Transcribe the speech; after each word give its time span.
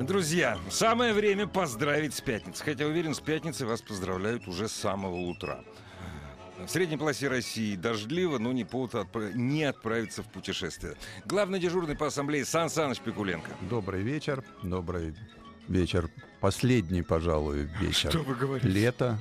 Друзья, 0.00 0.58
самое 0.70 1.12
время 1.12 1.48
поздравить 1.48 2.14
с 2.14 2.20
пятницей. 2.20 2.64
Хотя 2.64 2.86
уверен, 2.86 3.14
с 3.14 3.20
пятницы 3.20 3.66
вас 3.66 3.82
поздравляют 3.82 4.46
уже 4.46 4.68
с 4.68 4.72
самого 4.72 5.16
утра. 5.16 5.64
В 6.64 6.68
средней 6.68 6.96
полосе 6.96 7.28
России 7.28 7.74
дождливо, 7.74 8.38
но 8.38 8.52
не 8.52 8.64
повод 8.64 8.94
отправ... 8.94 9.34
не 9.34 9.64
отправиться 9.64 10.22
в 10.22 10.26
путешествие. 10.26 10.94
Главный 11.24 11.58
дежурный 11.58 11.96
по 11.96 12.06
ассамблее 12.06 12.44
Сан 12.44 12.70
Саныч 12.70 13.00
Пикуленко. 13.00 13.50
Добрый 13.68 14.02
вечер. 14.02 14.44
Добрый 14.62 15.14
вечер. 15.66 16.08
Последний, 16.40 17.02
пожалуй, 17.02 17.68
вечер. 17.80 18.10
Что 18.10 18.20
вы 18.20 18.34
говорите? 18.34 18.68
Лето. 18.68 19.18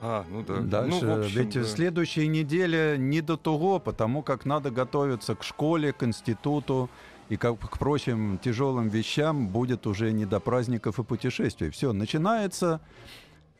А, 0.00 0.24
ну 0.28 0.42
да. 0.42 0.58
Дальше. 0.58 1.04
Ну, 1.04 1.16
в 1.16 1.20
общем, 1.20 1.40
Ведь 1.40 1.54
да. 1.54 1.64
следующая 1.64 2.28
неделя 2.28 2.96
не 2.96 3.20
до 3.22 3.36
того, 3.36 3.80
потому 3.80 4.22
как 4.22 4.44
надо 4.44 4.70
готовиться 4.70 5.34
к 5.34 5.42
школе, 5.42 5.92
к 5.92 6.02
институту 6.02 6.90
и 7.28 7.36
как 7.36 7.58
к 7.58 7.78
прочим 7.78 8.38
тяжелым 8.38 8.88
вещам 8.88 9.48
будет 9.48 9.86
уже 9.86 10.12
не 10.12 10.26
до 10.26 10.40
праздников 10.40 10.98
и 10.98 11.02
путешествий. 11.04 11.70
Все, 11.70 11.92
начинается 11.92 12.80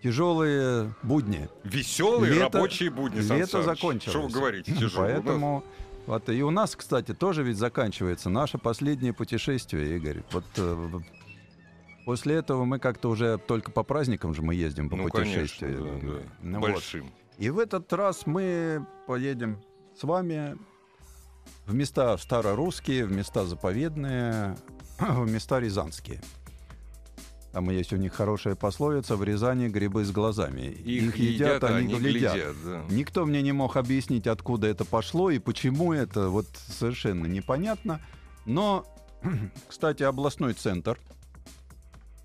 тяжелые 0.02 0.94
будни. 1.02 1.48
Веселые 1.64 2.34
Лето- 2.34 2.58
рабочие 2.58 2.90
будни, 2.90 3.20
Сан 3.20 3.38
Лето 3.38 3.52
Саныч. 3.52 3.64
закончилось. 3.66 4.10
Что 4.10 4.22
вы 4.22 4.28
говорите? 4.30 4.72
Тяжело. 4.72 5.04
Поэтому 5.06 5.64
вот 6.06 6.28
и 6.28 6.42
у 6.42 6.50
нас, 6.50 6.76
кстати, 6.76 7.14
тоже 7.14 7.42
ведь 7.42 7.56
заканчивается 7.56 8.28
наше 8.28 8.58
последнее 8.58 9.14
путешествие, 9.14 9.96
Игорь. 9.96 10.22
Вот 10.32 10.44
э, 10.58 10.88
после 12.04 12.34
этого 12.36 12.66
мы 12.66 12.78
как-то 12.78 13.08
уже 13.08 13.38
только 13.38 13.70
по 13.70 13.82
праздникам 13.82 14.34
же 14.34 14.42
мы 14.42 14.54
ездим 14.54 14.90
по 14.90 14.96
Ну, 14.96 15.08
конечно, 15.08 15.40
путешествиям. 15.40 16.00
да, 16.00 16.12
да. 16.12 16.18
Ну 16.42 16.60
вот. 16.60 16.70
Большим. 16.72 17.10
И 17.38 17.48
в 17.50 17.58
этот 17.58 17.90
раз 17.94 18.26
мы 18.26 18.86
поедем 19.06 19.58
с 19.98 20.04
вами 20.04 20.56
в 21.66 21.74
места 21.74 22.16
старорусские, 22.18 23.06
в 23.06 23.12
места 23.12 23.44
заповедные, 23.44 24.56
в 24.98 25.30
места 25.30 25.60
рязанские. 25.60 26.20
Там 27.52 27.70
есть 27.70 27.92
у 27.92 27.96
них 27.96 28.12
хорошая 28.12 28.56
пословица 28.56 29.14
«в 29.14 29.22
Рязани 29.22 29.68
грибы 29.68 30.04
с 30.04 30.10
глазами». 30.10 30.62
Их, 30.62 31.16
едят, 31.16 31.62
а 31.62 31.76
они 31.76 31.94
глядят. 31.94 32.56
да. 32.64 32.84
Никто 32.90 33.24
мне 33.24 33.42
не 33.42 33.52
мог 33.52 33.76
объяснить, 33.76 34.26
откуда 34.26 34.66
это 34.66 34.84
пошло 34.84 35.30
и 35.30 35.38
почему 35.38 35.92
это, 35.92 36.30
вот 36.30 36.48
совершенно 36.66 37.26
непонятно. 37.26 38.00
Но, 38.44 38.84
кстати, 39.68 40.02
областной 40.02 40.54
центр, 40.54 40.98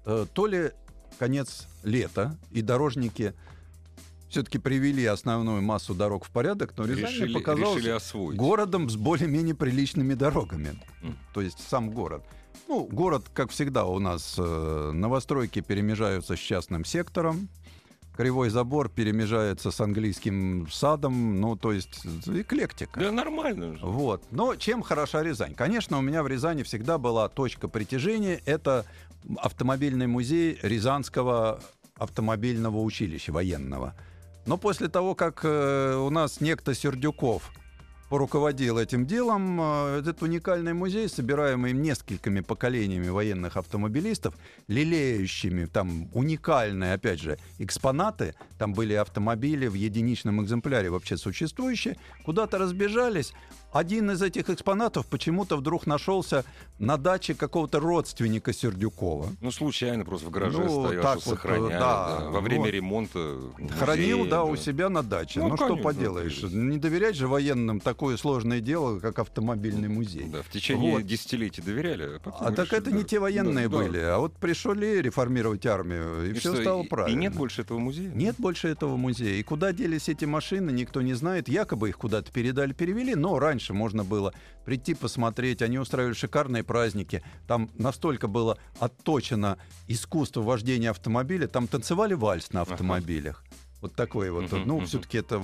э, 0.05 0.25
то 0.33 0.47
ли 0.47 0.71
конец 1.19 1.67
лета, 1.83 2.35
и 2.49 2.63
дорожники 2.63 3.35
все-таки 4.29 4.59
привели 4.59 5.05
основную 5.05 5.61
массу 5.61 5.93
дорог 5.93 6.25
в 6.25 6.29
порядок, 6.29 6.73
но 6.77 6.85
Рязань 6.85 7.11
Решили, 7.11 7.33
показалось 7.33 7.83
решили 7.83 8.35
городом 8.35 8.89
с 8.89 8.95
более-менее 8.95 9.55
приличными 9.55 10.13
дорогами. 10.13 10.79
Мгм. 11.01 11.17
То 11.33 11.41
есть 11.41 11.59
сам 11.67 11.89
город. 11.89 12.23
Ну, 12.67 12.85
город, 12.85 13.25
как 13.33 13.49
всегда, 13.49 13.85
у 13.85 13.99
нас 13.99 14.35
э, 14.37 14.91
новостройки 14.93 15.61
перемежаются 15.61 16.35
с 16.35 16.39
частным 16.39 16.85
сектором. 16.85 17.49
Кривой 18.15 18.49
забор 18.49 18.89
перемежается 18.89 19.71
с 19.71 19.79
английским 19.79 20.67
садом, 20.69 21.39
ну, 21.39 21.55
то 21.55 21.71
есть 21.71 22.05
эклектика. 22.27 22.99
Да 22.99 23.11
нормально 23.11 23.77
же. 23.77 23.85
Вот. 23.85 24.23
Но 24.29 24.55
чем 24.55 24.81
хороша 24.83 25.23
Рязань? 25.23 25.55
Конечно, 25.55 25.97
у 25.97 26.01
меня 26.01 26.21
в 26.21 26.27
Рязани 26.27 26.63
всегда 26.63 26.97
была 26.97 27.29
точка 27.29 27.69
притяжения. 27.69 28.41
Это 28.45 28.85
автомобильный 29.37 30.07
музей 30.07 30.59
Рязанского 30.61 31.61
автомобильного 31.95 32.79
училища 32.79 33.31
военного. 33.31 33.95
Но 34.45 34.57
после 34.57 34.87
того, 34.87 35.15
как 35.15 35.41
э, 35.43 35.95
у 35.95 36.09
нас 36.09 36.41
некто 36.41 36.73
Сердюков 36.73 37.51
поруководил 38.09 38.77
этим 38.79 39.05
делом, 39.05 39.59
э, 39.61 39.99
этот 39.99 40.21
уникальный 40.23 40.73
музей, 40.73 41.07
собираемый 41.07 41.73
несколькими 41.73 42.41
поколениями 42.41 43.09
военных 43.09 43.55
автомобилистов, 43.55 44.33
лелеющими 44.67 45.65
там 45.65 46.09
уникальные, 46.13 46.93
опять 46.93 47.19
же, 47.19 47.37
экспонаты, 47.59 48.33
там 48.57 48.73
были 48.73 48.93
автомобили 48.93 49.67
в 49.67 49.75
единичном 49.75 50.43
экземпляре 50.43 50.89
вообще 50.89 51.17
существующие, 51.17 51.97
куда-то 52.25 52.57
разбежались. 52.57 53.33
Один 53.71 54.09
из 54.09 54.21
этих 54.23 54.49
экспонатов 54.49 55.05
почему-то 55.05 55.55
вдруг 55.55 55.85
нашелся 55.85 56.43
на 56.79 56.97
даче 56.97 57.35
какого-то 57.35 57.79
родственника 57.79 58.51
Сердюкова. 58.51 59.27
Ну, 59.41 59.51
случайно 59.51 60.03
просто 60.05 60.27
в 60.27 60.31
гараже 60.31 60.57
Ну, 60.63 60.85
стоял, 60.87 61.03
так 61.03 61.19
что 61.19 61.29
вот, 61.29 61.35
сохраняли. 61.39 61.69
да, 61.73 62.17
да. 62.19 62.29
Во 62.29 62.41
время 62.41 62.63
вот. 62.63 62.71
ремонта 62.71 63.37
Хранил, 63.77 64.17
музея, 64.19 64.31
да, 64.31 64.43
у 64.43 64.55
себя 64.55 64.89
на 64.89 65.03
даче. 65.03 65.39
Ну, 65.39 65.49
Ну, 65.49 65.55
что 65.55 65.67
конечно, 65.67 65.83
поделаешь. 65.83 66.39
конечно. 66.39 66.57
Не 66.57 66.77
доверять 66.77 67.15
же 67.15 67.27
военным 67.27 67.79
такое 67.99 68.15
сложное 68.15 68.61
дело, 68.61 69.01
как 69.01 69.19
автомобильный 69.19 69.89
музей. 69.89 70.23
Да, 70.31 70.41
в 70.41 70.47
течение 70.49 70.93
Вот. 70.93 71.05
десятилетий 71.05 71.61
доверяли. 71.61 72.21
А, 72.23 72.47
А 72.47 72.51
так 72.53 72.71
это 72.71 72.91
не 72.93 73.01
да. 73.01 73.07
те 73.09 73.19
военные 73.19 73.67
Да, 73.67 73.77
да. 73.77 73.83
были. 73.83 73.97
А 73.99 74.19
вот 74.19 74.37
пришли 74.37 75.01
реформировать 75.01 75.65
армию, 75.65 76.25
и, 76.25 76.29
И 76.29 76.33
все 76.35 76.53
что, 76.53 76.61
стало 76.61 76.83
и- 76.83 76.87
правильно. 76.87 77.13
И 77.17 77.19
нет 77.19 77.35
больше 77.35 77.63
этого 77.63 77.77
музея? 77.77 78.09
Нет 78.15 78.35
больше 78.37 78.69
этого 78.69 78.95
музея. 78.95 79.35
И 79.35 79.43
куда 79.43 79.73
делись 79.73 80.07
эти 80.07 80.23
машины, 80.23 80.71
никто 80.71 81.01
не 81.01 81.13
знает. 81.13 81.49
Якобы 81.49 81.89
их 81.89 81.97
куда-то 81.97 82.31
передали, 82.31 82.71
перевели. 82.71 83.15
Но 83.15 83.37
раньше 83.37 83.73
можно 83.73 84.05
было 84.05 84.33
прийти 84.63 84.93
посмотреть. 84.93 85.61
Они 85.61 85.77
устраивали 85.77 86.13
шикарные 86.13 86.63
праздники. 86.63 87.21
Там 87.47 87.69
настолько 87.77 88.29
было 88.29 88.57
отточено 88.79 89.57
искусство 89.89 90.41
вождения 90.41 90.91
автомобиля. 90.91 91.47
Там 91.47 91.67
танцевали 91.67 92.13
вальс 92.13 92.53
на 92.53 92.61
автомобилях. 92.61 93.43
Вот 93.81 93.93
такое 93.95 94.31
вот. 94.31 94.49
Мгм, 94.51 94.63
ну, 94.65 94.77
мгм. 94.77 94.85
все-таки 94.85 95.17
это 95.17 95.41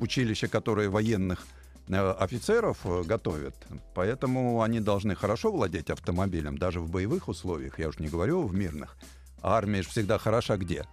училище, 0.00 0.46
которое 0.46 0.88
военных 0.88 1.46
офицеров 1.88 2.78
э, 2.84 3.02
готовят. 3.04 3.54
Поэтому 3.94 4.62
они 4.62 4.80
должны 4.80 5.14
хорошо 5.14 5.52
владеть 5.52 5.90
автомобилем, 5.90 6.58
даже 6.58 6.80
в 6.80 6.90
боевых 6.90 7.28
условиях. 7.28 7.78
Я 7.78 7.88
уж 7.88 7.98
не 7.98 8.08
говорю 8.08 8.42
в 8.42 8.54
мирных. 8.54 8.96
А 9.42 9.56
армия 9.56 9.82
же 9.82 9.88
всегда 9.88 10.18
хороша 10.18 10.56
где? 10.56 10.84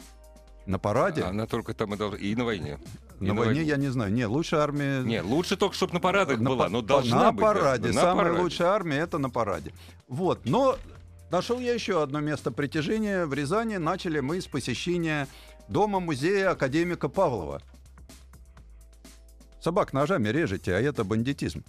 На 0.66 0.80
параде? 0.80 1.24
Она 1.24 1.46
только 1.48 1.74
там 1.74 1.94
и 1.94 1.98
должна... 1.98 2.18
И 2.20 2.36
на 2.36 2.46
войне. 2.46 2.78
И 3.20 3.26
На 3.26 3.34
войне 3.34 3.64
я 3.64 3.78
не 3.78 3.90
знаю. 3.90 4.14
Не, 4.14 4.26
лучше 4.28 4.56
армия... 4.58 5.02
Не, 5.02 5.22
лучше 5.22 5.58
только, 5.58 5.76
чтобы 5.76 5.94
на 5.94 6.00
парадах 6.00 6.40
на 6.40 6.50
была, 6.50 6.66
па- 6.66 6.70
но 6.70 6.82
должна 6.82 7.24
на 7.24 7.32
быть. 7.32 7.42
параде. 7.42 7.88
На 7.90 7.94
Самая 8.02 8.26
параде. 8.26 8.42
лучшая 8.42 8.68
армия 8.70 8.98
это 8.98 9.18
на 9.18 9.30
параде. 9.30 9.74
Вот. 10.08 10.42
Но 10.46 10.78
нашел 11.32 11.60
я 11.60 11.74
еще 11.74 12.02
одно 12.04 12.20
место 12.20 12.52
притяжения 12.52 13.26
в 13.26 13.34
Рязани. 13.34 13.78
Начали 13.78 14.20
мы 14.20 14.40
с 14.40 14.46
посещения 14.48 15.28
дома 15.68 16.00
музея 16.00 16.52
академика 16.52 17.10
Павлова. 17.10 17.62
Собак 19.64 19.94
ножами 19.94 20.28
режете, 20.28 20.76
а 20.76 20.82
это 20.82 21.06
бандитизм. 21.06 21.64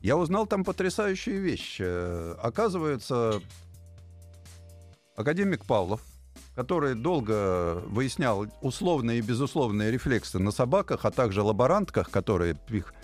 Я 0.00 0.16
узнал 0.16 0.46
там 0.46 0.62
потрясающую 0.62 1.42
вещь. 1.42 1.80
Оказывается, 2.40 3.40
академик 5.16 5.64
Павлов, 5.64 6.02
который 6.54 6.94
долго 6.94 7.82
выяснял 7.86 8.46
условные 8.60 9.18
и 9.18 9.22
безусловные 9.22 9.90
рефлексы 9.90 10.38
на 10.38 10.52
собаках, 10.52 11.04
а 11.04 11.10
также 11.10 11.42
лаборантках, 11.42 12.10
которые 12.10 12.56
их 12.68 12.94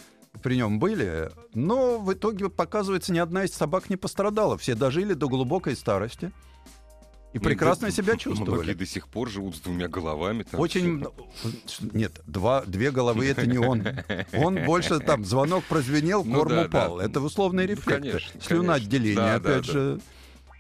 при 0.41 0.55
нем 0.55 0.79
были, 0.79 1.33
но 1.55 1.99
в 1.99 2.13
итоге, 2.13 2.49
показывается, 2.49 3.13
ни 3.13 3.19
одна 3.19 3.43
из 3.43 3.53
собак 3.53 3.91
не 3.91 3.97
пострадала. 3.97 4.57
Все 4.57 4.77
дожили 4.77 5.15
до 5.15 5.29
глубокой 5.29 5.75
старости 5.75 6.31
и 7.35 7.39
Ну, 7.39 7.45
прекрасно 7.45 7.91
себя 7.91 8.05
Многие 8.15 8.23
чувствовали. 8.23 8.73
до 8.75 8.87
сих 8.87 9.07
пор 9.09 9.29
живут 9.29 9.57
с 9.57 9.61
двумя 9.61 9.89
головами. 9.89 10.45
там 10.45 10.61
Очень... 10.61 11.05
Нет, 11.93 12.21
два, 12.27 12.63
две 12.65 12.91
головы— 12.91 13.27
это 13.29 13.47
не 13.47 13.59
он. 13.59 13.85
Он 14.33 14.65
больше 14.65 14.99
там, 15.01 15.25
звонок 15.25 15.65
прозвенел, 15.65 16.25
Ну 16.25 16.39
корм 16.39 16.51
да, 16.51 16.65
упал. 16.65 16.99
да. 16.99 17.05
Это 17.05 17.21
условные 17.21 17.67
Ну, 17.67 17.73
рефлексы. 17.75 18.03
конечно, 18.11 18.41
Слюноотделение. 18.41 19.17
Да, 19.17 19.35
опять 19.35 19.67
да, 19.67 19.73
же. 19.73 20.01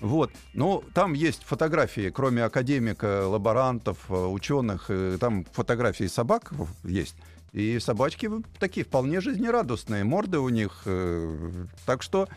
Вот. 0.00 0.30
Ну, 0.54 0.84
там 0.94 1.12
есть 1.14 1.42
фотографии, 1.42 2.10
кроме 2.10 2.44
академика, 2.44 3.26
лаборантов, 3.26 3.98
э, 4.08 4.14
ученых, 4.14 4.84
э, 4.90 5.16
там 5.18 5.44
фотографии 5.52 6.06
собак 6.06 6.52
есть. 6.84 7.16
И 7.52 7.78
собачки 7.80 8.30
такие 8.60 8.84
вполне 8.84 9.20
жизнерадостные, 9.20 10.04
морды 10.04 10.38
у 10.38 10.50
них. 10.50 10.82
э, 10.84 11.50
Так 11.86 12.02
что 12.02 12.28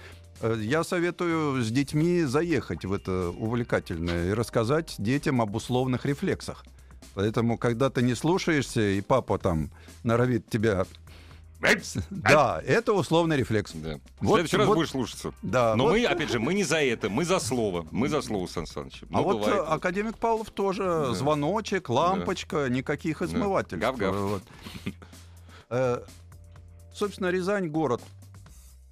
я 0.60 0.84
советую 0.84 1.62
с 1.64 1.70
детьми 1.72 2.24
заехать 2.24 2.86
в 2.86 2.94
это 2.94 3.30
увлекательное 3.30 4.30
и 4.30 4.34
рассказать 4.34 4.96
детям 4.98 5.42
об 5.42 5.56
условных 5.56 6.06
рефлексах. 6.06 6.66
Поэтому, 7.14 7.58
когда 7.58 7.90
ты 7.90 8.02
не 8.02 8.16
слушаешься, 8.16 8.82
и 8.82 9.02
папа 9.02 9.38
там 9.38 9.70
норовит 10.04 10.48
тебя 10.50 10.86
Да, 12.10 12.60
это 12.66 12.94
условный 12.94 13.38
рефлекс. 13.38 13.74
Да. 13.74 14.00
В 14.20 14.26
Вот- 14.26 14.36
следующий 14.36 14.58
раз 14.58 14.68
вот- 14.68 14.76
будешь 14.78 14.90
слушаться. 14.90 15.32
Да, 15.44 15.76
Но 15.76 15.84
вот- 15.84 15.92
мы, 15.94 16.06
опять 16.06 16.32
же, 16.32 16.40
мы 16.40 16.54
не 16.56 16.64
за 16.64 16.78
это, 16.82 17.08
мы 17.10 17.24
за 17.24 17.40
слово. 17.40 17.86
Мы 17.92 18.10
за 18.10 18.22
слово, 18.24 18.48
Сан 18.48 18.66
Саныч. 18.66 19.04
А 19.04 19.06
Ну, 19.18 19.24
вот 19.24 19.38
бывает. 19.40 19.56
э, 19.58 19.64
академик 19.66 20.18
Павлов 20.18 20.50
тоже 20.50 20.84
Да. 20.84 21.14
звоночек, 21.14 21.90
лампочка, 21.90 22.68
никаких 22.68 23.22
измывательств. 23.22 23.80
Гав-гав. 23.80 24.16
Вот. 24.16 24.44
Э, 25.70 26.02
Собственно, 26.94 27.28
Рязань 27.30 27.68
город 27.70 28.02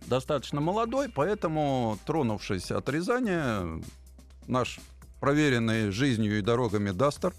достаточно 0.07 0.62
молодой, 0.62 1.10
поэтому, 1.10 1.98
тронувшись 2.06 2.72
от 2.72 2.90
Рязани, 2.90 3.84
наш 4.48 4.80
проверенный 5.19 5.92
жизнью 5.92 6.40
и 6.40 6.42
дорогами 6.42 6.92
Дастер 6.92 7.34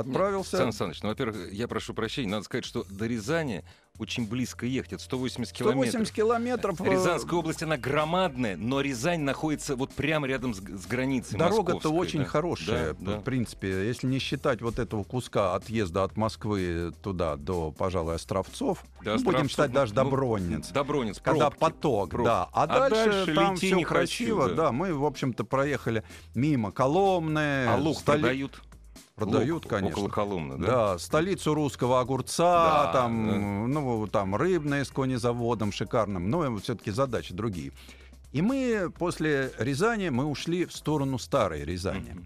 отправился. 0.00 0.56
Сан 0.56 0.72
Саныч, 0.72 1.02
ну, 1.02 1.08
во-первых, 1.10 1.52
я 1.52 1.68
прошу 1.68 1.94
прощения, 1.94 2.28
надо 2.28 2.44
сказать, 2.44 2.64
что 2.64 2.84
до 2.88 3.06
Рязани 3.06 3.64
очень 3.98 4.28
близко 4.28 4.64
ехать, 4.64 4.92
это 4.92 5.02
180 5.02 5.52
километров. 5.52 5.88
180 5.90 6.14
километров. 6.14 6.80
э, 6.80 6.84
Рязанская 6.92 7.36
область, 7.40 7.64
она 7.64 7.76
громадная, 7.76 8.56
но 8.56 8.80
Рязань 8.80 9.22
находится 9.22 9.74
вот 9.74 9.90
прямо 9.92 10.28
рядом 10.28 10.54
с, 10.54 10.58
с 10.58 10.86
границей 10.86 11.36
Дорога-то 11.36 11.88
очень 11.92 12.20
да. 12.20 12.24
хорошая, 12.26 12.94
Да, 12.94 13.14
да. 13.14 13.18
в 13.18 13.24
принципе, 13.24 13.88
если 13.88 14.06
не 14.06 14.20
считать 14.20 14.62
вот 14.62 14.78
этого 14.78 15.02
куска 15.02 15.56
отъезда 15.56 16.04
от 16.04 16.16
Москвы 16.16 16.92
туда 17.02 17.34
до, 17.34 17.72
пожалуй, 17.72 18.14
Островцов, 18.14 18.84
Да, 19.02 19.16
ну, 19.16 19.24
будем 19.24 19.26
Островцов, 19.46 19.50
считать 19.50 19.72
даже 19.72 19.94
ну, 19.94 20.04
Добронец. 20.04 20.68
Добронец, 20.70 21.18
Когда 21.20 21.50
пробки, 21.50 21.58
поток, 21.60 22.10
пробки. 22.10 22.24
да. 22.26 22.48
А, 22.52 22.62
А 22.62 22.66
дальше, 22.88 23.04
дальше 23.10 23.34
там 23.34 23.56
все 23.56 23.70
хочу, 23.74 23.88
красиво, 23.88 24.48
да. 24.50 24.54
да. 24.54 24.72
Мы, 24.72 24.94
в 24.94 25.04
общем-то, 25.04 25.42
проехали 25.42 26.04
мимо 26.36 26.70
Коломны. 26.70 27.66
А 27.66 27.76
лук 27.76 27.96
столи- 27.98 28.20
продают? 28.20 28.62
Продают, 29.18 29.64
Лук 29.64 29.70
конечно. 29.70 29.98
Около 29.98 30.08
Коломны, 30.08 30.56
да? 30.58 30.66
Да, 30.66 30.98
столицу 30.98 31.54
русского 31.54 32.00
огурца, 32.00 32.84
Да, 32.84 32.92
там, 32.92 33.70
ну, 33.72 34.06
там 34.06 34.36
рыбное 34.36 34.84
с 34.84 34.90
конезаводом 34.90 35.72
шикарным, 35.72 36.30
но 36.30 36.56
все-таки 36.58 36.90
задачи 36.90 37.34
другие. 37.34 37.72
И 38.32 38.42
мы 38.42 38.92
после 38.96 39.52
Рязани 39.58 40.10
мы 40.10 40.26
ушли 40.26 40.66
в 40.66 40.72
сторону 40.72 41.18
старой 41.18 41.64
Рязани. 41.64 42.10
Мгм. 42.10 42.24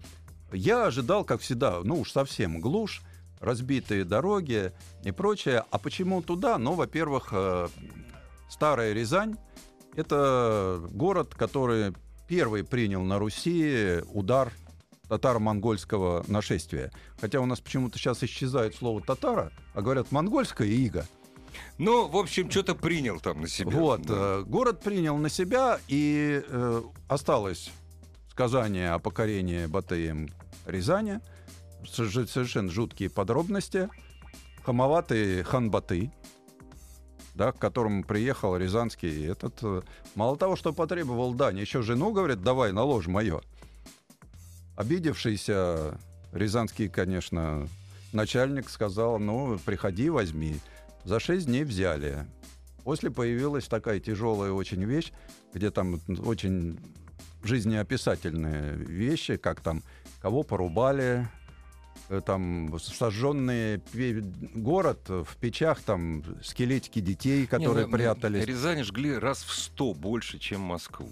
Я 0.51 0.85
ожидал, 0.85 1.23
как 1.23 1.41
всегда, 1.41 1.79
ну 1.83 2.01
уж 2.01 2.11
совсем 2.11 2.61
глушь, 2.61 3.01
разбитые 3.39 4.03
дороги 4.05 4.71
и 5.03 5.11
прочее. 5.11 5.63
А 5.71 5.79
почему 5.79 6.21
туда? 6.21 6.57
Ну, 6.57 6.73
во-первых, 6.73 7.29
э, 7.31 7.67
старая 8.49 8.93
Рязань— 8.93 9.37
это 9.95 10.81
город, 10.91 11.33
который 11.35 11.93
первый 12.27 12.63
принял 12.63 13.03
на 13.03 13.19
Руси 13.19 14.01
удар 14.13 14.51
татаро-монгольского 15.07 16.23
нашествия. 16.27 16.91
Хотя 17.19 17.39
у 17.39 17.45
нас 17.45 17.59
почему-то 17.59 17.97
сейчас 17.97 18.23
исчезает 18.23 18.75
слово 18.75 19.01
«татаро», 19.01 19.51
а 19.73 19.81
говорят 19.81 20.11
«монгольская 20.11 20.67
ига». 20.67 21.05
Ну, 21.77 22.07
в 22.07 22.17
общем, 22.17 22.49
что-то 22.49 22.73
принял 22.73 23.19
там 23.19 23.41
на 23.41 23.47
себя. 23.47 23.71
Вот, 23.77 24.01
Да. 24.01 24.13
э, 24.17 24.43
город 24.43 24.81
принял 24.81 25.17
на 25.17 25.29
себя, 25.29 25.79
и 25.87 26.41
э, 26.47 26.81
осталось 27.07 27.69
сказание 28.31 28.91
о 28.91 28.99
покорении 28.99 29.67
Батыем 29.67 30.29
Рязани, 30.65 31.19
совершенно 31.87 32.71
жуткие 32.71 33.11
подробности, 33.11 33.89
хамоватый 34.63 35.43
хан 35.43 35.69
Баты, 35.69 36.11
да, 37.35 37.51
к 37.51 37.59
которому 37.59 38.03
приехал 38.03 38.57
Рязанский 38.57 39.27
этот, 39.27 39.59
э, 39.61 39.81
мало 40.15 40.37
того, 40.37 40.55
что 40.55 40.73
потребовал 40.73 41.35
дань, 41.35 41.59
еще 41.59 41.83
жену, 41.83 42.11
говорит, 42.13 42.41
давай, 42.41 42.71
наложь 42.71 43.05
мое. 43.05 43.41
Обидевшийся 44.75 45.99
Рязанский, 46.31 46.89
конечно, 46.89 47.67
начальник 48.11 48.69
сказал, 48.69 49.19
ну, 49.19 49.59
приходи, 49.63 50.09
возьми. 50.09 50.55
За 51.03 51.19
шесть 51.19 51.45
дней 51.45 51.63
взяли. 51.63 52.25
После 52.83 53.11
появилась 53.11 53.67
такая 53.67 53.99
тяжелая 53.99 54.51
очень 54.51 54.83
вещь, 54.83 55.11
где 55.53 55.69
там 55.69 55.99
очень 56.25 56.79
жизнеописательные 57.43 58.75
вещи, 58.75 59.37
как 59.37 59.61
там 59.61 59.83
кого 60.21 60.43
порубали, 60.43 61.27
э, 62.09 62.21
там 62.25 62.77
сожженный 62.79 63.81
город 64.55 65.07
в 65.07 65.35
печах, 65.39 65.81
там 65.81 66.23
скелетики 66.41 66.99
детей, 66.99 67.45
которые 67.45 67.85
Не, 67.85 67.91
ну, 67.91 67.97
прятались. 67.97 68.45
Рязань 68.45 68.83
жгли 68.83 69.17
раз 69.17 69.43
в 69.43 69.53
сто 69.53 69.93
больше, 69.93 70.39
чем 70.39 70.61
Москву 70.61 71.09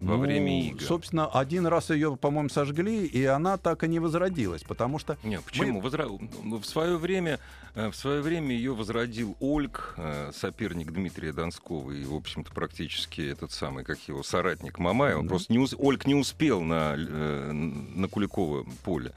во 0.00 0.16
Ну, 0.16 0.20
время 0.22 0.62
игр. 0.68 0.82
Собственно, 0.82 1.26
один 1.26 1.66
раз 1.66 1.90
ее, 1.90 2.16
по-моему, 2.16 2.48
сожгли, 2.48 3.04
и 3.06 3.24
она 3.24 3.56
так 3.58 3.84
и 3.84 3.88
не 3.88 3.98
возродилась, 3.98 4.62
потому 4.62 4.98
что 4.98 5.18
Не, 5.22 5.40
почему? 5.40 5.80
Возра- 5.80 6.30
ну, 6.42 6.58
В 6.58 6.64
свое 6.64 6.96
время, 6.96 7.38
э, 7.74 7.90
в 7.90 7.94
свое 7.96 8.22
время 8.22 8.54
ее 8.54 8.74
возродил 8.74 9.36
Ольг, 9.40 9.94
э, 9.98 10.30
соперник 10.34 10.90
Дмитрия 10.92 11.32
Донского 11.32 11.90
и, 11.92 12.04
в 12.04 12.14
общем-то, 12.14 12.50
практически 12.52 13.20
этот 13.20 13.52
самый, 13.52 13.84
как 13.84 13.98
его, 14.08 14.22
соратник 14.22 14.78
Мамая. 14.78 15.16
Он 15.16 15.24
Да. 15.26 15.28
просто 15.30 15.52
не 15.52 15.58
ус- 15.58 15.74
Ольг 15.78 16.06
не 16.06 16.14
успел 16.14 16.62
на, 16.62 16.94
э, 16.96 17.52
на 17.52 18.08
Куликово 18.08 18.64
поле. 18.84 19.12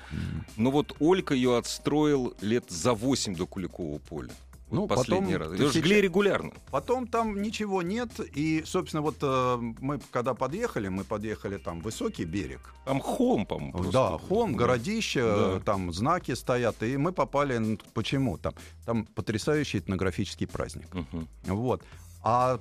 Но 0.57 0.69
вот 0.71 0.95
Ольг 0.99 1.31
ее 1.31 1.57
отстроил 1.57 2.33
лет 2.41 2.65
за 2.69 2.93
8 2.93 3.35
до 3.35 3.45
Куликового 3.47 3.99
поля. 3.99 4.29
Ну, 4.73 4.87
последний 4.87 5.33
потом 5.33 5.51
раз. 5.51 5.59
Ее 5.59 5.71
жгли 5.71 6.01
регулярно. 6.01 6.51
Потом 6.71 7.07
там 7.07 7.41
ничего 7.41 7.81
нет, 7.81 8.09
и, 8.37 8.63
собственно, 8.65 9.01
вот 9.01 9.17
э, 9.21 9.57
мы 9.81 9.99
когда 10.11 10.33
подъехали, 10.33 10.87
мы 10.89 11.03
подъехали 11.03 11.57
там 11.57 11.79
высокий 11.81 12.25
берег, 12.25 12.73
Там 12.85 12.99
холм, 12.99 13.45
по-моему. 13.45 13.91
да, 13.91 14.17
холм, 14.17 14.53
Да. 14.53 14.57
городище, 14.57 15.21
Да. 15.21 15.57
э, 15.57 15.61
там 15.63 15.93
знаки 15.93 16.35
стоят, 16.35 16.81
и 16.83 16.97
мы 16.97 17.11
попали, 17.11 17.55
н- 17.55 17.79
почему 17.93 18.37
там, 18.37 18.53
там 18.85 19.05
потрясающий 19.05 19.77
этнографический 19.79 20.47
праздник, 20.47 20.87
Мгм. 20.93 21.27
вот. 21.45 21.83
А 22.23 22.59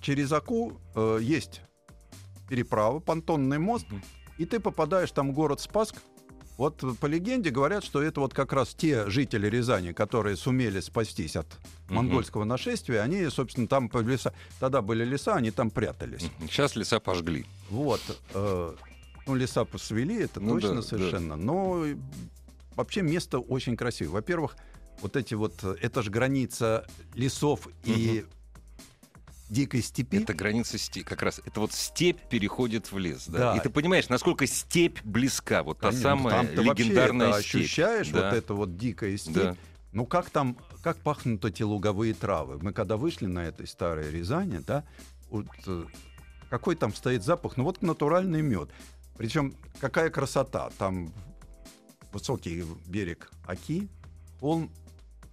через 0.00 0.32
Аку 0.32 0.72
э, 0.94 1.18
есть 1.20 1.60
переправа, 2.48 3.00
понтонный 3.00 3.58
мост, 3.58 3.86
Мгм. 3.90 4.02
и 4.38 4.44
ты 4.46 4.60
попадаешь 4.60 5.10
там 5.12 5.30
в 5.30 5.34
город 5.34 5.60
Спасск. 5.60 5.96
Вот 6.60 6.84
по 6.98 7.06
легенде 7.06 7.48
говорят, 7.48 7.82
что 7.82 8.02
это 8.02 8.20
вот 8.20 8.34
как 8.34 8.52
раз 8.52 8.74
те 8.74 9.08
жители 9.08 9.46
Рязани, 9.46 9.92
которые 9.92 10.36
сумели 10.36 10.80
спастись 10.80 11.34
от 11.34 11.46
Мгм. 11.86 11.94
монгольского 11.94 12.44
нашествия, 12.44 13.00
они, 13.00 13.26
собственно, 13.30 13.66
там 13.66 13.88
по 13.88 14.02
леса, 14.02 14.34
тогда 14.58 14.82
были 14.82 15.02
леса, 15.02 15.36
они 15.36 15.52
там 15.52 15.70
прятались. 15.70 16.28
Сейчас 16.40 16.76
леса 16.76 17.00
пожгли. 17.00 17.46
Вот. 17.70 18.02
э, 18.34 18.74
ну, 19.26 19.34
леса 19.34 19.64
посвели, 19.64 20.20
это 20.24 20.38
Ну 20.40 20.52
точно 20.56 20.68
да, 20.68 20.74
да. 20.74 20.82
совершенно. 20.82 21.36
Но 21.36 21.86
э, 21.86 21.96
вообще 22.76 23.00
место 23.00 23.38
очень 23.38 23.74
красивое. 23.74 24.12
Во-первых, 24.12 24.54
вот 25.00 25.16
эти 25.16 25.32
вот, 25.32 25.54
э, 25.62 25.76
это 25.80 26.02
же 26.02 26.10
граница 26.10 26.86
лесов 27.14 27.68
и 27.84 28.26
дикой 29.50 29.82
степи. 29.82 30.18
Это 30.18 30.32
граница 30.32 30.78
степи. 30.78 31.04
Как 31.04 31.22
раз 31.22 31.40
это 31.44 31.60
вот 31.60 31.72
степь 31.72 32.20
переходит 32.28 32.90
в 32.90 32.98
лес. 32.98 33.26
Да? 33.26 33.38
Да. 33.52 33.56
И 33.56 33.60
ты 33.60 33.68
понимаешь, 33.68 34.08
насколько 34.08 34.46
степь 34.46 34.98
близка. 35.02 35.62
Вот 35.62 35.78
та 35.80 35.88
Конечно, 35.88 36.02
самая 36.10 36.46
там 36.46 36.64
вообще 36.64 36.84
легендарная 36.84 37.32
степь. 37.42 37.60
ощущаешь 37.62 38.08
Да. 38.08 38.28
вот 38.30 38.36
это 38.36 38.54
вот 38.54 38.76
дикая 38.76 39.16
степь. 39.16 39.34
Да. 39.34 39.56
Ну 39.92 40.06
как 40.06 40.30
там, 40.30 40.56
как 40.82 40.96
пахнут 40.98 41.44
эти 41.44 41.62
луговые 41.64 42.14
травы? 42.14 42.58
Мы 42.62 42.72
когда 42.72 42.96
вышли 42.96 43.26
на 43.26 43.40
этой 43.40 43.66
старой 43.66 44.10
Рязани, 44.10 44.58
да, 44.58 44.84
вот, 45.30 45.46
э, 45.66 45.84
какой 46.48 46.76
там 46.76 46.94
стоит 46.94 47.24
запах? 47.24 47.56
Ну 47.56 47.64
вот 47.64 47.82
натуральный 47.82 48.40
мед. 48.42 48.70
Причем 49.18 49.54
какая 49.80 50.08
красота. 50.10 50.70
Там 50.78 51.12
высокий 52.12 52.64
берег 52.86 53.30
Оки, 53.46 53.88
холм, 54.38 54.70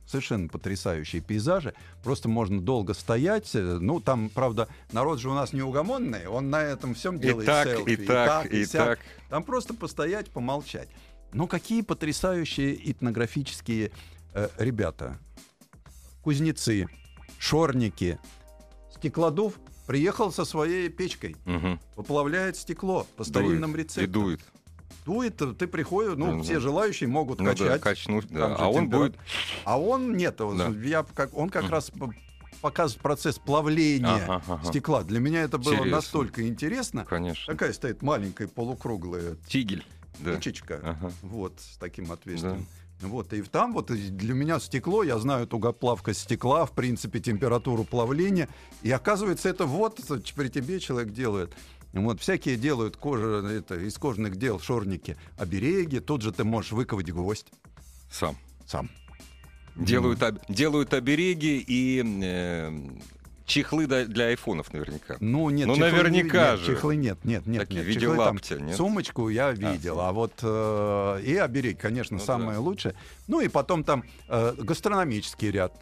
совершенно 0.07 0.47
потрясающие 0.47 1.21
пейзажи. 1.21 1.73
Просто 2.03 2.29
можно 2.29 2.59
долго 2.61 2.93
стоять. 2.95 3.53
Э, 3.53 3.77
Ну, 3.79 3.99
там, 3.99 4.29
правда, 4.29 4.67
народ 4.91 5.19
же 5.19 5.29
у 5.29 5.33
нас 5.33 5.53
неугомонный. 5.53 6.25
Он 6.27 6.49
на 6.49 6.63
этом 6.63 6.95
всем 6.95 7.17
И 7.17 7.19
делает 7.19 7.45
так, 7.45 7.67
селфи. 7.67 7.89
и 7.91 7.95
так, 8.05 8.45
и 8.47 8.65
сяк. 8.65 8.97
так. 8.97 8.99
Там 9.29 9.43
просто 9.43 9.73
постоять, 9.73 10.29
помолчать. 10.31 10.89
Ну, 11.33 11.45
какие 11.47 11.81
потрясающие 11.81 12.73
этнографические 12.91 13.91
э, 14.33 14.47
ребята. 14.57 15.19
Кузнецы, 16.23 16.87
шорники. 17.37 18.17
Стеклодув 18.95 19.53
приехал 19.85 20.31
со 20.31 20.43
своей 20.45 20.89
печкой. 20.89 21.35
Мгм. 21.45 21.79
Выплавляет 21.95 22.57
стекло 22.57 23.05
по 23.15 23.23
Дует. 23.23 23.29
старинным 23.29 23.75
И 23.75 23.77
рецептам. 23.79 24.11
дует. 24.11 24.41
Дует, 25.05 25.37
ты 25.57 25.67
приходишь, 25.67 26.15
ну, 26.17 26.33
Мгм. 26.33 26.43
все 26.43 26.59
желающие 26.59 27.07
могут 27.07 27.39
Ну 27.39 27.45
да, 27.45 27.51
качать. 27.51 27.81
качнуть, 27.81 28.27
да. 28.29 28.39
Там 28.49 28.57
же 28.57 28.63
А 28.63 28.67
он 28.69 28.89
будет... 28.89 29.15
А 29.63 29.79
он 29.79 30.17
нет, 30.17 30.41
он, 30.41 30.57
Да. 30.57 30.67
я 30.83 31.05
как, 31.15 31.35
он 31.37 31.49
как 31.49 31.69
раз 31.69 31.91
показывает 32.61 33.01
процесс 33.01 33.39
плавления 33.39 34.07
Ага, 34.25 34.41
ага. 34.47 34.65
стекла. 34.67 35.03
Для 35.03 35.19
меня 35.19 35.43
это 35.43 35.57
было 35.57 35.73
Интересно. 35.75 35.95
настолько 35.95 36.47
интересно. 36.47 37.05
Конечно. 37.05 37.53
Такая 37.53 37.71
стоит 37.71 38.01
маленькая 38.01 38.47
полукруглая 38.47 39.35
Тигель. 39.47 39.85
Да. 40.19 40.35
печечка, 40.35 40.79
Ага. 40.83 41.11
вот, 41.21 41.53
с 41.59 41.77
таким 41.77 42.11
отверстием. 42.11 42.65
Вот, 43.01 43.31
и 43.33 43.43
там 43.43 43.73
вот 43.73 43.91
для 43.91 44.33
меня 44.33 44.59
стекло, 44.59 45.03
я 45.03 45.19
знаю 45.19 45.45
тугоплавкость 45.45 46.21
стекла, 46.21 46.65
в 46.65 46.71
принципе, 46.71 47.19
температуру 47.19 47.83
плавления, 47.83 48.49
и 48.81 48.89
оказывается, 48.89 49.47
это 49.49 49.67
вот 49.67 50.01
при 50.35 50.47
тебе 50.49 50.79
человек 50.79 51.13
делает. 51.13 51.53
Вот, 51.93 52.19
всякие 52.21 52.57
делают 52.57 52.97
кожа, 52.97 53.45
это, 53.47 53.75
из 53.75 53.97
кожаных 53.97 54.35
дел 54.35 54.59
шорники, 54.59 55.17
обереги, 55.37 55.99
тут 55.99 56.21
же 56.21 56.31
ты 56.31 56.43
можешь 56.43 56.71
выковать 56.71 57.09
гвоздь 57.11 57.47
Сам. 58.11 58.37
сам. 58.65 58.89
Делают, 59.75 60.21
об- 60.23 60.39
делают 60.49 60.93
обереги 60.93 61.63
и 61.65 62.03
э, 62.23 62.71
чехлы 63.45 63.85
для 63.87 64.25
айфонов 64.25 64.73
наверняка. 64.73 65.17
Ну, 65.19 65.49
нет, 65.49 65.67
Ну, 65.67 65.75
чехлы 65.75 65.91
наверняка 65.91 66.51
нет, 66.51 66.59
же. 66.59 66.65
Чехлы 66.65 66.95
нет, 66.95 67.23
нет, 67.23 67.45
нет. 67.45 67.61
Такие, 67.61 67.85
нет. 67.85 67.93
Чехлы 67.93 68.15
там- 68.17 68.35
лаптя, 68.35 68.59
нет? 68.59 68.75
Сумочку 68.75 69.29
я 69.29 69.51
видел, 69.51 69.99
а, 70.01 70.11
вот 70.13 70.33
э, 70.41 71.21
и 71.23 71.35
оберег, 71.35 71.79
конечно, 71.79 72.17
Ну 72.17 72.23
самое 72.23 72.53
да. 72.53 72.59
лучшее. 72.59 72.95
Ну 73.27 73.39
и 73.39 73.47
потом 73.47 73.83
там 73.83 74.03
э, 74.27 74.53
гастрономический 74.57 75.51
ряд. 75.51 75.73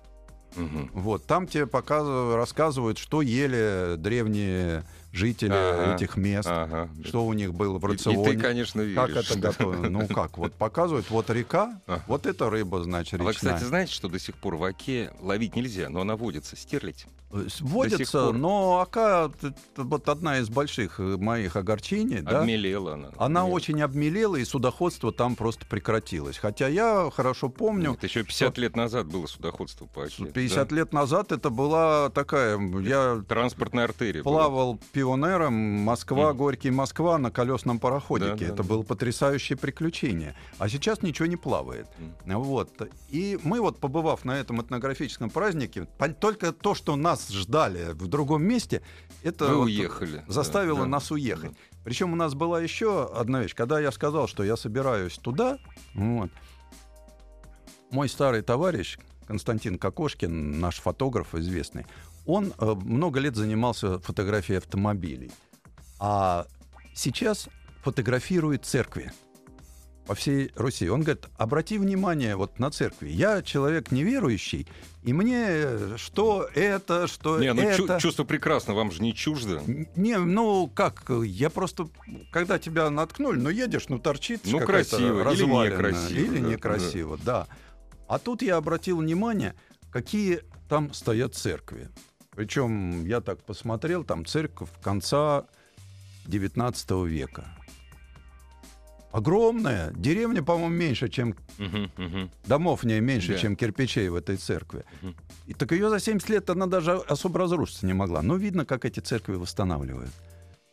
Мгм. 0.57 0.89
Вот, 0.93 1.25
там 1.25 1.47
тебе 1.47 1.65
показывают, 1.67 2.35
рассказывают, 2.37 2.97
что 2.97 3.21
ели 3.21 3.95
древние 3.97 4.83
жители 5.15 5.51
Ага, 5.53 5.95
этих 5.95 6.17
мест, 6.17 6.47
Ага. 6.51 6.89
что 7.03 7.25
у 7.25 7.33
них 7.33 7.53
было 7.53 7.79
в 7.79 7.85
И- 7.85 7.93
рационе. 7.93 8.21
И, 8.21 8.35
ты, 8.35 8.41
конечно, 8.41 8.81
веришь. 8.81 8.95
как 8.95 9.09
это 9.25 9.39
готовено? 9.39 9.89
Ну 9.89 10.07
как, 10.13 10.37
вот 10.37 10.53
показывают, 10.53 11.09
вот 11.09 11.29
река, 11.29 11.81
Ага. 11.87 12.03
вот 12.07 12.25
это 12.25 12.49
рыба, 12.49 12.83
значит, 12.83 13.19
А 13.19 13.23
вы, 13.23 13.31
речная. 13.31 13.53
кстати, 13.53 13.67
знаете, 13.67 13.93
что 13.93 14.09
до 14.09 14.19
сих 14.19 14.35
пор 14.35 14.55
в 14.57 14.63
оке 14.63 15.11
ловить 15.21 15.55
нельзя, 15.55 15.89
но 15.89 16.01
она 16.01 16.15
водится, 16.17 16.55
стерлить? 16.55 17.05
Э, 17.35 17.47
Водится, 17.61 18.31
но 18.31 18.87
т- 18.93 19.53
вот 19.75 20.09
одна 20.09 20.39
из 20.39 20.49
больших 20.49 20.99
э, 20.99 21.17
моих 21.17 21.55
огорчений, 21.55 22.21
да, 22.21 22.39
Обмелела 22.41 22.93
она. 22.93 23.09
она 23.17 23.43
Нет. 23.43 23.53
очень 23.53 23.81
обмелела, 23.81 24.35
и 24.37 24.45
судоходство 24.45 25.11
там 25.11 25.35
просто 25.35 25.65
прекратилось. 25.65 26.37
Хотя 26.37 26.67
я 26.67 27.09
хорошо 27.13 27.49
помню, 27.49 27.93
Это 27.93 28.07
еще 28.07 28.23
50 28.23 28.57
лет 28.57 28.75
назад 28.75 29.07
было 29.07 29.25
судоходство 29.27 29.85
по 29.85 30.03
оке. 30.03 30.25
50 30.25 30.67
да? 30.69 30.75
лет 30.75 30.93
назад 30.93 31.31
это 31.31 31.49
была 31.49 32.09
такая... 32.09 32.57
Я 32.81 33.23
Транспортная 33.27 33.83
артерия. 33.85 34.23
была. 34.23 34.43
плавал 34.43 34.79
пионером 34.93 35.53
Москва, 35.53 36.29
Мгм. 36.29 36.37
Горький, 36.37 36.71
Москва 36.71 37.17
на 37.17 37.31
колесном 37.31 37.79
пароходике. 37.79 38.31
Да, 38.31 38.37
да, 38.37 38.45
это 38.45 38.55
да. 38.57 38.63
было 38.63 38.83
потрясающее 38.83 39.57
приключение. 39.57 40.35
А 40.57 40.69
сейчас 40.69 41.01
ничего 41.01 41.25
не 41.25 41.35
плавает. 41.37 41.87
М. 42.25 42.41
Вот. 42.41 42.69
И 43.09 43.37
мы 43.43 43.59
вот, 43.61 43.79
побывав 43.79 44.23
на 44.25 44.37
этом 44.37 44.61
этнографическом 44.61 45.29
празднике, 45.29 45.87
только 46.19 46.51
то, 46.51 46.73
что 46.75 46.95
нас 46.95 47.24
ждали 47.29 47.93
в 47.93 48.07
другом 48.07 48.43
месте, 48.43 48.81
это 49.23 49.45
Вы 49.45 49.55
вот 49.55 49.65
уехали. 49.65 50.23
да, 50.27 50.33
заставило 50.33 50.81
да. 50.81 50.85
нас 50.87 51.11
уехать. 51.11 51.51
Причем 51.83 52.13
у 52.13 52.15
нас 52.15 52.33
была 52.33 52.61
еще 52.61 53.05
одна 53.13 53.41
вещь. 53.41 53.53
Когда 53.53 53.79
я 53.79 53.91
сказал, 53.91 54.27
что 54.27 54.43
я 54.43 54.57
собираюсь 54.57 55.17
туда, 55.17 55.59
вот, 55.93 56.31
мой 57.91 58.09
старый 58.09 58.41
товарищ 58.41 58.97
Константин 59.27 59.77
Кокошкин, 59.77 60.59
наш 60.59 60.79
фотограф 60.79 61.35
известный, 61.35 61.85
он 62.25 62.53
э, 62.57 62.73
много 62.73 63.19
лет 63.19 63.35
занимался 63.35 63.99
фотографией 63.99 64.57
автомобилей. 64.57 65.31
А 65.99 66.47
сейчас 66.93 67.49
фотографирует 67.83 68.65
церкви 68.65 69.11
по 70.05 70.13
всей 70.15 70.51
Руси. 70.55 70.89
Он 70.89 71.01
говорит, 71.01 71.25
обрати 71.37 71.77
внимание 71.77 72.35
вот 72.35 72.59
на 72.59 72.69
церкви. 72.71 73.09
Я 73.09 73.41
человек 73.41 73.91
неверующий, 73.91 74.67
и 75.03 75.13
мне 75.13 75.45
э, 75.47 75.95
что 75.97 76.47
это, 76.53 77.07
что 77.07 77.39
Не, 77.39 77.53
ну 77.53 77.61
чу- 77.75 77.85
это... 77.85 77.99
чувство 77.99 78.23
прекрасно, 78.23 78.73
вам 78.73 78.91
же 78.91 79.01
не 79.01 79.13
чуждо. 79.13 79.61
Не, 79.95 80.17
ну 80.17 80.67
как, 80.67 81.09
я 81.23 81.49
просто, 81.49 81.87
когда 82.31 82.59
тебя 82.59 82.89
наткнули, 82.89 83.37
ну 83.37 83.49
едешь, 83.49 83.89
ну 83.89 83.99
торчит 83.99 84.41
Ну, 84.45 84.59
красиво 84.59 85.19
или 85.19 85.23
развалина, 85.23 85.73
некрасиво, 85.73 86.19
Или 86.19 86.39
да, 86.39 86.49
некрасиво, 86.49 87.19
да. 87.23 87.47
А 88.07 88.19
тут 88.19 88.41
я 88.41 88.57
обратил 88.57 88.97
внимание, 88.97 89.55
какие 89.91 90.41
там 90.69 90.93
стоят 90.93 91.35
церкви. 91.35 91.89
Причем 92.35 93.05
я 93.05 93.21
так 93.21 93.43
посмотрел, 93.43 94.03
там 94.03 94.25
церковь 94.25 94.69
конца 94.83 95.45
19 96.27 96.91
века. 97.07 97.54
Огромная. 99.15 99.93
Деревня, 99.95 100.43
по-моему, 100.43 100.75
меньше, 100.75 101.07
чем 101.07 101.35
Мгм, 101.57 101.89
мгм. 101.95 102.31
домов 102.45 102.83
в 102.83 102.85
ней 102.85 102.99
меньше, 102.99 103.31
Да. 103.31 103.37
чем 103.37 103.55
кирпичей 103.55 104.09
в 104.09 104.15
этой 104.15 104.35
церкви. 104.35 104.83
Мгм. 105.01 105.15
И 105.47 105.53
так 105.53 105.71
ее 105.71 105.89
за 105.89 106.01
70 106.01 106.27
лет 106.27 106.49
она 106.49 106.65
даже 106.67 106.91
особо 106.97 107.39
разрушиться 107.39 107.85
не 107.85 107.93
могла. 107.93 108.21
Но 108.21 108.35
видно, 108.35 108.65
как 108.65 108.83
эти 108.83 108.99
церкви 108.99 109.35
восстанавливают. 109.35 110.11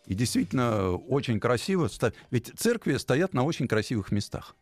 И 0.07 0.15
действительно 0.15 0.91
очень 0.97 1.39
красиво. 1.39 1.89
Ведь 2.33 2.51
церкви 2.59 2.97
стоят 2.97 3.33
на 3.33 3.45
очень 3.45 3.69
красивых 3.69 4.11
местах. 4.11 4.57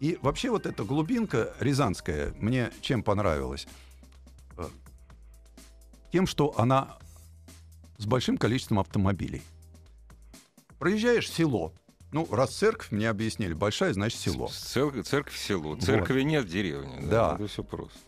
И 0.00 0.18
вообще 0.22 0.48
вот 0.48 0.64
эта 0.64 0.84
глубинка 0.84 1.52
рязанская 1.60 2.32
мне 2.38 2.70
чем 2.80 3.02
понравилась? 3.02 3.66
Э, 4.56 4.68
Тем, 6.12 6.26
что 6.26 6.54
она 6.58 6.96
с 7.98 8.06
большим 8.06 8.38
количеством 8.38 8.78
автомобилей. 8.78 9.42
Проезжаешь 10.78 11.30
село. 11.30 11.74
Ну, 12.12 12.28
раз 12.30 12.50
церковь, 12.54 12.90
мне 12.90 13.08
объяснили, 13.08 13.54
большая, 13.54 13.94
значит 13.94 14.20
село. 14.20 14.48
Церковь, 14.48 15.06
церковь 15.06 15.36
село. 15.38 15.70
Вот. 15.70 15.82
Церкви 15.82 16.22
нет 16.22 16.46
деревни. 16.46 17.06
Да. 17.08 17.34
Это 17.36 17.46
все 17.48 17.64
просто. 17.64 17.98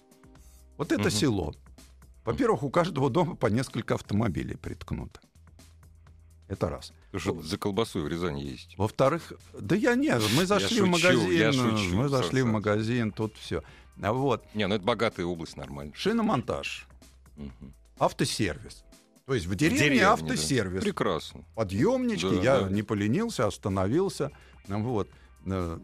Вот 0.76 0.92
это 0.92 1.02
Мгм. 1.02 1.10
село. 1.10 1.54
Во-первых, 2.24 2.62
у 2.62 2.70
каждого 2.70 3.08
дома 3.08 3.34
по 3.34 3.46
несколько 3.46 3.94
автомобилей 3.94 4.56
приткнуто. 4.56 5.20
Это 6.48 6.68
раз. 6.68 6.92
Что 7.16 7.40
за 7.40 7.56
колбасой 7.56 8.02
в 8.02 8.08
Рязани 8.08 8.42
есть. 8.42 8.76
Во-вторых, 8.76 9.32
да 9.58 9.74
я 9.74 9.94
нет, 9.94 10.22
мы 10.36 10.44
зашли 10.44 10.80
в 10.82 10.86
шучу, 10.86 10.86
магазин, 10.86 11.30
я 11.30 11.48
э, 11.48 11.52
шучу, 11.52 11.96
мы 11.96 12.08
зашли 12.08 12.42
в 12.42 12.46
магазин, 12.46 13.10
тут 13.12 13.36
все. 13.38 13.62
А 14.02 14.12
вот 14.12 14.44
Не, 14.54 14.66
ну 14.66 14.74
это 14.74 14.84
богатая 14.84 15.24
область, 15.24 15.56
нормально. 15.56 15.92
шиномонтаж, 15.96 16.86
Мгм. 17.36 17.72
автосервис. 17.98 18.83
То 19.26 19.34
есть 19.34 19.46
в 19.46 19.54
деревне, 19.54 19.78
деревне, 19.78 20.00
да. 20.00 20.12
автосервис. 20.12 20.82
Прекрасно. 20.82 21.44
Подъемнички, 21.54 22.36
Да, 22.36 22.42
я 22.42 22.60
да. 22.60 22.68
не 22.70 22.82
поленился, 22.82 23.46
остановился. 23.46 24.30
Ну 24.68 24.82
Вот. 24.82 25.08
Э, 25.46 25.78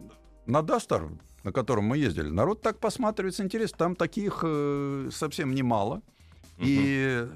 На 0.45 0.61
Дастер, 0.61 1.09
на 1.43 1.51
котором 1.51 1.85
мы 1.85 1.97
ездили, 1.97 2.29
народ 2.29 2.61
так 2.61 2.77
посматривает 2.79 3.35
с 3.35 3.39
интересом. 3.39 3.77
Там 3.77 3.95
таких 3.95 4.41
э, 4.43 5.09
совсем 5.11 5.55
немало. 5.55 6.01
И 6.59 7.27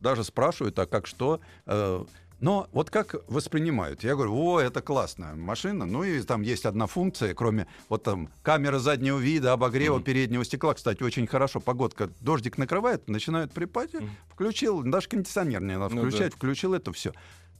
даже 0.00 0.24
спрашивают, 0.24 0.78
а 0.78 0.84
как 0.86 1.06
что? 1.06 1.40
Э, 1.64 2.04
Но 2.40 2.68
вот 2.72 2.90
как 2.90 3.14
воспринимают? 3.28 4.02
Я 4.04 4.14
говорю, 4.16 4.34
о, 4.36 4.60
это 4.60 4.82
классная 4.82 5.34
машина. 5.34 5.86
Ну 5.86 6.02
и 6.04 6.20
там 6.22 6.42
есть 6.42 6.66
одна 6.66 6.86
функция, 6.86 7.32
кроме 7.34 7.66
вот 7.88 8.02
там 8.02 8.28
камеры 8.42 8.78
заднего 8.80 9.18
вида, 9.18 9.52
обогрева 9.52 9.96
Мгм. 9.96 10.04
переднего 10.04 10.44
стекла. 10.44 10.74
Кстати, 10.74 11.02
очень 11.02 11.26
хорошо. 11.26 11.60
Погодка, 11.60 12.10
дождик 12.20 12.58
накрывает, 12.58 13.08
начинает 13.08 13.52
припать. 13.52 13.94
Мгм. 13.94 14.10
Включил, 14.28 14.82
даже 14.82 15.08
кондиционер 15.08 15.62
не 15.62 15.78
надо 15.78 15.94
Ну 15.94 16.02
да. 16.02 16.08
включать, 16.08 16.34
включил 16.34 16.74
это 16.74 16.92
все. 16.92 17.12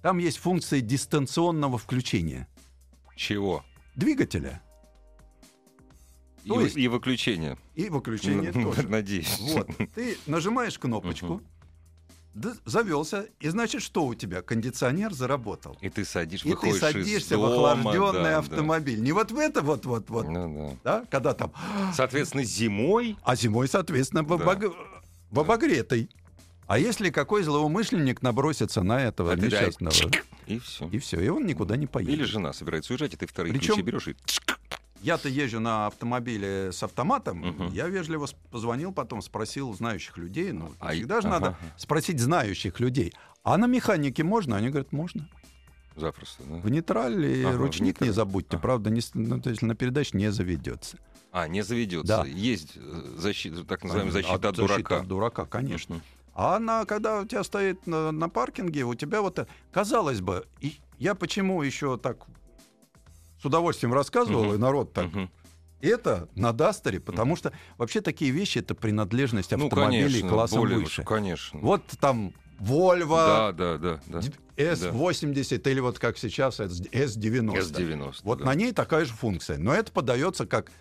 Там 0.03 0.19
есть 0.19 0.37
функция 0.39 0.81
дистанционного 0.83 1.79
включения 1.79 2.47
Чего? 3.17 3.65
двигателя 3.97 4.61
И, 6.45 6.49
То 6.49 6.57
вы- 6.57 6.65
есть- 6.65 6.77
и 6.77 6.89
выключение. 6.89 7.57
и 7.75 7.89
выключение 7.89 8.53
Ну, 8.55 8.65
тоже. 8.75 8.83
Надеюсь. 8.89 9.39
Вот, 9.41 9.67
ты 9.95 10.19
нажимаешь 10.27 10.79
кнопочку, 10.79 11.27
Мгм. 11.35 11.45
Да, 12.35 12.55
завелся, 12.65 13.27
и 13.41 13.49
значит, 13.49 13.81
что 13.83 14.05
у 14.07 14.15
тебя? 14.15 14.43
Кондиционер 14.43 15.13
заработал. 15.13 15.77
И 15.81 15.89
ты 15.89 16.05
садишь, 16.05 16.41
И 16.41 16.49
ты 16.51 16.51
выходишь 16.51 16.75
из 16.77 16.81
садишься 16.81 17.39
в 17.39 17.41
дома, 17.43 17.73
охлажденный 17.73 18.13
да, 18.13 18.31
да. 18.31 18.39
автомобиль. 18.39 19.01
Не 19.01 19.13
вот 19.13 19.31
в 19.31 19.39
это 19.39 19.63
вот, 19.63 19.87
вот, 19.87 20.11
вот, 20.11 20.29
Ну 20.29 20.77
да, 20.85 21.05
когда 21.11 21.33
там, 21.35 21.53
да. 21.55 21.93
Соответственно, 21.95 22.45
зимой 22.45 23.17
а 23.23 23.37
зимой, 23.37 23.69
соответственно, 23.69 24.23
в, 24.23 24.37
Да. 24.37 24.45
обог- 24.45 24.75
в 25.31 25.41
обогретой. 25.41 26.09
А 26.67 26.79
если 26.79 27.11
какой 27.11 27.43
злоумышленник 27.43 28.23
набросится 28.23 28.83
на 28.83 29.01
этого 29.03 29.33
А 29.33 29.37
несчастного, 29.37 29.95
и 30.47 30.59
все. 30.59 30.89
и 30.89 30.99
все, 30.99 31.21
и 31.21 31.29
он 31.29 31.45
никуда 31.47 31.77
не 31.77 31.87
поедет. 31.87 32.15
Или 32.15 32.25
жена 32.25 32.53
собирается 32.53 32.93
уезжать, 32.95 33.13
и 33.13 33.17
ты 33.17 33.27
вторые 33.27 33.53
Причем- 33.53 33.75
ключи 33.75 33.83
берешь 33.83 34.09
и... 34.09 34.17
Я-то 35.05 35.29
езжу 35.29 35.61
на 35.61 35.87
автомобиле 35.87 36.73
с 36.73 36.83
автоматом. 36.83 37.39
Мгм. 37.41 37.73
Я 37.73 37.89
вежливо 37.89 38.27
позвонил, 38.51 38.91
потом 38.91 39.21
спросил 39.21 39.75
знающих 39.75 40.17
людей. 40.17 40.51
Ну, 40.53 40.73
А 40.81 40.93
всегда 40.93 41.21
же 41.21 41.29
ага. 41.29 41.41
надо 41.41 41.57
спросить 41.77 42.19
знающих 42.19 42.81
людей. 42.81 43.13
А 43.43 43.59
на 43.59 43.67
механике 43.67 44.25
можно? 44.25 44.57
Они 44.57 44.71
говорят, 44.71 44.93
можно. 44.93 45.29
Запросто, 45.95 46.43
да? 46.45 46.55
В 46.57 46.71
нейтрале 46.71 47.47
Ага, 47.47 47.57
в 47.57 47.61
ручник 47.61 47.83
не 47.83 47.87
нейтрале. 48.07 48.13
забудьте. 48.15 48.57
Ага. 48.57 48.63
Правда, 48.63 48.89
не, 48.91 49.03
ну, 49.13 49.41
то 49.43 49.51
есть 49.51 49.61
на 49.61 49.75
передач 49.75 50.15
не 50.15 50.33
заведется. 50.33 50.97
А, 51.33 51.49
не 51.49 51.63
заведется. 51.63 52.07
Да. 52.23 52.25
Есть 52.25 52.73
э, 52.77 53.15
защита, 53.19 53.63
так 53.65 53.85
называемая 53.85 54.11
защита 54.13 54.35
от, 54.49 54.57
защита 54.57 54.67
дурака. 54.75 55.01
от 55.01 55.07
дурака, 55.07 55.45
конечно. 55.45 55.97
Мгм. 55.97 56.05
А 56.35 56.57
она, 56.57 56.87
когда 56.87 57.21
у 57.21 57.27
тебя 57.27 57.45
стоит 57.45 57.87
на, 57.87 58.11
на 58.11 58.31
паркинге, 58.31 58.85
у 58.85 58.95
тебя 58.95 59.21
вот, 59.21 59.39
э, 59.39 59.47
казалось 59.71 60.23
бы, 60.23 60.47
и 60.63 60.79
я 60.99 61.15
почему 61.15 61.63
еще 61.63 61.99
так 61.99 62.17
с 63.45 63.47
удовольствием 63.47 63.93
рассказывал, 63.93 64.45
Мгм. 64.45 64.55
и 64.55 64.59
народ 64.59 64.93
так 64.95 65.07
Мгм. 65.07 65.31
Это 65.83 66.29
на 66.35 66.53
Дастере, 66.55 66.99
потому 66.99 67.37
что 67.37 67.53
вообще 67.77 68.01
такие 68.01 68.31
вещи 68.31 68.57
это 68.59 68.75
принадлежность 68.75 69.51
Ну, 69.55 69.67
автомобилей 69.67 70.03
конечно, 70.09 70.29
классом 70.31 70.59
более 70.61 70.79
выше. 70.79 71.03
Конечно. 71.03 71.61
Вот 71.61 71.83
там 72.01 72.33
Volvo 72.59 73.17
Да, 73.17 73.53
да, 73.53 73.77
да. 73.77 74.01
да. 74.07 74.21
S80 74.57 75.71
или 75.71 75.81
вот 75.81 75.99
как 75.99 76.17
сейчас 76.17 76.59
S90. 76.59 77.53
S90. 77.55 78.15
Вот 78.23 78.39
да. 78.39 78.45
на 78.47 78.55
ней 78.55 78.73
такая 78.73 79.05
же 79.05 79.13
функция, 79.13 79.59
но 79.59 79.75
это 79.75 79.93
подается 79.93 80.47
как 80.47 80.73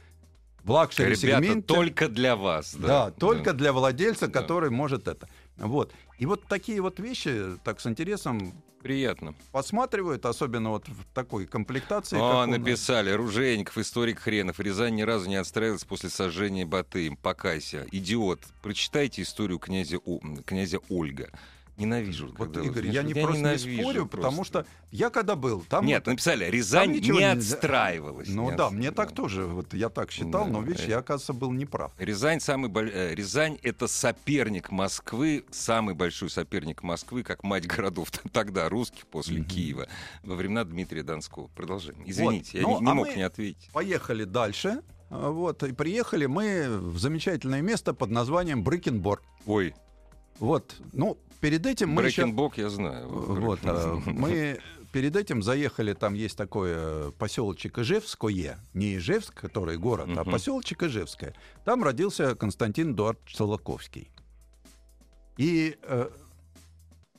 в 0.63 0.72
лакшери 0.72 1.15
Ребята, 1.15 1.43
сегменте. 1.43 1.67
только 1.67 2.08
для 2.08 2.38
вас. 2.38 2.74
Да, 2.74 2.88
Да, 3.08 3.12
только 3.12 3.51
для 3.51 3.74
владельца, 3.74 4.27
Да. 4.27 4.39
который 4.39 4.70
может 4.70 5.10
это. 5.10 5.27
Вот. 5.57 5.91
И 6.17 6.25
вот 6.25 6.45
такие 6.48 6.81
вот 6.81 7.00
вещи, 7.00 7.57
так 7.63 7.79
с 7.79 7.88
интересом 7.88 8.53
Приятно. 8.81 9.33
посматривают, 9.51 10.25
особенно 10.25 10.69
вот 10.72 10.88
в 10.88 11.05
такой 11.13 11.45
комплектации. 11.45 12.17
нас. 12.17 12.57
написали. 12.57 13.12
Ружейников, 13.12 13.77
историк 13.77 14.19
хренов. 14.19 14.60
Рязань 14.60 14.95
ни 14.95 15.03
разу 15.03 15.29
не 15.29 15.36
отстраивалась 15.36 15.86
после 15.86 16.10
сожжения 16.10 16.65
Батыем. 16.65 17.15
Покайся. 17.15 17.86
Идиот. 17.91 18.41
Прочитайте 18.62 19.22
историю 19.22 19.60
князя, 19.60 19.98
О- 19.98 20.19
князя 20.45 20.79
Ольга. 20.89 21.29
Ненавижу. 21.77 22.34
Вот, 22.38 22.56
Игорь, 22.58 22.86
вот- 22.86 22.94
я 22.94 23.01
не 23.01 23.13
просто 23.15 23.53
не 23.53 23.58
спорю, 23.80 24.06
потому 24.06 24.36
просто. 24.38 24.63
что 24.63 24.65
я 24.92 25.10
когда 25.10 25.36
был, 25.36 25.62
там... 25.68 25.86
Нет, 25.86 26.03
вот- 26.06 26.12
написали, 26.12 26.46
Рязань 26.46 26.92
не 26.92 27.00
нельзя. 27.00 27.32
отстраивалась. 27.32 28.27
ну 28.30 28.51
Не 28.51 28.56
да, 28.58 28.68
отс- 28.68 28.72
мне 28.74 28.92
так 28.92 29.12
тоже, 29.12 29.46
вот 29.46 29.74
я 29.74 29.89
так 29.89 30.12
считал, 30.12 30.46
Да, 30.46 30.51
но 30.51 30.62
видишь, 30.62 30.86
э. 30.86 30.89
я, 30.89 31.00
оказывается, 31.00 31.34
был 31.34 31.51
неправ. 31.51 31.92
Рязань 31.98 32.39
самый 32.39 32.72
э, 32.92 33.15
Рязань 33.15 33.58
это 33.63 33.88
соперник 33.88 34.70
Москвы, 34.72 35.46
самый 35.50 35.96
большой 35.96 36.30
соперник 36.30 36.84
Москвы, 36.84 37.24
как 37.24 37.44
мать 37.44 37.65
городов 37.65 38.12
тогда 38.32 38.70
русских 38.70 39.08
после 39.08 39.39
Мгм. 39.39 39.48
Киева 39.50 39.88
во 40.24 40.36
времена 40.36 40.63
Дмитрия 40.65 41.01
Донского. 41.01 41.48
Продолжаем. 41.56 42.03
Извините, 42.06 42.60
я 42.60 42.63
Ну, 42.63 42.80
не, 42.80 42.86
не 42.86 42.92
а 42.92 42.94
мог 42.94 43.15
не 43.15 43.24
ответить. 43.24 43.70
Поехали 43.74 44.25
дальше. 44.25 44.82
а, 45.10 45.30
Вот, 45.32 45.63
и 45.63 45.72
приехали 45.74 46.27
мы 46.27 46.68
в 46.70 47.00
замечательное 47.00 47.62
место 47.62 47.94
под 47.96 48.12
названием 48.12 48.63
Брыкенбор. 48.63 49.22
Ой, 49.48 49.74
Вот, 50.39 50.75
ну, 50.94 51.18
перед 51.44 51.66
этим 51.66 51.90
мы 51.90 52.04
еще... 52.04 52.22
Брекенбок 52.22 52.58
я 52.58 52.70
знаю. 52.70 53.10
Вот, 53.10 53.60
а, 53.64 54.02
мы 54.06 54.60
перед 54.94 55.18
этим 55.18 55.44
заехали, 55.44 55.94
там 55.94 56.14
есть 56.14 56.38
такое 56.38 57.12
поселочек 57.12 57.80
Ижевское, 57.80 58.60
не 58.74 58.96
Ижевск, 58.96 59.34
который 59.42 59.78
город, 59.78 60.08
а 60.16 60.24
поселочек 60.24 60.84
Ижевское. 60.84 61.36
Там 61.66 61.84
родился 61.84 62.36
Константин 62.36 62.94
Эдуард 62.94 63.20
Солоковский. 63.28 64.10
И 65.36 65.76
э, 65.82 66.10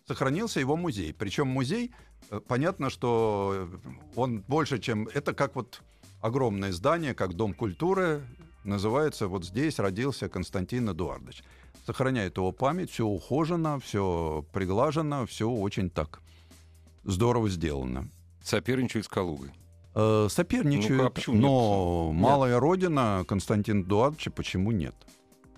сохранился 0.08 0.58
его 0.58 0.76
музей. 0.76 1.12
Причем 1.12 1.48
музей, 1.48 1.92
э, 2.30 2.40
понятно, 2.48 2.88
что 2.88 3.68
он 4.16 4.40
больше, 4.40 4.78
чем... 4.78 5.06
Это 5.08 5.34
как 5.34 5.54
вот 5.54 5.82
огромное 6.22 6.72
здание, 6.72 7.12
как 7.12 7.34
Дом 7.34 7.52
культуры, 7.52 8.22
называется, 8.64 9.28
вот 9.28 9.44
здесь 9.44 9.78
родился 9.78 10.30
Константин 10.30 10.90
Эдуардович. 10.90 11.42
Сохраняет 11.86 12.36
его 12.38 12.50
память, 12.52 12.90
все 12.90 13.06
ухожено, 13.06 13.78
все 13.78 14.44
приглажено, 14.52 15.26
все 15.26 15.48
очень 15.50 15.90
так 15.90 16.22
здорово 17.04 17.48
сделано. 17.48 18.08
Соперничают 18.42 19.06
с 19.06 19.08
Калугой. 19.08 19.50
Э, 19.94 20.28
соперничают, 20.30 20.98
Ну, 20.98 21.04
а 21.04 21.30
нет? 21.30 21.40
но 21.40 22.10
Нет. 22.12 22.20
малая 22.22 22.58
родина 22.58 23.24
Константина 23.28 23.82
Эдуардовича 23.82 24.30
почему 24.30 24.70
нет? 24.72 24.94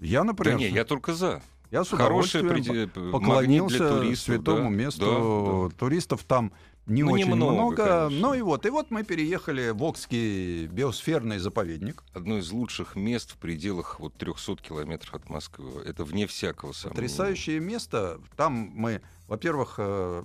Я, 0.00 0.20
Да 0.20 0.24
например, 0.24 0.58
не, 0.58 0.68
я 0.68 0.84
только 0.84 1.14
за. 1.14 1.42
я 1.70 1.84
с 1.84 1.92
удовольствием 1.92 2.46
магнит 2.48 2.92
поклонился 2.92 3.88
туристов, 3.88 4.24
святому 4.34 4.64
да, 4.64 4.76
месту. 4.76 5.68
да, 5.70 5.76
Туристов 5.78 6.22
там 6.24 6.52
не 6.86 7.02
Ну, 7.02 7.12
очень 7.12 7.30
немного, 7.30 7.52
много. 7.52 7.76
конечно. 7.76 8.10
Ну 8.10 8.34
и 8.34 8.42
вот, 8.42 8.64
и 8.64 8.70
вот 8.70 8.90
мы 8.90 9.02
переехали 9.02 9.70
в 9.70 9.82
Окский 9.82 10.66
биосферный 10.66 11.38
заповедник. 11.38 12.04
Одно 12.14 12.38
из 12.38 12.50
лучших 12.52 12.94
мест 12.94 13.32
в 13.32 13.36
пределах 13.38 13.98
вот 13.98 14.14
300 14.14 14.56
километров 14.56 15.14
от 15.14 15.28
Москвы. 15.28 15.82
Это 15.84 16.04
вне 16.04 16.26
всякого 16.26 16.72
сомнения. 16.72 16.94
Потрясающее 16.94 17.58
место. 17.58 18.20
Там 18.36 18.52
мы, 18.52 19.02
во-первых, 19.26 19.74
э, 19.78 20.22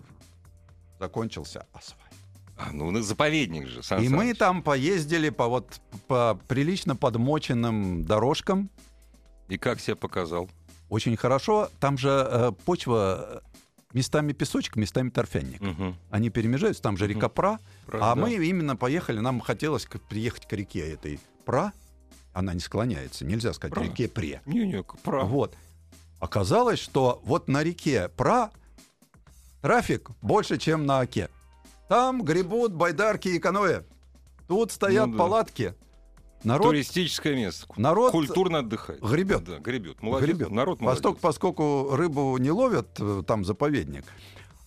закончился 1.00 1.66
асфальт. 1.74 2.02
А, 2.58 2.72
ну, 2.72 2.92
ну, 2.92 3.02
заповедник 3.02 3.68
же, 3.68 3.82
Сан 3.82 4.04
И 4.04 4.10
мы 4.10 4.34
там 4.36 4.62
поездили 4.62 5.30
по 5.30 5.48
вот 5.48 5.82
по 6.08 6.40
прилично 6.48 6.96
подмоченным 6.96 8.04
дорожкам. 8.04 8.70
И 9.48 9.58
как 9.58 9.80
себя 9.80 9.96
показал? 9.96 10.48
Очень 10.90 11.18
хорошо. 11.18 11.70
Там 11.80 11.98
же 11.98 12.10
э, 12.10 12.52
почва 12.66 13.42
э, 13.44 13.51
местами 13.94 14.34
песочек, 14.34 14.76
местами 14.76 15.10
торфянник. 15.10 15.62
Мгм. 15.62 15.98
Они 16.10 16.30
перемежаются, 16.30 16.82
там 16.82 16.98
же 16.98 17.08
река 17.08 17.30
Пра. 17.30 17.60
Правда. 17.86 18.12
А 18.12 18.16
мы 18.16 18.34
именно 18.34 18.76
поехали, 18.76 19.20
нам 19.20 19.40
хотелось 19.40 19.86
к- 19.86 20.00
приехать 20.00 20.48
к 20.48 20.54
реке 20.54 20.92
этой 20.94 21.20
Пра. 21.46 21.74
Она 22.34 22.54
не 22.54 22.60
склоняется, 22.62 23.26
нельзя 23.26 23.54
сказать 23.54 23.74
Пра. 23.74 23.84
реке 23.84 24.08
Пре. 24.08 24.42
Не-не, 24.46 24.84
прав. 25.04 25.28
Вот. 25.28 25.56
Оказалось, 26.20 26.80
что 26.80 27.22
вот 27.26 27.48
на 27.48 27.64
реке 27.64 28.10
Пра 28.10 28.52
трафик 29.62 30.10
больше, 30.22 30.58
чем 30.58 30.86
на 30.86 31.00
Оке. 31.02 31.30
Там 31.90 32.24
гребут 32.24 32.74
байдарки 32.74 33.28
и 33.28 33.40
каноэ. 33.40 33.84
Тут 34.48 34.72
стоят 34.72 35.08
Ну 35.08 35.14
да. 35.14 35.20
палатки. 35.20 35.74
Народ 36.44 36.68
Туристическое 36.68 37.36
место. 37.36 37.68
народ 37.78 38.12
Культурно 38.12 38.60
отдыхает. 38.60 39.02
гребет. 39.02 39.44
Да, 39.44 39.60
гребет. 39.60 40.02
Молодец. 40.02 40.28
гребет. 40.30 40.50
Народ 40.52 40.82
молодец. 40.82 40.98
Постольку, 41.02 41.20
поскольку 41.22 41.96
рыбу 41.96 42.38
не 42.38 42.52
ловят, 42.52 42.90
э, 43.00 43.24
там 43.28 43.46
заповедник. 43.46 44.06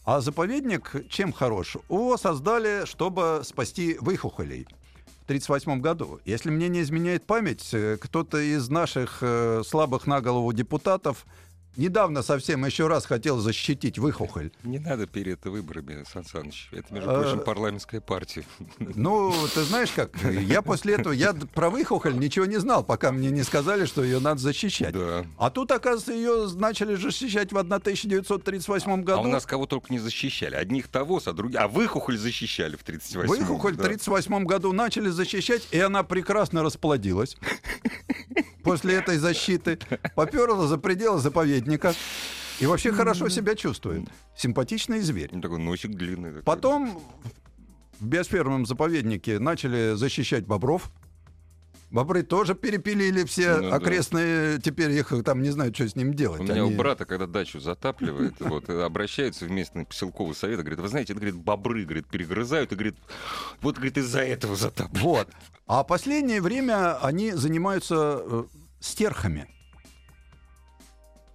А 0.04 0.20
заповедник 0.20 1.08
чем 1.08 1.32
хорош? 1.32 1.76
Его 1.88 2.16
создали, 2.16 2.84
чтобы 2.84 3.40
спасти 3.44 3.96
выхухолей. 4.00 4.66
В 5.22 5.26
1938 5.26 5.80
году. 5.80 6.20
Если 6.26 6.50
мне 6.50 6.68
не 6.68 6.82
изменяет 6.82 7.26
память, 7.26 7.70
э, 7.72 7.96
кто-то 8.00 8.38
из 8.38 8.68
наших 8.68 9.18
э, 9.22 9.62
слабых 9.66 10.06
на 10.06 10.20
голову 10.20 10.52
депутатов 10.52 11.24
недавно 11.76 12.22
совсем 12.22 12.64
еще 12.64 12.86
раз 12.86 13.06
хотел 13.06 13.38
защитить 13.38 13.98
выхухоль. 13.98 14.50
Не 14.62 14.78
надо 14.78 15.06
перед 15.06 15.44
выборами, 15.44 16.04
Сан 16.10 16.24
Саныч. 16.24 16.68
Это, 16.72 16.92
между 16.92 17.10
А, 17.10 17.22
прочим, 17.22 17.40
парламентская 17.40 18.00
партия. 18.00 18.44
Ну, 18.78 19.32
ты 19.54 19.62
знаешь 19.62 19.90
как, 19.90 20.10
я 20.22 20.62
после 20.62 20.94
этого, 20.94 21.12
я 21.12 21.32
про 21.32 21.70
выхухоль 21.70 22.16
ничего 22.16 22.46
не 22.46 22.58
знал, 22.58 22.84
пока 22.84 23.12
мне 23.12 23.30
не 23.30 23.42
сказали, 23.42 23.84
что 23.86 24.02
ее 24.02 24.20
надо 24.20 24.40
защищать. 24.40 24.92
Да. 24.92 25.24
А 25.38 25.50
тут, 25.50 25.70
оказывается, 25.70 26.12
ее 26.12 26.48
начали 26.54 26.94
защищать 26.94 27.52
в 27.52 27.58
1938 27.58 29.02
году. 29.02 29.20
А 29.20 29.22
у 29.22 29.28
нас 29.28 29.46
кого 29.46 29.66
только 29.66 29.92
не 29.92 29.98
защищали. 29.98 30.54
Одних 30.54 30.88
того, 30.88 31.20
а 31.24 31.32
других... 31.32 31.60
А 31.60 31.68
выхухоль 31.68 32.18
защищали 32.18 32.76
в 32.76 32.84
38-м. 32.84 33.26
Выхухоль 33.26 33.74
в 33.74 33.76
да. 33.76 33.84
1938 33.84 34.44
году 34.44 34.72
начали 34.72 35.08
защищать, 35.08 35.66
и 35.70 35.78
она 35.78 36.02
прекрасно 36.02 36.62
расплодилась. 36.62 37.36
После 38.64 38.94
этой 38.94 39.18
защиты 39.18 39.78
поперла 40.14 40.66
за 40.66 40.78
пределы 40.78 41.20
заповедника. 41.20 41.94
И 42.60 42.66
вообще 42.66 42.92
хорошо 42.92 43.28
себя 43.28 43.54
чувствует. 43.56 44.08
Симпатичный 44.36 45.00
зверь. 45.00 45.30
Ну, 45.32 45.40
Такой 45.40 45.58
носик 45.58 45.90
длинный. 45.92 46.30
такой. 46.30 46.42
Потом 46.44 47.02
в 47.98 48.06
биосферном 48.06 48.64
заповеднике 48.64 49.38
начали 49.38 49.94
защищать 49.96 50.46
бобров. 50.46 50.90
Бобры 51.90 52.22
тоже 52.24 52.54
перепилили 52.56 53.24
все 53.24 53.56
Ну 53.56 53.70
да. 53.70 53.76
окрестные, 53.76 54.60
теперь 54.60 54.90
их 54.90 55.12
там 55.24 55.42
не 55.42 55.50
знают, 55.50 55.76
что 55.76 55.88
с 55.88 55.94
ним 55.94 56.12
делать. 56.14 56.40
У 56.40 56.42
меня 56.44 56.54
Они- 56.54 56.62
у 56.62 56.76
брата, 56.76 57.04
когда 57.04 57.26
дачу 57.26 57.60
затапливает, 57.60 58.34
вот, 58.40 58.68
и 58.68 58.72
обращаются 58.72 59.44
в 59.44 59.50
местный 59.50 59.86
поселковый 59.86 60.34
совет, 60.34 60.58
и 60.58 60.62
говорит, 60.62 60.80
вы 60.80 60.88
знаете, 60.88 61.12
это, 61.12 61.20
говорит, 61.20 61.36
бобры, 61.40 61.84
говорит, 61.84 62.08
перегрызают, 62.08 62.72
и, 62.72 62.74
говорит, 62.74 62.96
вот, 63.60 63.76
говорит, 63.76 63.96
из-за 63.98 64.20
этого 64.22 64.56
затапливают. 64.56 65.02
Вот. 65.04 65.28
А 65.66 65.84
последнее 65.84 66.40
время 66.42 66.98
они 67.00 67.30
занимаются 67.32 68.20
э, 68.24 68.44
стерхами. 68.80 69.46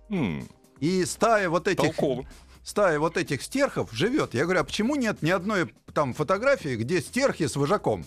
М, 0.10 0.48
И 0.80 1.06
стая 1.06 1.50
вот 1.50 1.68
этих, 1.68 1.96
Толково. 1.96 2.26
стая 2.64 3.00
вот 3.00 3.18
этих 3.18 3.42
стерхов 3.44 3.92
живет. 3.94 4.34
Я 4.34 4.44
говорю, 4.44 4.62
а 4.62 4.64
почему 4.64 4.96
нет 4.96 5.22
ни 5.22 5.30
одной 5.30 5.74
там 5.94 6.14
фотографии, 6.14 6.76
где 6.76 7.02
стерхи 7.02 7.48
с 7.48 7.56
вожаком? 7.56 8.06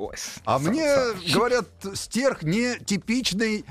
Ой, 0.00 0.14
А 0.46 0.58
мне 0.58 0.86
говорят, 1.34 1.66
стерх 1.94 2.42
не 2.42 2.78
типичный 2.78 3.66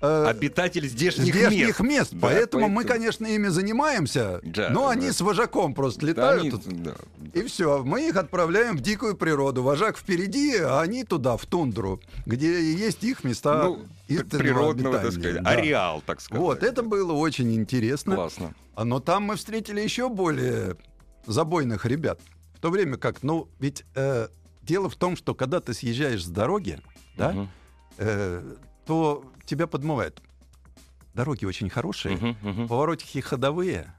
э, 0.00 0.24
Обитатель 0.26 0.88
здешних, 0.88 1.26
здешних 1.34 1.78
мест. 1.80 2.12
Да, 2.12 2.18
поэтому, 2.22 2.68
мы, 2.68 2.82
поэтому- 2.84 2.94
конечно, 2.94 3.26
ими 3.26 3.48
занимаемся, 3.48 4.40
Да, 4.42 4.70
но 4.70 4.86
да. 4.86 4.90
они 4.92 5.10
с 5.10 5.20
вожаком 5.20 5.74
просто 5.74 6.00
Да, 6.00 6.06
летают. 6.06 6.40
они- 6.42 6.50
тут. 6.50 6.82
да. 6.82 6.94
И 7.34 7.42
все, 7.42 7.82
мы 7.84 8.08
их 8.08 8.16
отправляем 8.16 8.76
в 8.78 8.80
дикую 8.80 9.14
природу. 9.14 9.62
Вожак 9.62 9.98
впереди, 9.98 10.56
а 10.56 10.80
они 10.80 11.04
туда, 11.04 11.36
в 11.36 11.44
тундру, 11.44 12.00
где 12.24 12.72
есть 12.72 13.04
их 13.04 13.22
места 13.24 13.64
Ну, 13.64 13.84
природного, 14.30 14.98
так 15.00 15.12
сказать, 15.12 15.42
Да. 15.42 15.50
ареал, 15.50 16.02
так 16.06 16.20
сказать. 16.22 16.40
Вот, 16.40 16.62
это 16.62 16.82
было 16.82 17.12
очень 17.12 17.54
интересно. 17.54 18.14
Классно. 18.14 18.54
А, 18.74 18.84
Но 18.84 19.00
там 19.00 19.24
мы 19.24 19.36
встретили 19.36 19.80
еще 19.82 20.08
более 20.08 20.76
забойных 21.26 21.84
ребят. 21.84 22.20
В 22.54 22.60
то 22.60 22.70
время 22.70 22.96
как, 22.96 23.22
ну, 23.22 23.48
ведь 23.58 23.84
э, 23.94 24.28
дело 24.64 24.88
в 24.88 24.96
том, 24.96 25.16
что 25.16 25.34
когда 25.34 25.60
ты 25.60 25.74
съезжаешь 25.74 26.24
с 26.24 26.28
дороги, 26.28 26.80
да, 27.16 27.48
э, 27.98 28.54
то 28.86 29.24
тебя 29.44 29.66
подмывает. 29.66 30.20
Дороги 31.14 31.44
очень 31.44 31.70
хорошие, 31.70 32.16
мгм. 32.16 32.66
поворотики 32.66 33.20
ходовые, 33.20 33.94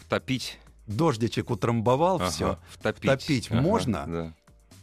Втопить. 0.00 0.58
дождичек 0.86 1.50
утрамбовал, 1.50 2.16
Ага, 2.16 2.30
все. 2.30 2.58
Втопить. 2.68 3.10
Втопить 3.10 3.50
Ага, 3.50 3.60
можно? 3.60 4.04
Да. 4.06 4.32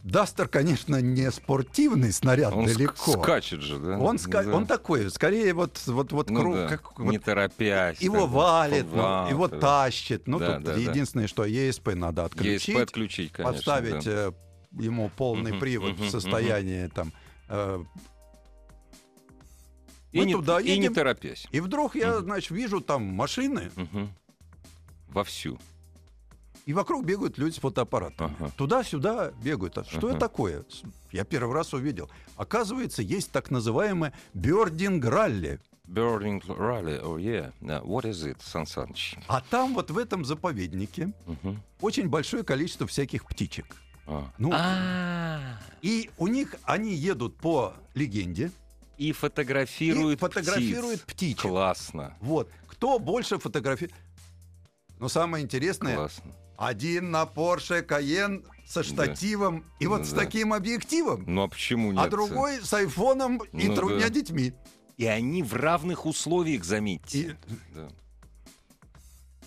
Дастер, 0.03 0.49
конечно, 0.49 0.99
не 1.01 1.31
спортивный 1.31 2.11
снаряд 2.11 2.53
Он 2.53 2.65
далеко. 2.65 3.21
скачет 3.23 3.61
же, 3.61 3.79
да? 3.79 3.97
Он, 3.97 4.17
ска- 4.17 4.43
Да. 4.43 4.53
он 4.53 4.65
такой, 4.67 5.09
скорее 5.09 5.53
вот, 5.53 5.81
вот, 5.85 6.11
вот, 6.11 6.29
Ну 6.29 6.41
круг, 6.41 6.55
да, 6.55 6.67
как, 6.67 6.99
не 6.99 7.17
вот 7.17 7.23
торопясь. 7.23 8.01
его 8.01 8.21
так, 8.23 8.29
валит, 8.31 8.85
ну, 8.91 8.97
вал, 9.01 9.29
его 9.29 9.47
да. 9.47 9.59
тащит. 9.59 10.27
Ну, 10.27 10.39
Да, 10.39 10.55
тут 10.55 10.65
да, 10.65 10.73
да. 10.73 10.79
единственное, 10.79 11.27
что 11.27 11.45
ESP 11.45 11.95
надо 11.95 12.25
отключить, 12.25 12.75
ESP 12.75 12.81
отключить, 12.81 13.31
конечно. 13.31 13.53
подставить 13.53 14.03
да. 14.03 14.11
э, 14.11 14.31
ему 14.73 15.09
полный 15.15 15.51
Мгм, 15.51 15.59
привод 15.61 15.91
мгм, 15.93 16.03
в 16.07 16.09
состоянии 16.09 16.87
там. 16.87 17.13
э, 17.47 17.81
И, 20.11 20.17
мы 20.19 20.25
не, 20.25 20.33
туда 20.33 20.59
и 20.59 20.65
не 20.65 20.75
едем. 20.75 20.95
торопясь. 20.95 21.47
и 21.49 21.61
вдруг 21.61 21.95
я, 21.95 22.15
Мгм. 22.15 22.23
значит, 22.25 22.51
вижу 22.51 22.81
там 22.81 23.03
машины, 23.05 23.71
Мгм. 23.77 24.13
Вовсю. 25.07 25.57
И 26.65 26.73
вокруг 26.73 27.03
бегают 27.05 27.37
люди 27.37 27.55
с 27.55 27.59
фотоаппаратами. 27.59 28.33
Ага. 28.39 28.51
Туда-сюда 28.55 29.31
бегают. 29.43 29.77
А 29.77 29.83
что 29.83 29.97
Ага. 29.97 30.09
это 30.11 30.19
такое? 30.19 30.63
Я 31.11 31.25
первый 31.25 31.53
раз 31.53 31.73
увидел. 31.73 32.09
Оказывается, 32.37 33.01
есть 33.01 33.31
так 33.31 33.51
называемое 33.51 34.13
бёрдинг-ралли. 34.33 35.59
Burning 35.85 36.41
Rally, 36.47 37.01
oh 37.03 37.17
yeah. 37.17 37.51
What 37.83 38.05
is 38.05 38.23
it, 38.25 38.37
Сан 38.41 38.65
Саныч? 38.65 39.17
А 39.27 39.41
там 39.41 39.73
вот 39.73 39.91
в 39.91 39.97
этом 39.97 40.23
заповеднике 40.23 41.11
Мгм. 41.25 41.61
очень 41.81 42.07
большое 42.07 42.43
количество 42.43 42.87
всяких 42.87 43.25
птичек. 43.25 43.65
А. 44.07 44.31
Ну, 44.37 44.51
А. 44.53 45.57
и 45.81 46.09
у 46.17 46.27
них 46.27 46.55
они 46.63 46.93
едут 46.95 47.35
по 47.37 47.73
легенде 47.95 48.51
И 48.97 49.11
фотографируют 49.11 50.17
и 50.17 50.19
фотографируют 50.21 51.01
птиц. 51.01 51.13
птичек. 51.13 51.41
Классно. 51.41 52.15
Вот. 52.21 52.49
Кто 52.67 52.97
больше 52.99 53.37
фотографирует? 53.37 53.93
Но 54.99 55.09
самое 55.09 55.43
интересное, 55.43 55.95
Классно. 55.97 56.31
Один 56.57 57.11
на 57.11 57.23
Porsche 57.23 57.85
Cayenne 57.85 58.45
со 58.65 58.83
штативом 58.83 59.65
и 59.79 59.87
вот 59.87 59.99
Ну 59.99 60.05
с 60.05 60.11
да. 60.11 60.21
таким 60.21 60.53
объективом, 60.53 61.23
Ну 61.27 61.43
а 61.43 61.47
почему 61.47 61.91
нет? 61.91 62.01
а 62.03 62.09
другой 62.09 62.61
с 62.61 62.73
айфоном 62.73 63.37
и 63.53 63.67
Ну 63.67 63.75
тремя 63.75 63.99
да. 64.03 64.09
детьми. 64.09 64.53
И 64.97 65.05
они 65.05 65.41
в 65.43 65.53
равных 65.53 66.05
условиях, 66.05 66.63
заметьте. 66.63 67.19
И- 67.19 67.35
Да. 67.75 67.89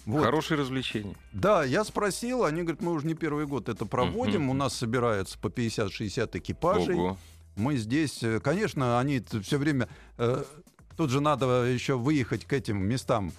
Вот. 0.04 0.22
Хорошее 0.22 0.60
развлечение. 0.60 1.16
Да, 1.32 1.64
я 1.64 1.82
спросил, 1.84 2.44
они 2.44 2.62
говорят, 2.62 2.80
мы 2.80 2.92
уже 2.92 3.06
не 3.08 3.14
первый 3.14 3.46
год 3.46 3.68
это 3.68 3.86
проводим, 3.86 4.48
у 4.50 4.54
нас 4.54 4.74
собирается 4.76 5.36
по 5.38 5.48
50-60 5.48 6.36
экипажей. 6.38 6.94
Ого. 6.94 7.18
Мы 7.56 7.76
здесь, 7.76 8.22
э, 8.22 8.38
конечно, 8.38 9.00
они 9.00 9.24
все 9.42 9.58
время... 9.58 9.88
э, 10.18 10.44
тут 10.96 11.10
же 11.10 11.20
надо 11.20 11.64
еще 11.64 11.96
выехать 11.98 12.44
к 12.44 12.52
этим 12.52 12.78
местам 12.86 13.32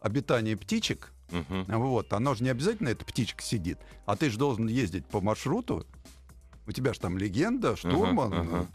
обитания 0.00 0.56
птичек. 0.56 1.12
Мгм. 1.30 1.64
Вот, 1.68 2.12
оно 2.12 2.34
же 2.34 2.44
не 2.44 2.50
обязательно 2.50 2.88
эта 2.88 3.04
птичка 3.04 3.42
сидит, 3.42 3.78
а 4.04 4.16
ты 4.16 4.30
же 4.30 4.38
должен 4.38 4.66
ездить 4.68 5.06
по 5.06 5.20
маршруту. 5.20 5.86
У 6.66 6.72
тебя 6.72 6.92
же 6.92 7.00
там 7.00 7.16
легенда, 7.18 7.76
штурман. 7.76 8.32
ага. 8.32 8.66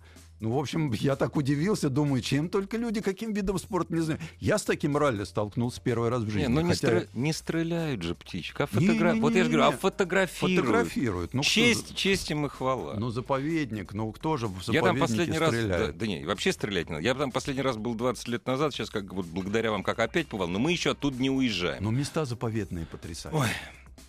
Ну, 0.41 0.49
в 0.53 0.57
общем, 0.57 0.91
я 0.93 1.15
так 1.15 1.35
удивился, 1.35 1.87
думаю, 1.87 2.23
чем 2.23 2.49
только 2.49 2.75
люди, 2.75 2.99
каким 2.99 3.31
видом 3.31 3.59
спорта, 3.59 3.93
не 3.93 4.01
знаю. 4.01 4.19
Я 4.39 4.57
с 4.57 4.63
таким 4.63 4.97
ралли 4.97 5.23
столкнулся 5.23 5.79
первый 5.79 6.09
раз 6.09 6.23
в 6.23 6.31
жизни. 6.31 6.41
Не, 6.41 6.47
ну 6.47 6.61
не, 6.61 6.69
хотя 6.71 6.87
стре- 6.87 7.07
не 7.13 7.31
стреляют 7.31 8.01
же 8.01 8.15
птичек, 8.15 8.59
а 8.61 8.63
Не, 8.73 8.87
фотогра... 8.87 9.13
не, 9.13 9.21
Вот 9.21 9.35
я 9.35 9.43
же 9.43 9.51
говорю, 9.51 9.67
а 9.69 9.71
фотографируют. 9.71 10.59
фотографируют. 10.65 11.33
Ну, 11.35 11.43
кто 11.43 11.49
честь, 11.51 11.89
за- 11.89 11.93
честь 11.93 12.31
им 12.31 12.47
и 12.47 12.49
хвала. 12.49 12.95
Ну, 12.97 13.11
заповедник, 13.11 13.93
ну 13.93 14.11
кто 14.11 14.35
же 14.37 14.47
в 14.47 14.67
я 14.69 14.81
там 14.81 14.97
последний 14.97 15.37
раз... 15.37 15.51
Да, 15.51 15.57
стреляет? 15.57 15.97
да 15.99 16.07
не, 16.07 16.25
вообще 16.25 16.51
стрелять 16.51 16.87
не 16.89 16.93
надо. 16.93 17.03
Я 17.05 17.13
там 17.13 17.31
последний 17.31 17.61
раз 17.61 17.77
был 17.77 17.93
20 17.93 18.27
лет 18.27 18.47
назад, 18.47 18.73
сейчас 18.73 18.89
как 18.89 19.13
вот 19.13 19.27
благодаря 19.27 19.69
вам 19.69 19.83
как 19.83 19.99
опять 19.99 20.25
побывал, 20.25 20.47
но 20.49 20.57
мы 20.57 20.71
еще 20.71 20.91
оттуда 20.93 21.21
не 21.21 21.29
уезжаем. 21.29 21.83
Но 21.83 21.91
места 21.91 22.25
заповедные 22.25 22.87
потрясают. 22.87 23.37
Ой, 23.37 23.47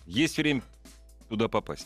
есть 0.07 0.37
время 0.37 0.63
туда 1.29 1.47
попасть. 1.47 1.85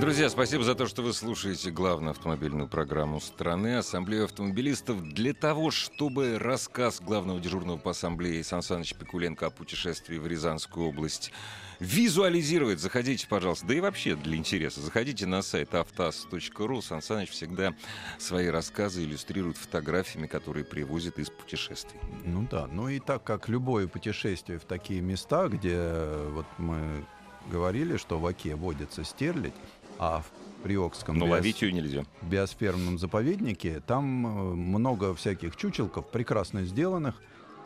Друзья, 0.00 0.28
спасибо 0.28 0.64
за 0.64 0.74
то, 0.74 0.88
что 0.88 1.02
вы 1.02 1.12
слушаете 1.12 1.70
главную 1.70 2.10
автомобильную 2.10 2.68
программу 2.68 3.20
страны 3.20 3.76
«Ассамблею 3.76 4.24
автомобилистов». 4.24 5.00
Для 5.00 5.32
того, 5.32 5.70
чтобы 5.70 6.36
рассказ 6.40 7.00
главного 7.00 7.38
дежурного 7.38 7.78
по 7.78 7.92
ассамблее 7.92 8.42
Сан 8.42 8.60
Саныч 8.60 8.96
Пикуленко 8.96 9.46
о 9.46 9.50
путешествии 9.50 10.18
в 10.18 10.26
Рязанскую 10.26 10.88
область 10.88 11.30
визуализировать, 11.78 12.80
заходите, 12.80 13.28
пожалуйста. 13.28 13.66
Да 13.66 13.74
и 13.74 13.80
вообще 13.80 14.16
для 14.16 14.36
интереса. 14.36 14.80
Заходите 14.80 15.26
на 15.26 15.42
сайт 15.42 15.72
автаз.ру. 15.76 16.82
Сан 16.82 17.00
Саныч 17.00 17.30
всегда 17.30 17.72
свои 18.18 18.48
рассказы 18.48 19.04
иллюстрирует 19.04 19.56
фотографиями, 19.56 20.26
которые 20.26 20.64
привозит 20.64 21.20
из 21.20 21.30
путешествий. 21.30 22.00
Ну 22.24 22.48
да, 22.50 22.66
ну 22.66 22.88
и 22.88 22.98
так 22.98 23.22
как 23.22 23.48
любое 23.48 23.86
путешествие 23.86 24.58
в 24.58 24.64
такие 24.64 25.00
места, 25.00 25.46
где 25.46 25.76
э, 25.76 26.30
вот 26.32 26.46
мы 26.58 27.06
говорили, 27.46 27.96
что 27.96 28.18
в 28.18 28.26
Оке 28.26 28.54
водится 28.54 29.04
стерлядь, 29.04 29.54
а 29.98 30.20
в 30.20 30.62
Приокском 30.62 31.18
Но 31.18 31.26
биос- 31.26 31.30
ловить 31.30 31.60
ее 31.62 31.72
нельзя. 31.72 32.04
биосферном 32.22 32.98
заповеднике 32.98 33.80
там 33.86 34.26
э, 34.26 34.54
много 34.54 35.14
всяких 35.14 35.56
чучелков, 35.56 36.08
прекрасно 36.10 36.64
сделанных, 36.64 37.20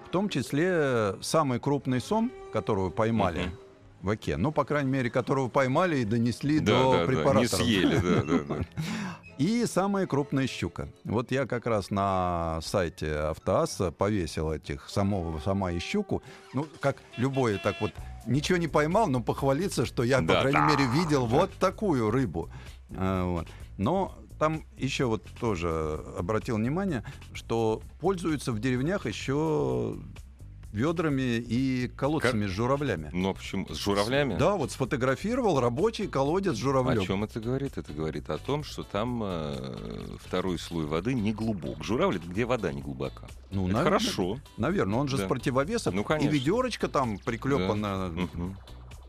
в 0.07 0.09
том 0.11 0.29
числе 0.29 1.14
самый 1.21 1.61
крупный 1.61 2.01
сом, 2.01 2.33
которого 2.53 2.91
поймали 2.91 3.43
Мгм. 3.45 3.51
в 4.03 4.11
Оке, 4.11 4.37
ну, 4.37 4.51
по 4.51 4.64
крайней 4.64 4.91
мере, 4.91 5.11
которого 5.11 5.49
поймали 5.49 5.99
и 5.99 6.05
донесли 6.05 6.59
Да, 6.59 6.73
до 6.83 7.07
да, 7.07 7.25
да, 7.33 7.41
не 7.41 7.47
съели, 7.47 7.97
да, 7.99 8.23
да, 8.25 8.38
да. 8.57 8.64
И 9.38 9.64
самая 9.67 10.09
крупная 10.09 10.49
щука. 10.49 10.88
Вот 11.05 11.31
я 11.31 11.47
как 11.47 11.67
раз 11.69 11.91
на 11.93 12.59
сайте 12.61 13.14
Автоаса 13.14 13.93
повесил 13.93 14.51
этих 14.51 14.88
самого 14.91 15.38
сама 15.38 15.71
и 15.71 15.79
щуку. 15.79 16.25
Ну, 16.55 16.67
как 16.81 16.97
любое, 17.17 17.59
так 17.59 17.81
вот, 17.81 17.93
ничего 18.29 18.59
не 18.59 18.69
поймал, 18.69 19.09
но 19.09 19.21
похвалиться, 19.21 19.87
что 19.87 20.03
я, 20.03 20.21
по 20.21 20.41
крайней 20.41 20.61
мере, 20.61 20.87
видел 20.87 21.27
вот 21.27 21.53
такую 21.55 22.11
рыбу. 22.11 22.51
А, 22.91 23.25
вот. 23.25 23.49
Но 23.77 24.17
там 24.38 24.64
еще 24.77 25.07
вот 25.07 25.25
тоже 25.41 26.01
обратил 26.17 26.57
внимание, 26.57 27.05
что 27.33 27.83
пользуются 28.01 28.53
в 28.53 28.61
деревнях 28.61 29.07
еще 29.07 29.97
ведрами 30.73 31.37
и 31.39 31.89
колодцами 31.89 32.47
с 32.47 32.51
журавлями. 32.51 33.11
Но 33.13 33.35
почему? 33.35 33.67
С 33.69 33.77
журавлями? 33.79 34.37
Да, 34.37 34.55
вот 34.57 34.71
сфотографировал 34.71 35.61
рабочий 35.61 36.07
колодец 36.07 36.55
с 36.55 36.59
журавлем. 36.59 37.03
О 37.03 37.07
чем 37.07 37.25
это 37.25 37.41
говорит? 37.41 37.79
Это 37.79 37.93
говорит 37.93 38.29
о 38.31 38.39
том, 38.39 38.65
что 38.65 38.83
там 38.83 39.23
э, 39.25 40.17
второй 40.25 40.59
слой 40.59 40.87
воды 40.87 41.15
не 41.15 41.33
глубок. 41.33 41.83
Журавль 41.83 42.17
это 42.17 42.29
где 42.29 42.45
вода 42.45 42.73
не 42.73 42.83
глубока. 42.83 43.27
Ну, 43.51 43.65
Это 43.67 43.77
наверное, 43.79 43.85
хорошо. 43.99 44.39
Наверное, 44.57 44.99
он 45.01 45.09
же 45.09 45.17
Да. 45.17 45.25
с 45.25 45.29
противовесом. 45.29 45.95
Ну, 45.97 46.03
и 46.03 46.05
конечно. 46.05 46.31
ведерочка 46.31 46.89
там 46.89 47.19
приклепана. 47.19 48.09
Мгм. 48.09 48.57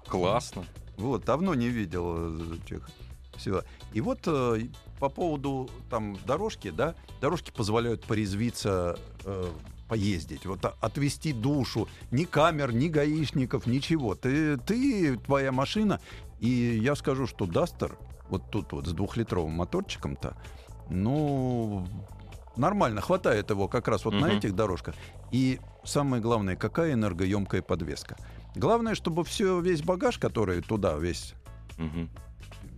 Классно. 0.07 0.65
Вот, 0.97 1.23
давно 1.25 1.53
не 1.55 1.67
видел 1.69 2.15
э, 2.17 2.57
этих 2.65 2.89
всего. 3.35 3.63
И 3.93 4.01
вот 4.01 4.19
э, 4.25 4.67
по 4.99 5.09
поводу 5.09 5.69
там 5.89 6.17
дорожки, 6.25 6.71
да, 6.71 6.95
дорожки 7.21 7.51
позволяют 7.51 8.03
порезвиться, 8.03 8.99
э, 9.23 9.45
поездить, 9.89 10.45
вот 10.45 10.63
отвести 10.79 11.33
душу. 11.33 11.87
Ни 12.11 12.23
камер, 12.23 12.71
ни 12.73 12.87
гаишников, 12.87 13.65
ничего. 13.65 14.15
Ты, 14.15 14.57
ты, 14.57 15.17
твоя 15.17 15.51
машина. 15.51 15.99
И 16.39 16.47
я 16.81 16.95
скажу, 16.95 17.27
что 17.27 17.45
Дастер, 17.45 17.97
вот 18.29 18.49
тут 18.51 18.71
вот 18.71 18.87
с 18.87 18.93
двухлитровым 18.93 19.51
моторчиком-то, 19.53 20.37
ну, 20.89 21.85
нормально, 22.55 23.01
хватает 23.01 23.49
его 23.49 23.67
как 23.67 23.87
раз 23.87 24.05
вот 24.05 24.13
на 24.13 24.27
Мгм. 24.27 24.37
этих 24.37 24.55
дорожках. 24.55 24.95
И 25.31 25.59
самое 25.83 26.21
главное, 26.21 26.55
какая 26.55 26.93
энергоемкая 26.93 27.61
подвеска. 27.61 28.15
Главное, 28.55 28.95
чтобы 28.95 29.23
все, 29.23 29.59
весь 29.59 29.81
багаж, 29.81 30.17
который 30.19 30.61
туда 30.61 30.97
весь 30.97 31.33
Мгм. 31.77 32.09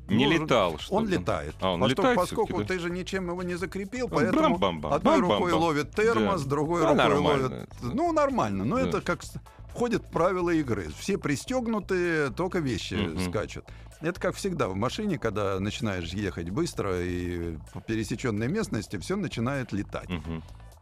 Не 0.07 0.25
Ну, 0.25 0.31
летал. 0.43 0.77
что 0.77 0.95
он 0.95 1.07
там. 1.07 1.19
летает. 1.19 1.55
А, 1.61 1.71
он 1.71 1.81
Постол- 1.83 1.89
летает 1.89 2.17
поскольку 2.17 2.59
да? 2.59 2.65
ты 2.65 2.79
же 2.79 2.89
ничем 2.89 3.27
его 3.29 3.43
не 3.43 3.55
закрепил, 3.55 4.07
Ну, 4.09 4.15
поэтому 4.15 4.57
брам-бам-бам, 4.57 4.93
одной 4.93 5.19
рукой 5.21 5.37
бам-бам-бам. 5.39 5.61
ловит 5.61 5.91
термос, 5.95 6.43
Да. 6.43 6.49
другой 6.49 6.81
Ну, 6.81 6.87
рукой 6.89 6.97
нормально 6.97 7.47
ловит. 7.47 7.69
Ну, 7.81 8.11
нормально. 8.11 8.65
Но 8.65 8.75
Да. 8.77 8.87
это 8.87 9.01
как 9.01 9.21
входит 9.69 10.03
в 10.03 10.09
правила 10.11 10.49
игры. 10.49 10.89
Все 10.97 11.17
пристегнуты, 11.17 12.29
только 12.31 12.59
вещи 12.59 12.95
Мгм. 12.95 13.19
скачут. 13.29 13.65
Это 14.01 14.19
как 14.19 14.35
всегда 14.35 14.67
в 14.67 14.75
машине, 14.75 15.17
когда 15.17 15.57
начинаешь 15.59 16.09
ехать 16.09 16.49
быстро 16.49 16.99
и 17.01 17.57
по 17.73 17.79
пересеченной 17.79 18.49
местности, 18.49 18.97
все 18.97 19.15
начинает 19.15 19.71
летать. 19.71 20.09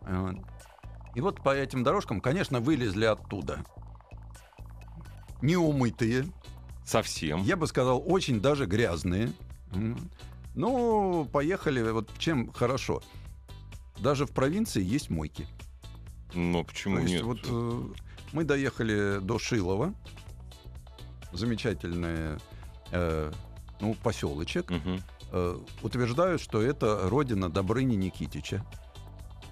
Вот. 0.08 0.36
И 1.13 1.21
вот 1.21 1.43
по 1.43 1.53
этим 1.55 1.84
дорожкам, 1.84 2.19
конечно, 2.21 2.62
вылезли 2.62 3.05
оттуда. 3.05 3.60
Неумытые, 5.41 6.25
Совсем. 6.89 7.43
я 7.43 7.56
бы 7.56 7.67
сказал, 7.67 8.04
очень 8.06 8.41
даже 8.41 8.65
грязные. 8.65 9.32
Ну, 10.56 11.25
поехали, 11.32 11.91
вот 11.91 12.10
чем 12.17 12.52
хорошо. 12.52 13.02
Даже 13.99 14.25
в 14.25 14.32
провинции 14.32 14.84
есть 14.84 15.10
мойки. 15.10 15.47
Но 16.34 16.63
почему 16.63 16.95
То 16.95 17.02
есть 17.02 17.13
нет? 17.13 17.23
вот 17.23 17.39
э, 17.45 17.82
мы 18.34 18.43
доехали 18.43 19.19
до 19.19 19.39
Шилова, 19.39 19.93
замечательный 21.32 22.39
э, 22.91 23.32
ну, 23.80 23.95
поселочек. 24.04 24.69
Мгм. 24.69 25.02
Э, 25.32 25.60
утверждают, 25.82 26.41
что 26.41 26.62
это 26.62 27.10
родина 27.10 27.49
Добрыни 27.49 27.95
Никитича. 27.95 28.65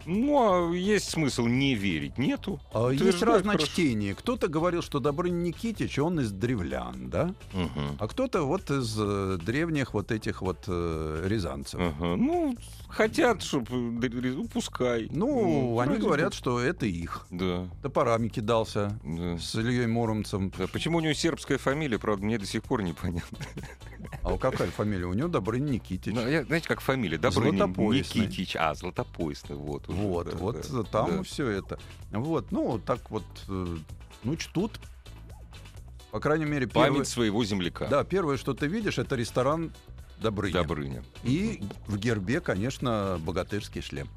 Ну, 0.07 0.71
а 0.71 0.73
есть 0.73 1.09
смысл 1.09 1.45
не 1.47 1.75
верить? 1.75 2.17
Нету. 2.17 2.61
А 2.73 2.89
Есть 2.89 3.21
разночтение. 3.21 4.15
Кто-то 4.15 4.47
говорил, 4.47 4.81
что 4.81 4.99
Добрынин 4.99 5.43
Никитич, 5.43 5.99
он 5.99 6.21
из 6.21 6.31
древлян, 6.31 7.09
да? 7.09 7.35
Мгм. 7.51 7.97
А 7.99 8.07
кто-то 8.07 8.43
вот 8.43 8.71
из 8.71 8.95
э, 8.97 9.37
древних 9.41 9.93
вот 9.93 10.13
этих 10.13 10.41
вот 10.41 10.63
э, 10.67 11.25
рязанцев. 11.25 11.79
Ага. 11.81 12.15
Ну, 12.15 12.55
хотят, 12.87 13.43
чтобы... 13.43 13.99
Пускай. 14.53 15.09
Ну, 15.11 15.77
они 15.79 15.95
ради 15.95 16.01
говорят, 16.01 16.27
бога. 16.27 16.35
что 16.35 16.59
это 16.61 16.85
их. 16.85 17.27
Да. 17.29 17.67
Топорами 17.81 18.29
кидался 18.29 18.97
да. 19.03 19.37
с 19.37 19.55
Ильей 19.55 19.87
Муромцем. 19.87 20.53
Да, 20.57 20.67
Почему 20.67 20.99
у 20.99 21.01
него 21.01 21.13
сербская 21.13 21.57
фамилия, 21.57 21.99
правда, 21.99 22.25
мне 22.25 22.37
до 22.37 22.45
сих 22.45 22.63
пор 22.63 22.81
непонятно. 22.81 23.39
А 24.27 24.33
у 24.33 24.37
какая 24.37 24.69
фамилия? 24.69 25.05
У 25.05 25.13
него 25.13 25.27
Добрынин 25.27 25.71
Никитич. 25.71 26.13
Ну, 26.13 26.27
я- 26.27 26.43
знаете, 26.43 26.67
как 26.67 26.81
фамилия? 26.81 27.17
Златопоясный. 27.17 28.25
Никитич. 28.27 28.55
А, 28.55 28.73
Златопоясный, 28.75 29.55
вот. 29.55 29.87
уже, 29.87 29.97
Вот, 29.97 30.29
да, 30.31 30.37
вот 30.37 30.67
да, 30.71 30.83
там 30.83 31.17
да. 31.17 31.23
все 31.23 31.47
это. 31.47 31.79
Вот, 32.11 32.51
ну, 32.51 32.79
так 32.79 33.09
вот, 33.09 33.23
э, 33.47 33.77
ну, 34.23 34.35
чтут. 34.35 34.79
По 36.11 36.19
крайней 36.19 36.45
мере, 36.45 36.67
первое, 36.67 36.91
Память 36.91 37.07
своего 37.07 37.43
земляка. 37.43 37.87
да, 37.87 38.03
первое, 38.03 38.37
что 38.37 38.53
ты 38.53 38.67
видишь, 38.67 38.97
это 38.97 39.15
ресторан 39.15 39.73
Добрыня. 40.19 40.53
Добрыня. 40.53 41.03
И 41.23 41.61
в 41.85 41.97
гербе, 41.97 42.41
конечно, 42.41 43.19
богатырский 43.23 43.81
шлем. 43.81 44.07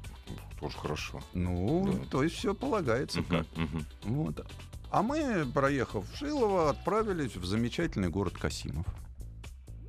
Тоже 0.59 0.77
хорошо. 0.77 1.21
Ну, 1.33 1.91
Да. 1.91 2.07
то 2.09 2.23
есть 2.23 2.35
все 2.35 2.55
полагается 2.55 3.21
как. 3.23 3.45
мгм. 3.55 3.85
Вот. 4.03 4.45
А 4.89 5.03
мы, 5.03 5.45
проехав 5.53 6.05
Шилово, 6.15 6.69
отправились 6.71 7.35
в 7.35 7.45
замечательный 7.45 8.09
город 8.09 8.33
Касимов. 8.37 8.85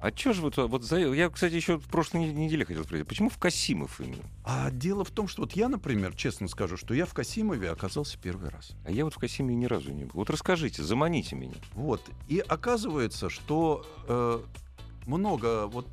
А 0.03 0.11
чё 0.11 0.33
же 0.33 0.43
туда... 0.51 0.67
Вот 0.67 0.83
за... 0.83 0.99
Я, 0.99 1.31
кстати, 1.31 1.55
еще 1.55 1.79
в 1.79 1.87
прошлой 1.87 2.25
не- 2.25 2.33
неделе 2.33 2.65
хотел 2.65 2.83
спросить. 2.83 3.07
Почему 3.07 3.29
в 3.31 3.39
Касимов 3.39 4.01
именно? 4.01 4.25
А 4.43 4.73
дело 4.73 5.05
в 5.05 5.13
том, 5.13 5.29
что 5.29 5.43
вот 5.43 5.53
я, 5.53 5.69
например, 5.69 6.17
честно 6.17 6.49
скажу, 6.49 6.77
что 6.77 6.93
я 6.93 7.07
в 7.07 7.15
Касимове 7.15 7.71
оказался 7.71 8.19
первый 8.19 8.51
раз. 8.51 8.73
А 8.85 8.91
я 8.91 9.05
вот 9.05 9.15
в 9.15 9.19
Касимове 9.19 9.55
ни 9.55 9.67
разу 9.67 9.93
не 9.93 10.03
был. 10.03 10.15
Вот 10.15 10.29
расскажите, 10.29 10.83
заманите 10.83 11.37
меня. 11.37 11.55
Вот. 11.75 12.03
И 12.27 12.41
оказывается, 12.41 13.31
что 13.31 13.87
э, 14.09 14.41
много, 15.07 15.69
вот 15.69 15.87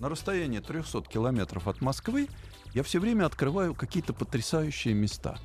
на 0.00 0.10
расстоянии 0.10 0.58
300 0.58 1.00
километров 1.02 1.66
от 1.66 1.80
Москвы, 1.80 2.28
я 2.74 2.82
все 2.82 3.00
время 3.00 3.24
открываю 3.24 3.74
какие-то 3.74 4.12
потрясающие 4.12 4.92
места. 4.92 5.38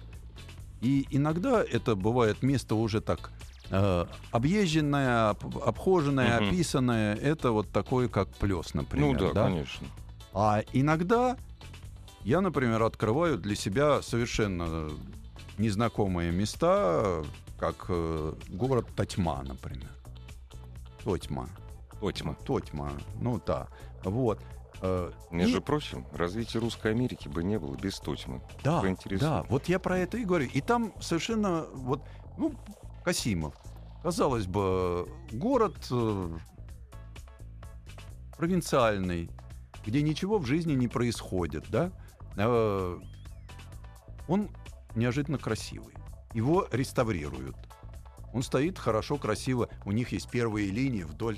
И 0.82 1.08
иногда 1.12 1.64
это 1.64 1.96
бывает 1.96 2.44
место 2.44 2.76
уже 2.76 3.00
так 3.00 3.32
э, 3.70 4.06
объезженное, 4.32 5.30
об- 5.32 5.58
обхоженное, 5.58 6.40
Мгм. 6.40 6.50
описанное. 6.50 7.16
Это 7.16 7.52
вот 7.52 7.70
такое, 7.72 8.08
как 8.08 8.30
плес, 8.30 8.74
например. 8.74 9.18
ну 9.20 9.34
да, 9.34 9.44
конечно. 9.46 9.88
А 10.34 10.62
иногда 10.74 11.38
я, 12.24 12.42
например, 12.42 12.82
открываю 12.84 13.38
для 13.38 13.56
себя 13.56 14.02
совершенно 14.02 14.90
незнакомые 15.58 16.32
места, 16.32 17.24
как 17.60 17.86
э, 17.90 18.34
город 18.50 18.88
Тотьма, 18.96 19.44
например. 19.44 19.90
Тотьма. 21.04 21.48
Отьма. 22.02 22.34
Тотьма. 22.46 22.92
Ну 23.20 23.42
да. 23.46 23.68
Вот. 24.04 24.40
Э, 24.82 25.12
и- 25.32 25.36
Между 25.36 25.62
прочим, 25.62 26.06
развития 26.14 26.60
Русской 26.60 26.92
Америки 26.92 27.28
бы 27.30 27.44
не 27.44 27.58
было 27.60 27.76
без 27.76 28.00
Тотьмы. 28.00 28.42
да, 28.64 28.84
да, 29.20 29.44
вот 29.50 29.70
я 29.70 29.80
про 29.80 29.98
это 30.00 30.18
и 30.18 30.26
говорю. 30.26 30.48
И 30.54 30.60
там 30.62 30.94
совершенно 31.00 31.66
вот, 31.74 32.02
ну, 32.38 32.54
Касимов. 33.04 33.56
Казалось 34.02 34.48
бы, 34.48 35.08
город 35.32 35.76
э, 35.92 36.38
провинциальный, 38.38 39.30
где 39.86 40.02
ничего 40.02 40.40
в 40.40 40.46
жизни 40.46 40.74
не 40.74 40.88
происходит, 40.88 41.70
да? 41.70 41.92
Э, 42.38 43.00
он 44.28 44.50
неожиданно 44.96 45.38
красивый. 45.38 45.94
Его 46.34 46.68
реставрируют. 46.72 47.56
Он 48.34 48.42
стоит 48.42 48.80
хорошо, 48.80 49.18
красиво. 49.18 49.70
У 49.86 49.92
них 49.92 50.12
есть 50.12 50.30
первые 50.30 50.72
линии 50.72 51.04
вдоль 51.04 51.38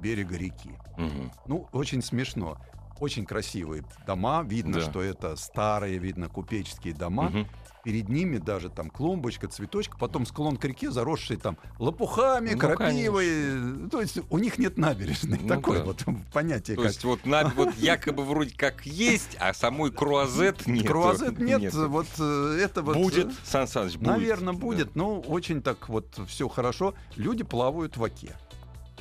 берега 0.00 0.36
реки. 0.36 0.72
Мгм. 0.96 1.30
Ну, 1.46 1.68
очень 1.72 2.02
смешно. 2.02 2.58
Очень 3.02 3.26
красивые 3.26 3.82
дома. 4.06 4.44
Видно, 4.46 4.74
Да. 4.74 4.80
что 4.88 5.02
это 5.02 5.34
старые, 5.34 5.98
видно, 5.98 6.28
купеческие 6.28 6.94
дома. 6.94 7.30
Мгм. 7.30 7.48
Перед 7.82 8.08
ними 8.08 8.38
даже 8.38 8.70
там 8.70 8.90
клумбочка, 8.90 9.48
цветочка, 9.48 9.98
потом 9.98 10.24
склон 10.24 10.56
к 10.56 10.64
реке, 10.64 10.88
заросший 10.92 11.36
там 11.36 11.58
лопухами, 11.80 12.50
Ну, 12.52 12.58
крапивой. 12.60 13.88
То 13.90 14.00
есть 14.00 14.20
у 14.30 14.38
них 14.38 14.56
нет 14.58 14.78
набережной. 14.78 15.40
Ну 15.42 15.48
Такое 15.48 15.80
да. 15.80 15.86
вот 15.86 16.04
понятие. 16.32 16.76
То 16.76 16.82
как 16.82 16.92
есть 16.92 17.02
вот, 17.02 17.26
на, 17.26 17.48
вот 17.56 17.74
якобы 17.74 18.24
вроде 18.24 18.56
как 18.56 18.86
есть, 18.86 19.36
а 19.40 19.52
самой 19.52 19.90
круазет 19.90 20.64
нет. 20.68 20.86
Круазет 20.86 21.40
нет, 21.40 21.74
вот 21.74 22.06
э, 22.20 22.58
это 22.62 22.82
вот... 22.82 22.96
Будет, 22.98 23.30
э, 23.30 23.34
Сан 23.42 23.66
Саныч, 23.66 23.96
будет. 23.96 24.06
Наверное, 24.06 24.54
Да. 24.54 24.60
будет, 24.60 24.94
но 24.94 25.18
очень 25.18 25.60
так 25.60 25.88
вот 25.88 26.06
все 26.28 26.48
хорошо. 26.48 26.94
Люди 27.16 27.42
плавают 27.42 27.96
в 27.96 28.04
оке. 28.04 28.36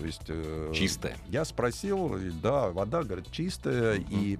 То 0.02 0.06
есть... 0.08 0.22
э, 0.30 0.72
Чистая. 0.74 1.16
Я 1.30 1.46
спросил, 1.46 2.18
да, 2.42 2.72
вода, 2.72 3.04
говорит, 3.04 3.32
чистая. 3.32 4.00
Мгм. 4.00 4.08
И 4.10 4.40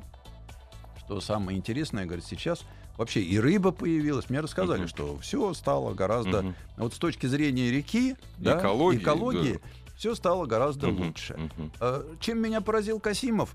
что 1.06 1.22
самое 1.22 1.56
интересное, 1.58 2.06
говорит, 2.06 2.26
сейчас 2.26 2.64
вообще 2.98 3.22
и 3.22 3.40
рыба 3.40 3.72
появилась. 3.72 4.30
Мне 4.30 4.40
рассказали, 4.40 4.80
Мгм. 4.82 4.88
что 4.88 5.18
все 5.20 5.54
стало 5.54 5.94
гораздо... 5.94 6.42
Мгм. 6.42 6.56
Вот 6.78 6.94
с 6.96 6.98
точки 6.98 7.28
зрения 7.28 7.70
реки, 7.70 8.16
да, 8.38 8.60
Экологии, 8.60 8.98
экологии 9.00 9.60
все 9.96 10.16
стало 10.16 10.48
гораздо 10.48 10.88
Мгм. 10.88 11.06
лучше. 11.08 11.36
Мгм. 11.38 11.72
Э, 11.80 12.04
Чем 12.20 12.42
меня 12.42 12.62
поразил 12.62 13.00
Касимов? 13.00 13.54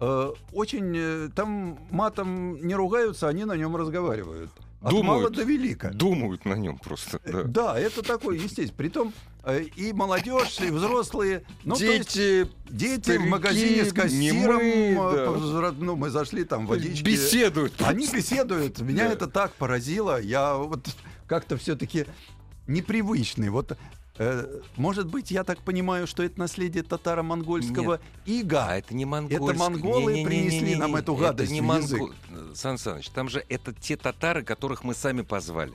Э, 0.00 0.32
Очень 0.52 0.92
э, 0.96 1.28
там 1.36 1.78
матом 1.90 2.66
не 2.66 2.74
ругаются, 2.74 3.28
они 3.28 3.44
на 3.44 3.56
нем 3.56 3.76
разговаривают. 3.76 4.50
Думают. 4.90 5.06
мала 5.22 5.30
до 5.30 5.42
велика. 5.44 5.90
Думают 5.90 6.44
на 6.44 6.54
нем 6.54 6.78
просто. 6.78 7.18
Э, 7.24 7.42
да. 7.42 7.42
Да, 7.74 7.78
это 7.80 8.02
такое, 8.02 8.36
естественно. 8.36 8.72
Притом 8.76 9.12
э, 9.44 9.62
и 9.76 9.92
молодежь, 9.92 10.58
и 10.60 10.70
взрослые. 10.70 11.42
Ну, 11.64 11.74
то 11.76 11.84
есть 11.84 12.14
Дети, 12.14 12.50
дети 12.70 13.02
старики, 13.02 13.24
в 13.24 13.28
магазине 13.28 13.84
с 13.84 13.92
кассиром. 13.92 14.20
немые, 14.60 14.92
э, 14.92 15.60
да. 15.62 15.74
Ну, 15.78 15.96
мы 15.96 16.10
зашли 16.10 16.44
там 16.44 16.66
водички. 16.66 17.02
беседуют. 17.04 17.74
Они 17.82 18.06
беседуют. 18.06 18.80
Меня 18.80 19.08
Да. 19.08 19.12
это 19.14 19.26
так 19.26 19.52
поразило. 19.54 20.20
Я 20.20 20.56
вот 20.56 20.86
как-то 21.26 21.56
все-таки 21.56 22.06
непривычный. 22.66 23.48
Вот, 23.50 23.76
может 24.76 25.06
быть, 25.08 25.30
я 25.30 25.42
так 25.44 25.58
понимаю, 25.60 26.06
что 26.06 26.22
это 26.22 26.38
наследие 26.38 26.82
татаро-монгольского 26.84 28.00
ига. 28.26 28.66
А 28.68 28.76
это 28.76 28.94
не 28.94 29.04
монгольские. 29.04 29.54
монголы 29.58 30.12
Не-не-не-не-не-не. 30.12 30.26
принесли 30.26 30.74
нам 30.76 30.94
эту 30.96 31.14
гадость 31.16 31.50
Это 31.52 31.60
не 31.62 31.68
в 31.68 31.76
язык. 31.76 32.00
монго- 32.00 32.54
Сан 32.54 32.78
Саныч, 32.78 33.08
там 33.08 33.28
же 33.28 33.44
это 33.48 33.72
те 33.72 33.96
татары, 33.96 34.42
которых 34.44 34.84
мы 34.84 34.94
сами 34.94 35.22
позвали. 35.22 35.72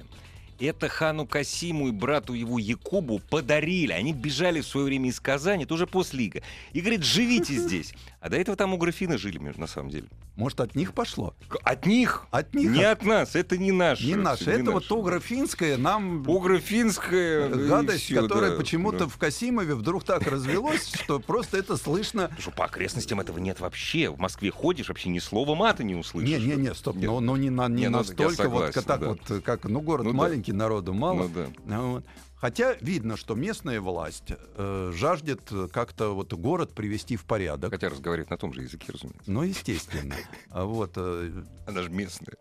Это 0.61 0.89
хану 0.89 1.25
Касиму 1.25 1.87
и 1.87 1.91
брату 1.91 2.33
его 2.33 2.59
Якубу 2.59 3.19
подарили. 3.19 3.93
Они 3.93 4.11
бежали 4.11 4.59
в 4.59 4.67
свое 4.67 4.85
время 4.87 5.09
из 5.09 5.19
Казани, 5.21 5.63
это 5.63 5.73
уже 5.73 5.87
после 5.87 6.25
Ига. 6.25 6.41
И 6.73 6.81
говорит, 6.81 7.01
живите 7.03 7.55
здесь. 7.55 7.93
А 8.21 8.29
до 8.29 8.35
этого 8.35 8.57
там 8.57 8.73
угрофины 8.73 9.17
жили, 9.17 9.37
между- 9.37 9.61
на 9.61 9.67
самом 9.67 9.89
деле. 9.89 10.07
Может, 10.35 10.59
от 10.59 10.75
них 10.75 10.93
пошло? 10.93 11.33
От 11.63 11.85
них? 11.85 12.25
От 12.31 12.53
них? 12.53 12.69
Не 12.69 12.83
от 12.83 13.03
нас, 13.03 13.35
это 13.35 13.57
не 13.57 13.71
наше. 13.71 14.05
не 14.05 14.15
наше. 14.15 14.45
не 14.45 14.51
Это 14.51 14.71
вот 14.71 14.75
наше. 14.83 14.87
тугро-финское 14.89 15.77
нам 15.77 16.27
Угро-финская 16.27 17.47
и 17.47 17.67
гадость, 17.67 18.03
всё, 18.05 18.21
которая 18.21 18.51
да, 18.51 18.57
почему-то 18.57 18.99
да. 18.99 19.07
в 19.07 19.17
Касимове 19.17 19.75
вдруг 19.75 20.03
так 20.03 20.23
развелось, 20.23 20.93
что 20.93 21.19
просто 21.19 21.57
это 21.57 21.77
слышно. 21.77 22.23
Потому 22.23 22.41
что 22.41 22.51
по 22.51 22.65
окрестностям 22.65 23.19
этого 23.21 23.37
нет 23.37 23.59
вообще. 23.59 24.09
В 24.09 24.19
Москве 24.19 24.51
ходишь, 24.51 24.89
вообще 24.89 25.09
ни 25.09 25.19
слова 25.19 25.55
мата 25.55 25.83
не 25.83 25.95
услышишь. 25.95 26.29
Не-не-не, 26.41 26.73
стоп, 26.73 26.95
но, 26.97 27.19
не, 27.37 27.47
не 27.47 27.49
Не, 27.49 27.89
ну, 27.89 27.99
настолько 27.99 28.49
вот 28.49 28.73
так 28.73 29.01
вот, 29.01 29.19
как, 29.43 29.65
ну, 29.65 29.81
город 29.81 30.05
Ну 30.05 30.13
маленький, 30.13 30.51
народу 30.51 30.93
мало. 30.93 31.29
Хотя 32.39 32.73
видно, 32.79 33.17
что 33.17 33.35
местная 33.35 33.81
власть 33.81 34.31
э, 34.31 34.91
жаждет 34.95 35.41
э, 35.51 35.67
как-то 35.71 36.15
вот 36.15 36.31
город 36.33 36.73
привести 36.73 37.17
в 37.17 37.25
порядок. 37.25 37.71
Хотя 37.71 37.89
разговаривает 37.89 38.29
на 38.29 38.37
том 38.37 38.53
же 38.53 38.61
языке, 38.61 38.85
разумеется. 38.93 39.29
Ну, 39.29 39.43
естественно. 39.43 40.15
А 40.51 40.63
вот 40.63 40.93
э, 40.95 41.43
Она 41.67 41.81
же 41.83 41.89
местная. 41.89 42.35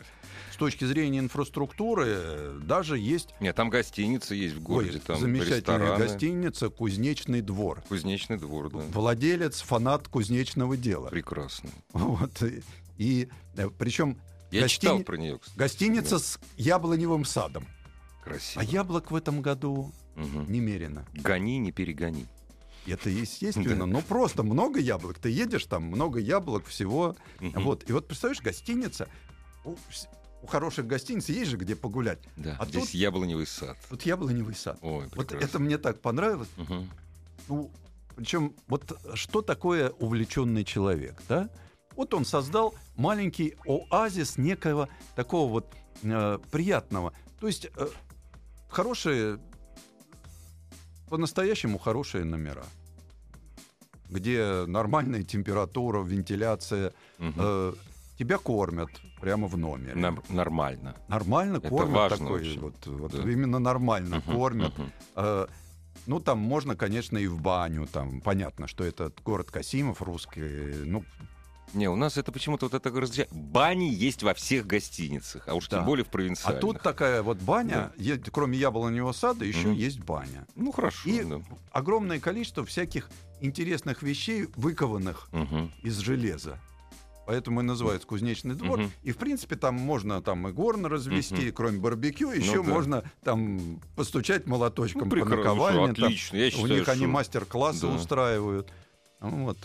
с 0.52 0.56
точки 0.56 0.84
зрения 0.84 1.18
инфраструктуры 1.18 2.04
э, 2.06 2.61
даже 2.62 2.96
есть 2.96 3.30
Нет, 3.40 3.56
там 3.56 3.70
гостиница 3.70 4.34
есть 4.37 4.54
в 4.54 4.62
городе, 4.62 4.92
ой, 4.94 5.00
там 5.00 5.18
замечательная 5.18 5.58
рестораны, 5.58 5.98
гостиница 6.06 6.68
«Кузнечный 6.70 7.40
двор». 7.40 7.82
кузнечный 7.88 8.38
двор, 8.38 8.70
да. 8.70 8.78
Владелец, 8.78 9.61
фанат 9.62 10.06
кузнечного 10.08 10.76
дела. 10.76 11.08
Прекрасно. 11.08 11.70
Вот. 11.92 12.40
И, 12.42 12.62
и 12.98 13.28
причем 13.78 14.16
Я 14.52 14.62
Гостини- 14.62 14.68
читал 14.68 15.00
про 15.00 15.16
нее, 15.16 15.38
кстати. 15.38 15.58
гостиница 15.58 16.18
с 16.20 16.38
яблоневым 16.56 17.24
садом. 17.24 17.66
Красиво. 18.28 18.62
А 18.62 18.64
яблок 18.64 19.10
в 19.10 19.14
этом 19.16 19.42
году 19.42 19.92
Мгм. 20.16 20.50
немерено. 20.50 21.04
Гони, 21.14 21.58
не 21.58 21.72
перегони. 21.72 22.26
Это 22.86 23.10
естественно. 23.10 23.76
Да. 23.76 23.86
Ну 23.86 24.02
просто 24.02 24.42
много 24.42 24.80
яблок. 24.80 25.18
Ты 25.18 25.30
едешь 25.30 25.66
там, 25.66 25.84
много 25.84 26.18
яблок 26.20 26.66
всего. 26.66 27.16
Мгм. 27.40 27.62
Вот. 27.64 27.88
И 27.88 27.92
вот 27.92 28.06
представляешь, 28.08 28.40
гостиница. 28.42 29.08
У, 29.64 29.74
хороших 30.46 30.86
гостиниц 30.86 31.28
есть 31.28 31.50
же 31.50 31.56
где 31.56 31.74
погулять. 31.76 32.18
Да, 32.36 32.56
А 32.58 32.66
здесь 32.66 32.82
тут- 32.86 32.94
яблоневый 32.94 33.46
сад. 33.46 33.76
Тут 33.90 34.02
яблоневый 34.02 34.54
сад. 34.54 34.78
Ой, 34.82 35.04
Вот 35.14 35.28
прекрасно. 35.28 35.44
это 35.46 35.58
мне 35.58 35.76
так 35.78 36.00
понравилось. 36.00 36.48
Мгм. 36.56 36.88
Ну, 37.48 37.70
причем, 38.16 38.54
вот 38.68 38.98
что 39.14 39.42
такое 39.42 39.90
увлеченный 39.90 40.64
человек, 40.64 41.20
да? 41.28 41.50
Вот 41.96 42.14
он 42.14 42.24
создал 42.24 42.74
маленький 42.96 43.56
оазис 43.66 44.38
некого 44.38 44.88
такого 45.16 45.50
вот 45.50 45.74
э, 46.04 46.38
приятного. 46.50 47.12
То 47.40 47.48
есть 47.48 47.66
э, 47.76 47.88
хорошие, 48.68 49.38
по-настоящему 51.09 51.78
хорошие 51.78 52.24
номера, 52.24 52.64
где 54.09 54.64
нормальная 54.66 55.22
температура, 55.22 56.02
вентиляция, 56.02 56.92
Мгм. 57.18 57.35
э, 57.37 57.72
тебя 58.18 58.38
кормят 58.38 58.90
прямо 59.20 59.46
в 59.48 59.57
номере. 59.57 59.94
Нам- 59.94 60.22
Нормально. 60.28 60.94
Нормально 61.09 61.57
Это 61.59 61.68
кормят 61.68 61.94
важно 61.96 62.18
такой, 62.26 62.40
очень. 62.40 62.61
вот, 62.61 62.87
вот 62.87 63.12
Да. 63.12 63.31
именно 63.31 63.59
нормально 63.59 64.16
Мгм, 64.16 64.35
кормят. 64.37 64.78
мгм. 64.78 64.92
Э, 65.16 65.46
ну, 66.07 66.20
там 66.20 66.38
можно, 66.38 66.76
конечно, 66.76 67.18
и 67.18 67.26
в 67.26 67.40
баню. 67.40 67.87
Там 67.87 68.20
понятно, 68.20 68.66
что 68.66 68.85
это 68.85 69.12
город 69.24 69.50
Касимов 69.50 70.02
русский. 70.02 70.85
Ну, 70.85 71.04
Не, 71.74 71.88
у 71.88 71.96
нас 71.96 72.16
это 72.16 72.33
почему-то 72.33 72.66
вот 72.66 72.74
это 72.74 72.90
разделяет. 72.98 73.31
Бани 73.33 73.85
есть 73.92 74.22
во 74.22 74.35
всех 74.35 74.66
гостиницах, 74.66 75.46
а 75.48 75.54
уж 75.54 75.68
Да. 75.68 75.78
тем 75.78 75.87
более 75.87 76.04
в 76.04 76.09
а 76.09 76.11
провинциальных. 76.11 76.61
тут 76.61 76.81
такая 76.83 77.22
вот 77.22 77.38
баня, 77.38 77.92
е- 77.96 78.18
кроме 78.33 78.57
яблоневого 78.59 79.12
сада, 79.12 79.44
еще 79.44 79.68
Мгм. 79.68 79.76
есть 79.76 80.00
баня. 80.00 80.46
Ну, 80.54 80.72
хорошо. 80.72 81.09
И 81.09 81.22
да. 81.22 81.40
огромное 81.70 82.20
количество 82.20 82.64
всяких 82.64 83.11
интересных 83.40 84.02
вещей, 84.02 84.48
выкованных 84.57 85.28
Мгм. 85.33 85.70
из 85.83 85.98
железа. 85.98 86.59
Поэтому 87.26 87.61
и 87.61 87.62
называется 87.62 88.09
кузнечный 88.09 88.54
двор. 88.54 88.78
Мгм. 88.81 88.90
И, 89.02 89.12
в 89.12 89.18
принципе, 89.18 89.54
там 89.57 89.74
можно 89.74 90.22
там 90.22 90.48
и 90.48 90.52
горн 90.52 90.87
развести, 90.87 91.50
кроме 91.52 91.78
барбекю. 91.78 92.31
Еще 92.31 92.57
Ну 92.57 92.64
да. 92.64 92.70
можно 92.72 93.02
там 93.22 93.81
постучать 93.96 94.46
молоточком 94.46 95.11
Ну, 95.11 95.11
по 95.11 95.16
наковальне. 95.26 95.92
там. 95.92 96.04
отлично. 96.07 96.38
Я 96.38 96.46
У 96.46 96.50
считаю, 96.50 96.78
них 96.81 96.88
они 96.88 97.00
что- 97.02 97.09
мастер-классы 97.09 97.83
Да. 97.83 97.88
устраивают. 97.94 98.72
Вот. 99.20 99.59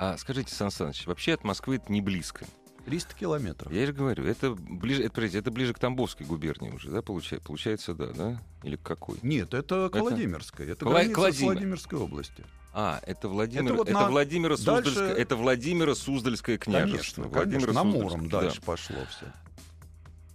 Э, 0.00 0.12
А 0.14 0.16
скажите, 0.18 0.54
Сан 0.54 0.70
Саныч, 0.70 1.06
вообще 1.06 1.34
от 1.34 1.44
Москвы 1.44 1.76
это 1.76 1.92
не 1.92 2.00
близко. 2.00 2.46
300 2.86 3.14
километров. 3.14 3.70
Я 3.72 3.86
же 3.86 3.92
говорю, 3.92 4.24
это 4.24 4.52
ближе, 4.52 5.02
это, 5.04 5.12
подождите, 5.12 5.38
это 5.38 5.50
ближе 5.50 5.74
к 5.74 5.78
Тамбовской 5.78 6.26
губернии 6.26 6.70
уже, 6.70 6.90
да, 6.90 7.02
получается, 7.02 7.46
получается, 7.46 7.94
да, 7.94 8.06
да? 8.08 8.42
Или 8.62 8.76
к 8.76 8.82
какой? 8.82 9.18
Нет, 9.22 9.52
это 9.54 9.88
к 9.90 9.94
Это- 9.96 10.00
Владимирской. 10.00 10.66
Это 10.66 10.86
Вла- 10.86 10.92
граница 10.92 11.12
с 11.14 11.16
Владимир. 11.18 11.52
Владимирской 11.52 11.98
области. 11.98 12.44
А, 12.72 13.00
это 13.04 13.28
Владимир, 13.28 13.72
Это 13.72 13.74
это, 13.74 13.82
вот 13.84 13.90
на- 13.90 14.08
Владимиро 14.08 14.56
дальше- 14.56 14.64
Суздальское, 14.90 15.14
это 15.14 15.36
Владимиро 15.36 15.94
Суздальское 15.94 16.56
княжество. 16.56 17.24
Конечно, 17.28 17.44
конечно. 17.44 17.72
На 17.74 17.84
Муром 17.84 18.28
да. 18.28 18.40
дальше 18.42 18.62
пошло 18.62 18.96
все. 19.10 19.26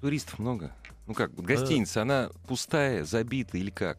Туристов 0.01 0.37
много. 0.39 0.71
Ну 1.07 1.13
как, 1.13 1.31
вот 1.33 1.45
гостиница, 1.45 2.03
она 2.03 2.29
пустая, 2.47 3.05
забита 3.05 3.57
или 3.57 3.69
как? 3.71 3.97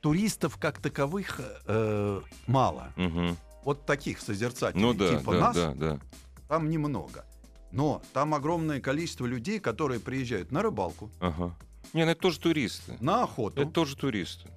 Туристов 0.00 0.56
как 0.58 0.78
таковых 0.80 1.40
э, 1.66 2.20
мало. 2.46 2.92
Мгм. 2.96 3.36
Вот 3.64 3.86
таких 3.86 4.20
созерцателей 4.20 4.82
Ну 4.82 4.92
да, 4.94 5.16
типа 5.18 5.32
да, 5.34 5.40
нас 5.40 5.56
да, 5.56 5.74
да. 5.74 6.00
там 6.48 6.68
немного. 6.70 7.24
Но 7.70 8.02
там 8.12 8.34
огромное 8.34 8.80
количество 8.80 9.24
людей, 9.26 9.58
которые 9.60 10.00
приезжают 10.00 10.50
на 10.52 10.62
рыбалку, 10.62 11.10
Ага. 11.20 11.54
Не, 11.92 12.04
ну 12.04 12.10
это 12.12 12.20
тоже 12.20 12.38
туристы. 12.40 12.96
на 13.00 13.22
охоту, 13.24 13.62
Это 13.62 13.70
тоже 13.70 13.96
туристы. 13.96 14.48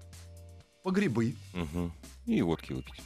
по 0.83 0.91
грибы. 0.91 1.35
Мгм. 1.53 1.91
И 2.25 2.41
водки 2.41 2.73
выпить. 2.73 3.01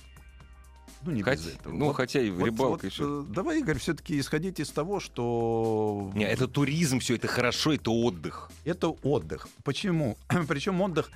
Ну, 1.04 1.12
не 1.12 1.22
Хотя- 1.24 1.44
без 1.44 1.56
этого. 1.56 1.74
ну, 1.74 1.94
хотя 1.94 2.22
и 2.22 2.30
вот- 2.30 2.44
рыбалка 2.46 2.84
вот, 2.84 2.92
еще. 2.92 3.04
э, 3.06 3.32
давай, 3.34 3.60
Игорь, 3.60 3.78
все-таки 3.78 4.20
исходить 4.20 4.60
из 4.60 4.70
того, 4.70 5.00
что 5.00 6.12
Не, 6.14 6.26
это 6.26 6.48
туризм, 6.50 7.00
все 7.00 7.16
это 7.16 7.28
хорошо, 7.28 7.72
это 7.74 7.90
отдых. 7.92 8.52
это 8.66 8.90
отдых. 8.90 9.48
Почему? 9.64 10.18
Причем 10.50 10.82
отдых, 10.82 11.10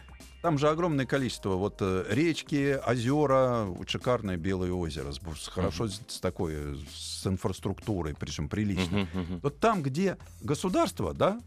там 0.44 0.58
же 0.58 0.68
огромное 0.68 1.06
количество. 1.06 1.52
Вот 1.52 1.78
э, 1.80 2.06
речки, 2.10 2.78
озера, 2.86 3.64
вот 3.66 3.90
шикарное 3.90 4.36
Белое 4.36 4.74
озеро, 4.74 5.14
с, 5.14 5.20
с 5.42 5.48
хорошо 5.48 5.88
с, 5.88 6.02
с 6.06 6.20
такой, 6.20 6.54
э, 6.54 6.76
с 6.94 7.26
инфраструктурой, 7.26 8.14
причем 8.14 8.50
прилично. 8.50 8.98
Мгм, 8.98 9.22
мгм. 9.22 9.40
Вот 9.42 9.60
там, 9.60 9.82
где 9.82 10.18
государство, 10.42 11.14
да, 11.14 11.40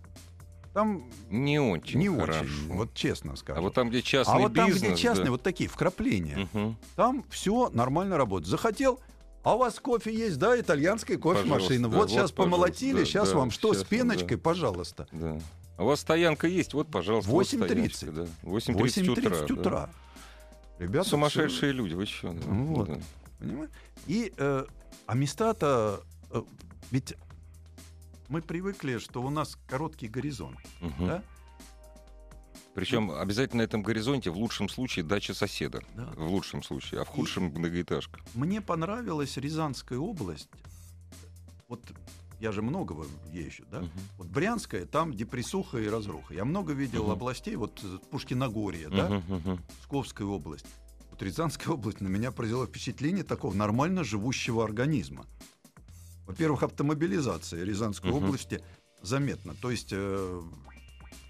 там 0.73 1.05
Не 1.29 1.61
очень 1.61 1.99
не 2.01 2.09
хорошо. 2.09 2.41
очень, 2.41 2.73
вот 2.73 2.95
честно 2.95 3.37
скажу. 3.37 3.59
А 3.59 3.63
вот 3.63 3.75
там, 3.75 3.91
где 3.91 4.01
частный 4.01 4.35
а 4.35 4.39
вот 4.39 4.55
там, 4.55 4.67
бизнес... 4.67 4.95
где 4.95 5.03
частные, 5.03 5.27
да. 5.27 5.31
вот 5.33 5.43
такие 5.43 5.69
вкрапления, 5.69 6.49
Мгм. 6.55 6.79
там 6.97 7.23
все 7.29 7.69
нормально 7.75 8.17
работает. 8.17 8.49
Захотел, 8.49 9.01
а 9.43 9.57
у 9.57 9.59
вас 9.59 9.79
кофе 9.79 10.11
есть, 10.11 10.39
да, 10.39 10.59
итальянская 10.59 11.19
кофемашина. 11.19 11.55
Пожалуйста, 11.55 11.79
да, 11.81 11.89
вот 11.89 11.97
вот, 11.97 12.11
сейчас 12.11 12.33
помолотили, 12.33 12.93
пожалуйста, 12.93 13.13
сейчас 13.13 13.29
да, 13.29 13.37
вам 13.37 13.51
что, 13.51 13.75
с 13.75 13.81
щас, 13.81 13.87
пеночкой, 13.89 14.39
да. 14.39 14.43
пожалуйста. 14.43 15.07
Да. 15.13 15.39
А 15.77 15.85
у 15.85 15.87
вас 15.87 16.01
стоянка 16.01 16.47
есть? 16.47 16.75
Вот, 16.75 16.91
пожалуйста. 16.91 17.31
вот 17.31 17.47
8:30. 17.47 17.67
стояночка, 17.67 18.13
Да. 18.13 18.27
8.30 18.43 19.09
утра. 19.11 19.31
8.30 19.31 19.47
да. 19.47 19.55
утра. 19.61 19.91
Ребята, 20.79 21.09
Сумасшедшие 21.09 21.73
люди, 21.73 21.95
вы 21.95 22.07
что? 22.07 22.29
Вот. 22.29 22.89
всё, 22.89 23.01
понимаете? 23.39 23.73
И, 24.07 24.33
э, 24.37 24.67
а 25.07 25.15
места-то, 25.15 26.03
э, 26.31 26.43
ведь 26.91 27.15
мы 28.29 28.43
привыкли, 28.43 28.99
что 28.99 29.23
у 29.23 29.31
нас 29.31 29.59
короткий 29.69 30.09
горизонт, 30.09 30.59
да? 30.99 31.23
Причем 32.75 33.11
обязательно 33.11 33.63
на 33.63 33.65
этом 33.65 33.83
горизонте 33.83 34.29
в 34.31 34.37
лучшем 34.37 34.69
случае 34.69 35.03
дача 35.03 35.33
соседа. 35.33 35.83
Да. 35.95 36.13
В 36.15 36.31
лучшем 36.31 36.63
случае, 36.63 37.01
а 37.01 37.05
в 37.05 37.09
худшем 37.09 37.45
многоэтажка. 37.45 38.21
Мне 38.35 38.61
понравилась 38.61 39.39
Рязанская 39.39 39.99
область. 39.99 40.51
Вот 41.69 41.81
я 42.41 42.53
же 42.53 42.63
много 42.63 42.93
в- 42.93 43.09
езжу, 43.33 43.65
да? 43.71 43.81
Мгм. 43.81 43.91
Вот 44.19 44.27
Брянская, 44.29 44.85
там 44.87 45.15
депрессуха 45.15 45.79
и 45.79 45.89
разруха. 45.89 46.35
Я 46.35 46.45
много 46.45 46.73
видел 46.73 47.05
Мгм. 47.05 47.13
областей, 47.13 47.57
вот 47.57 47.81
э, 47.83 47.99
Пушкиногорье, 48.11 48.89
да, 48.89 49.09
Мгм, 49.09 49.35
мгм. 49.37 49.61
Псковская 49.81 50.27
область. 50.27 50.67
Вот 51.11 51.23
Рязанская 51.23 51.69
область 51.75 52.01
на 52.01 52.09
меня 52.09 52.31
произвела 52.33 52.67
впечатление 52.67 53.25
такого 53.25 53.55
нормально 53.55 54.05
живущего 54.05 54.65
организма. 54.65 55.27
Во-первых, 56.27 56.63
автомобилизация 56.63 57.65
Рязанской 57.65 58.11
Мгм. 58.11 58.25
области 58.25 58.61
заметна. 59.03 59.55
То 59.55 59.71
есть 59.71 59.89
э, 59.93 60.43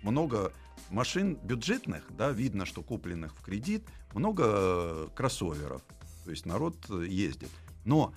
много 0.03 0.53
машин 0.90 1.37
бюджетных, 1.37 2.05
да, 2.16 2.31
видно, 2.33 2.64
что 2.64 2.83
купленных 2.83 3.37
в 3.37 3.42
кредит, 3.42 3.85
много 4.14 4.45
э, 4.47 5.09
кроссоверов. 5.14 5.83
То 6.25 6.31
есть 6.31 6.47
народ 6.47 6.77
э, 6.88 7.05
ездит. 7.09 7.51
Но 7.85 8.12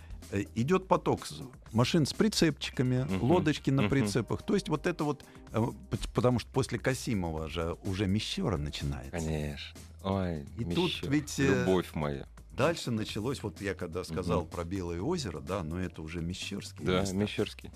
идет 0.56 0.88
поток 0.88 1.28
машин 1.72 2.06
с 2.06 2.14
прицепчиками, 2.14 3.04
Мгм. 3.04 3.24
лодочки 3.24 3.70
на 3.70 3.84
Мгм. 3.84 3.90
прицепах. 3.92 4.44
То 4.44 4.54
есть 4.56 4.70
вот 4.70 4.86
это 4.88 5.04
вот, 5.04 5.24
э, 5.52 5.58
пот- 5.90 6.10
потому 6.14 6.40
что 6.40 6.50
после 6.52 6.80
Касимова 6.80 7.48
же 7.50 7.76
уже 7.84 8.06
Мещера 8.08 8.58
начинается. 8.58 9.12
Конечно. 9.12 9.80
Ой, 10.04 10.46
И 10.58 10.64
Мещера, 10.66 10.76
тут 10.76 11.10
ведь, 11.10 11.40
э, 11.40 11.62
Любовь 11.62 11.94
моя. 11.94 12.26
Дальше 12.52 12.92
началось, 12.92 13.42
вот 13.44 13.62
я 13.62 13.74
когда 13.74 14.04
сказал 14.04 14.42
Мгм. 14.42 14.50
про 14.50 14.64
Белое 14.66 15.02
озеро, 15.02 15.40
да, 15.40 15.64
но 15.64 15.80
это 15.80 16.02
уже 16.02 16.22
Мещерские 16.22 16.86
Да, 16.86 17.02
места. 17.02 17.16
Мещерский. 17.16 17.72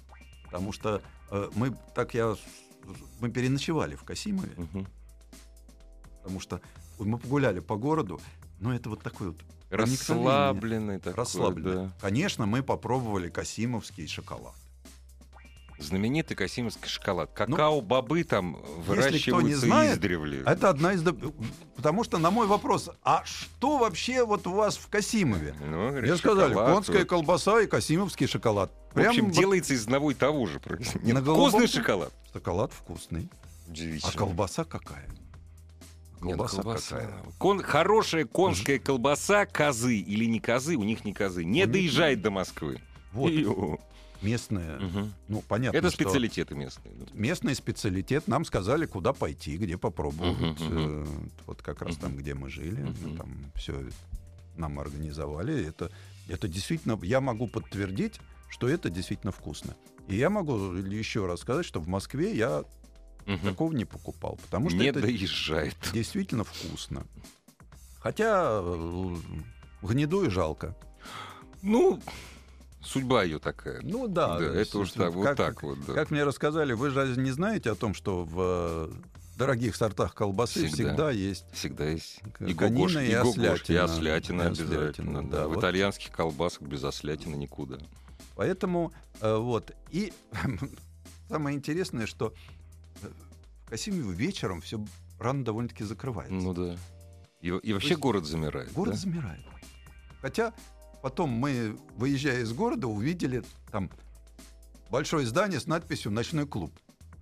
Потому 0.46 0.72
что 0.72 1.02
э, 1.32 1.50
мы, 1.56 1.76
так 1.96 2.14
я, 2.14 2.36
мы 3.20 3.32
переночевали 3.32 3.96
в 3.96 4.04
Касимове, 4.04 4.52
Мгм. 4.58 4.88
потому 6.22 6.40
что 6.40 6.62
мы 7.00 7.18
погуляли 7.18 7.60
по 7.60 7.76
городу, 7.76 8.20
но 8.60 8.74
это 8.76 8.90
вот 8.90 9.02
такой 9.02 9.28
вот. 9.30 9.38
Расслабленный 9.74 11.00
такой. 11.00 11.18
расслабленный. 11.18 11.86
да. 11.88 11.94
Конечно, 12.02 12.46
мы 12.46 12.64
попробовали 12.64 13.30
касимовский 13.30 14.08
шоколад. 14.08 14.54
Знаменитый 15.80 16.38
касимовский 16.38 16.88
шоколад. 16.88 17.32
Какао-бобы 17.34 18.24
там 18.24 18.56
кто 18.56 18.68
не 18.68 18.82
выращиваются 18.84 19.66
знает, 19.66 19.94
издревле. 19.96 20.44
Это 20.46 20.70
одна 20.70 20.94
из... 20.94 21.04
Потому 21.76 22.04
что 22.04 22.20
на 22.20 22.32
мой 22.32 22.48
вопрос, 22.48 22.90
а 23.04 23.24
что 23.26 23.78
вообще 23.78 24.24
вот 24.24 24.48
у 24.48 24.54
вас 24.54 24.78
в 24.78 24.88
Касимове? 24.88 25.56
Ну, 25.60 25.92
Мне 25.92 26.16
сказали, 26.16 26.54
шоколад, 26.54 26.76
конская 26.76 27.00
вот. 27.00 27.10
колбаса 27.10 27.62
и 27.62 27.68
касимовский 27.68 28.28
шоколад. 28.28 28.72
В 28.94 29.00
общем, 29.00 29.26
вот 29.26 29.34
делается 29.34 29.74
из 29.74 29.84
одного 29.84 30.12
и 30.12 30.14
того 30.14 30.46
же. 30.46 30.62
Нет, 31.02 31.18
вкусный 31.24 31.68
шоколад. 31.68 32.14
Шоколад 32.32 32.72
вкусный. 32.72 33.30
Удивительно. 33.68 34.12
А 34.14 34.18
колбаса 34.18 34.64
какая? 34.64 35.08
Нет, 36.24 36.38
Колбаса, 36.38 36.62
колбаса. 36.62 36.96
какая? 37.00 37.24
Кон- 37.38 37.62
хорошая 37.62 38.26
конская 38.26 38.80
колбаса, 38.80 39.46
козы 39.46 39.98
или 39.98 40.26
не 40.26 40.40
козы, 40.40 40.76
у 40.76 40.84
них 40.84 41.06
не 41.06 41.14
козы, 41.14 41.44
не 41.44 41.66
доезжает 41.66 42.22
до 42.22 42.32
Москвы. 42.32 42.80
Вот, 43.12 43.32
местная. 44.22 44.80
Мгм. 44.80 45.14
Ну, 45.28 45.44
понятно, 45.48 45.78
Это 45.78 45.90
специалитеты 45.90 46.56
местные. 46.56 46.96
местный 47.14 47.56
специалитет. 47.56 48.28
Нам 48.28 48.46
сказали, 48.46 48.86
куда 48.86 49.14
пойти, 49.14 49.58
где 49.58 49.78
попробовать. 49.78 50.38
Мгм, 50.40 50.56
Э, 50.72 51.06
Вот 51.46 51.62
как 51.62 51.82
раз 51.82 51.96
Мгм. 51.98 52.02
там, 52.02 52.16
где 52.18 52.34
мы 52.34 52.50
жили. 52.50 52.82
Мгм. 52.82 53.18
Там 53.18 53.30
все 53.56 53.84
нам 54.56 54.80
организовали. 54.80 55.68
Это, 55.68 55.92
это 56.28 56.48
действительно... 56.48 56.98
Я 57.04 57.22
могу 57.22 57.48
подтвердить, 57.48 58.20
что 58.50 58.70
это 58.70 58.90
действительно 58.90 59.32
вкусно. 59.32 59.76
И 60.08 60.16
я 60.16 60.30
могу 60.30 60.56
еще 60.74 61.26
раз 61.26 61.42
сказать, 61.42 61.66
что 61.66 61.80
в 61.80 61.88
Москве 61.88 62.36
я 62.36 62.64
Мгм. 63.26 63.40
такого 63.50 63.74
не 63.74 63.86
покупал. 63.86 64.38
Потому 64.44 64.70
что 64.70 64.78
Не 64.80 64.88
это 64.88 65.02
доезжает. 65.02 65.76
действительно 65.94 66.44
вкусно. 66.44 67.06
Хотя 68.00 68.60
э, 68.64 69.16
гнеду 69.82 70.26
и 70.26 70.30
жалко. 70.30 70.76
Ну, 71.62 72.02
судьба 72.82 73.24
ее 73.24 73.40
такая. 73.40 73.80
Ну 73.82 74.08
да. 74.08 74.38
Да, 74.40 74.46
это 74.46 74.80
уж 74.80 74.92
так, 74.92 75.14
вот 75.14 75.24
как, 75.26 75.38
так 75.38 75.64
вот. 75.64 75.80
да. 75.86 75.94
Как 75.94 76.12
мне 76.12 76.24
рассказали, 76.24 76.74
вы 76.74 76.90
же 76.90 77.16
не 77.18 77.32
знаете 77.32 77.72
о 77.72 77.76
том, 77.76 77.94
что 77.94 78.26
в 78.26 78.36
э, 78.38 78.92
дорогих 79.38 79.76
сортах 79.78 80.14
колбасы 80.14 80.68
Всегда. 80.68 80.76
всегда, 80.90 81.12
есть 81.12 81.46
Всегда 81.54 81.86
есть 81.90 82.20
и 82.42 82.54
гогош, 82.54 82.96
и 82.98 83.06
и 83.08 83.16
гогош, 83.16 83.38
и 83.38 83.46
ослятина. 83.46 83.84
ослятина 83.86 84.46
обязательно. 84.48 84.90
ослятина, 84.90 85.24
да. 85.30 85.38
да, 85.38 85.48
В 85.48 85.52
вот. 85.52 85.60
итальянских 85.60 86.12
колбасах 86.12 86.64
без 86.64 86.84
ослятины 86.84 87.36
никуда. 87.36 87.78
Поэтому 88.36 88.92
э, 89.22 89.36
вот. 89.38 89.72
И 89.92 90.12
самое 91.30 91.56
интересное, 91.56 92.06
что 92.06 92.34
в 93.02 93.70
Касимове 93.70 94.14
вечером 94.14 94.62
все 94.62 94.84
рано 95.20 95.44
довольно-таки 95.44 95.84
закрывается. 95.84 96.34
Ну 96.36 96.54
да. 96.54 96.78
И, 97.42 97.48
и 97.48 97.74
вообще 97.74 97.90
есть 97.90 98.00
город 98.00 98.26
замирает. 98.26 98.72
Город 98.74 98.94
да? 98.94 99.00
замирает. 99.00 99.42
Хотя 100.22 100.54
потом 101.02 101.30
мы, 101.30 101.78
выезжая 101.96 102.42
из 102.42 102.54
города, 102.54 102.88
увидели 102.88 103.44
там 103.72 103.90
большое 104.90 105.26
здание 105.26 105.60
с 105.60 105.68
надписью 105.68 106.12
«Ночной 106.12 106.48
клуб». 106.48 106.74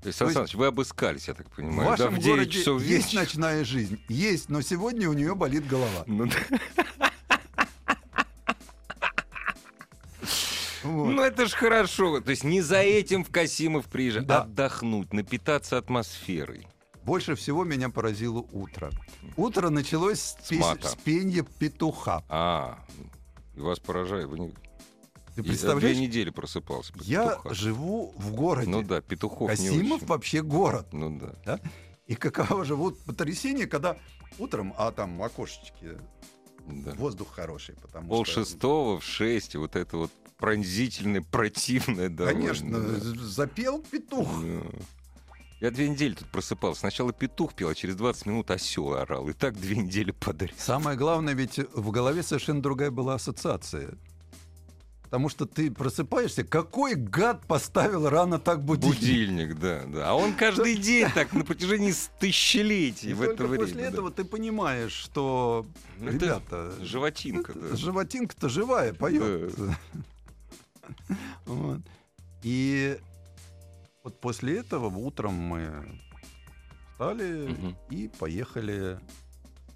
То 0.01 0.07
есть, 0.07 0.17
Саныч, 0.17 0.55
вы 0.55 0.65
обыскались, 0.65 1.27
я 1.27 1.35
так 1.35 1.47
В 1.47 1.55
понимаю. 1.55 1.95
да, 1.95 2.05
вашем 2.05 2.15
в 2.15 2.17
9 2.17 2.25
городе 2.27 2.51
часов 2.51 2.81
есть 2.81 3.13
ночная 3.13 3.63
жизнь? 3.63 3.99
Есть, 4.09 4.49
но 4.49 4.61
сегодня 4.61 5.07
у 5.07 5.13
нее 5.13 5.35
болит 5.35 5.67
голова. 5.67 6.03
Ну, 6.07 6.25
да. 6.25 7.10
Вот. 10.83 11.11
Ну, 11.11 11.21
это 11.21 11.45
ж 11.47 11.53
хорошо. 11.53 12.21
То 12.21 12.31
есть 12.31 12.43
не 12.43 12.61
за 12.61 12.77
этим 12.81 13.23
в 13.23 13.29
Касимов 13.29 13.85
приезжать, 13.87 14.25
Да. 14.27 14.41
отдохнуть, 14.41 15.13
напитаться 15.13 15.77
атмосферой. 15.77 16.67
Больше 17.03 17.35
всего 17.35 17.63
меня 17.63 17.89
поразило 17.89 18.39
утро. 18.51 18.91
Утро 19.35 19.69
началось 19.69 20.19
с, 20.19 20.37
С 20.43 20.49
пес- 20.49 20.83
с 20.83 20.95
пенья 20.95 21.43
петуха. 21.43 22.23
А, 22.29 22.79
и 23.55 23.59
вас 23.59 23.79
поражает. 23.79 24.27
Вы 24.27 24.39
не... 24.39 24.49
Ты 25.35 25.41
Я 25.41 25.43
представляешь, 25.43 25.95
две 25.97 26.07
недели 26.07 26.29
просыпался. 26.29 26.93
под 26.93 27.03
я 27.03 27.29
петуха. 27.29 27.53
живу 27.55 28.13
в 28.17 28.33
городе. 28.35 28.69
Ну 28.69 28.83
да, 28.83 29.01
петухов 29.01 29.49
не 29.49 29.55
Касимов 29.55 29.97
очень. 29.97 30.07
вообще 30.07 30.41
город. 30.41 30.87
Ну 30.91 31.19
да. 31.45 31.59
И 32.05 32.15
каково 32.15 32.65
же 32.65 32.75
вот 32.75 32.99
потрясение, 33.03 33.65
когда 33.65 33.97
утром, 34.37 34.73
а 34.77 34.91
там 34.91 35.17
в 35.17 35.23
окошечке 35.23 35.97
да. 36.67 36.91
воздух 36.95 37.29
хороший, 37.33 37.75
потому 37.75 38.09
Пол 38.09 38.25
что... 38.25 38.43
шестого 38.43 38.99
в 38.99 39.03
шесть, 39.03 39.55
вот 39.55 39.75
это 39.75 39.97
вот 39.97 40.11
пронзительное, 40.41 41.21
противное 41.21 42.09
довольно, 42.09 42.39
Конечно, 42.39 42.79
запел 43.23 43.81
петух. 43.89 44.27
Да. 44.43 44.61
Я 45.61 45.69
две 45.69 45.87
недели 45.87 46.15
тут 46.15 46.27
просыпался. 46.29 46.79
Сначала 46.81 47.13
петух 47.13 47.53
пел, 47.53 47.69
а 47.69 47.75
через 47.75 47.95
20 47.95 48.25
минут 48.25 48.49
осел 48.49 48.93
орал. 48.95 49.29
И 49.29 49.33
так 49.33 49.55
две 49.59 49.77
недели 49.77 50.09
подряд. 50.11 50.55
Самое 50.57 50.97
главное, 50.97 51.35
ведь 51.35 51.59
в 51.73 51.91
голове 51.91 52.23
совершенно 52.23 52.63
другая 52.63 52.89
была 52.89 53.13
ассоциация. 53.13 53.93
Потому 55.03 55.27
что 55.27 55.45
ты 55.45 55.69
просыпаешься, 55.69 56.43
какой 56.45 56.95
гад 56.95 57.45
поставил 57.45 58.09
рано 58.09 58.39
так 58.39 58.63
будильник? 58.63 58.97
Будильник, 58.97 59.59
да, 59.59 59.83
да. 59.85 60.09
А 60.09 60.13
он 60.15 60.33
каждый 60.33 60.77
день 60.77 61.07
так 61.13 61.33
на 61.33 61.43
протяжении 61.43 61.93
тысячелетий 62.19 63.11
И 63.11 63.13
в 63.13 63.21
это 63.21 63.45
время. 63.45 63.65
после 63.65 63.81
да. 63.81 63.89
этого 63.89 64.09
ты 64.09 64.23
понимаешь, 64.23 64.93
что, 64.93 65.65
Ну, 65.99 66.07
это 66.07 66.15
ребята, 66.25 66.73
Животинка, 66.81 67.53
да. 67.53 67.75
животинка-то 67.75 68.47
живая, 68.47 68.93
поет. 68.93 69.53
Вот. 71.45 71.79
И 72.43 72.97
вот 74.03 74.19
после 74.19 74.57
этого 74.59 74.87
утром 74.87 75.33
мы 75.33 75.99
встали 76.91 77.47
Мгм. 77.49 77.77
и 77.89 78.07
поехали 78.07 78.99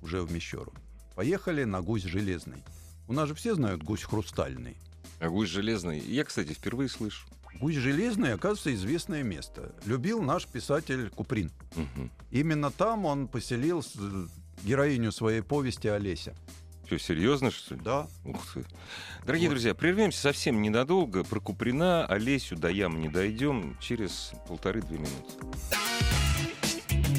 уже 0.01 0.21
в 0.21 0.31
Мещеру. 0.31 0.73
Поехали 1.15 1.63
на 1.63 1.81
гусь 1.81 2.03
железный. 2.03 2.63
У 3.07 3.13
нас 3.13 3.27
же 3.27 3.35
все 3.35 3.55
знают 3.55 3.83
гусь 3.83 4.03
хрустальный. 4.03 4.77
А 5.19 5.29
гусь 5.29 5.49
железный. 5.49 5.99
Я, 5.99 6.23
кстати, 6.23 6.53
впервые 6.53 6.89
слышу. 6.89 7.27
Гусь 7.61 7.75
железный, 7.75 8.33
оказывается, 8.33 8.73
известное 8.73 9.23
место. 9.23 9.73
Любил 9.85 10.21
наш 10.21 10.45
писатель 10.45 11.09
Куприн. 11.09 11.51
Мгм. 11.75 12.11
Именно 12.31 12.69
там 12.71 13.05
он 13.05 13.27
поселил 13.27 13.83
героиню 14.63 15.11
своей 15.11 15.41
повести 15.41 15.87
Олеся. 15.87 16.35
Что, 16.85 16.99
серьезно, 16.99 17.49
что 17.49 17.75
ли? 17.75 17.81
Да. 17.83 18.07
Ух 18.23 18.53
ты. 18.53 18.65
Дорогие 19.25 19.49
Вот. 19.49 19.55
друзья, 19.55 19.73
прервемся 19.73 20.19
совсем 20.21 20.61
ненадолго. 20.61 21.23
Про 21.23 21.39
Куприна, 21.39 22.05
Олесю 22.05 22.55
до 22.55 22.69
ям 22.69 22.99
не 23.01 23.09
дойдем 23.09 23.75
через 23.81 24.33
полторы-две 24.47 24.99
минуты. 24.99 25.33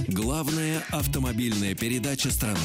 Главная 0.09 0.83
автомобильная 0.91 1.75
передача 1.75 2.31
страны. 2.31 2.59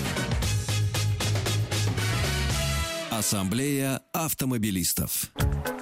Ассамблея 3.09 4.01
автомобилистов. 4.13 5.31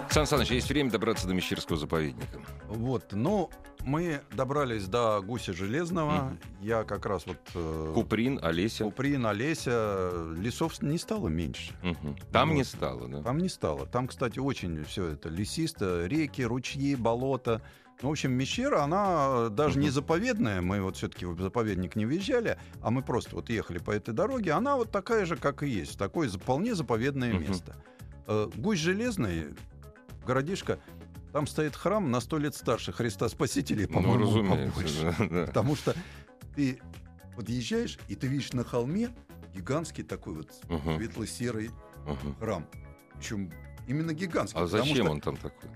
Сан 0.10 0.26
Саныч, 0.26 0.50
есть 0.50 0.70
время 0.70 0.90
добраться 0.90 1.28
до 1.28 1.34
Мещерского 1.34 1.78
заповедника. 1.78 2.40
Вот, 2.68 3.12
ну, 3.12 3.50
мы 3.90 4.22
добрались 4.32 4.88
до 4.88 5.20
гуся 5.22 5.52
железного. 5.54 6.38
Я 6.62 6.84
как 6.84 7.06
раз 7.06 7.26
вот... 7.26 7.38
э, 7.56 7.92
Куприн, 7.96 8.40
Олеся. 8.42 8.84
Куприн, 8.84 9.26
Олеся. 9.26 10.12
Лесов 10.38 10.82
не 10.82 10.98
стало 10.98 11.28
меньше. 11.28 11.74
Мгм. 11.82 12.16
Там 12.32 12.50
Вот. 12.50 12.56
не 12.56 12.64
стало, 12.64 13.08
да? 13.08 13.24
Там 13.24 13.40
не 13.40 13.50
стало. 13.50 13.86
Там, 13.88 14.08
кстати, 14.08 14.40
очень 14.40 14.84
все 14.86 15.08
это 15.08 15.30
лесисто. 15.30 16.06
Реки, 16.06 16.44
ручьи, 16.44 16.96
болота. 16.96 17.62
Ну, 18.02 18.10
в 18.10 18.12
общем, 18.14 18.32
Мещера, 18.32 18.82
она 18.84 19.50
даже 19.50 19.78
не 19.80 19.88
Мгм. 19.88 19.94
заповедная. 19.94 20.62
Мы 20.62 20.82
вот 20.82 20.96
все-таки 20.96 21.26
в 21.26 21.42
заповедник 21.42 21.96
не 21.98 22.06
въезжали, 22.06 22.58
а 22.82 22.92
мы 22.92 23.02
просто 23.02 23.36
вот 23.36 23.50
ехали 23.50 23.80
по 23.80 23.92
этой 23.92 24.14
дороге. 24.14 24.54
Она 24.54 24.78
вот 24.78 24.92
такая 24.92 25.26
же, 25.26 25.36
как 25.36 25.64
и 25.64 25.68
есть. 25.68 25.98
Такое 25.98 26.30
вполне 26.30 26.76
заповедное 26.76 27.34
Мгм. 27.34 27.42
место. 27.50 27.76
Э, 28.28 28.48
Гусь 28.56 28.80
железный, 28.80 29.48
городишко, 30.26 30.80
там 31.32 31.48
стоит 31.48 31.76
храм 31.76 32.10
на 32.12 32.20
сто 32.22 32.38
лет 32.38 32.56
старше 32.56 32.92
Христа 32.92 33.30
Спасителя, 33.30 33.88
Ну, 33.90 33.94
по-моему, 33.96 34.26
разумеется. 34.26 34.74
побольше. 34.74 35.16
да, 35.20 35.28
да. 35.30 35.46
Потому 35.48 35.76
что 35.76 35.96
ты 36.56 36.80
подъезжаешь, 37.36 37.98
и 38.08 38.16
ты 38.16 38.28
видишь 38.28 38.54
на 38.54 38.64
холме 38.64 39.10
гигантский 39.56 40.04
такой 40.04 40.34
вот 40.36 40.52
Мгм. 40.70 40.98
светло-серый 40.98 41.72
Мгм. 42.06 42.36
храм. 42.40 42.66
Причем 43.16 43.52
именно 43.88 44.14
гигантский. 44.14 44.62
А 44.62 44.68
зачем 44.68 44.96
что, 44.96 45.12
он 45.12 45.22
там 45.22 45.38
такой? 45.38 45.70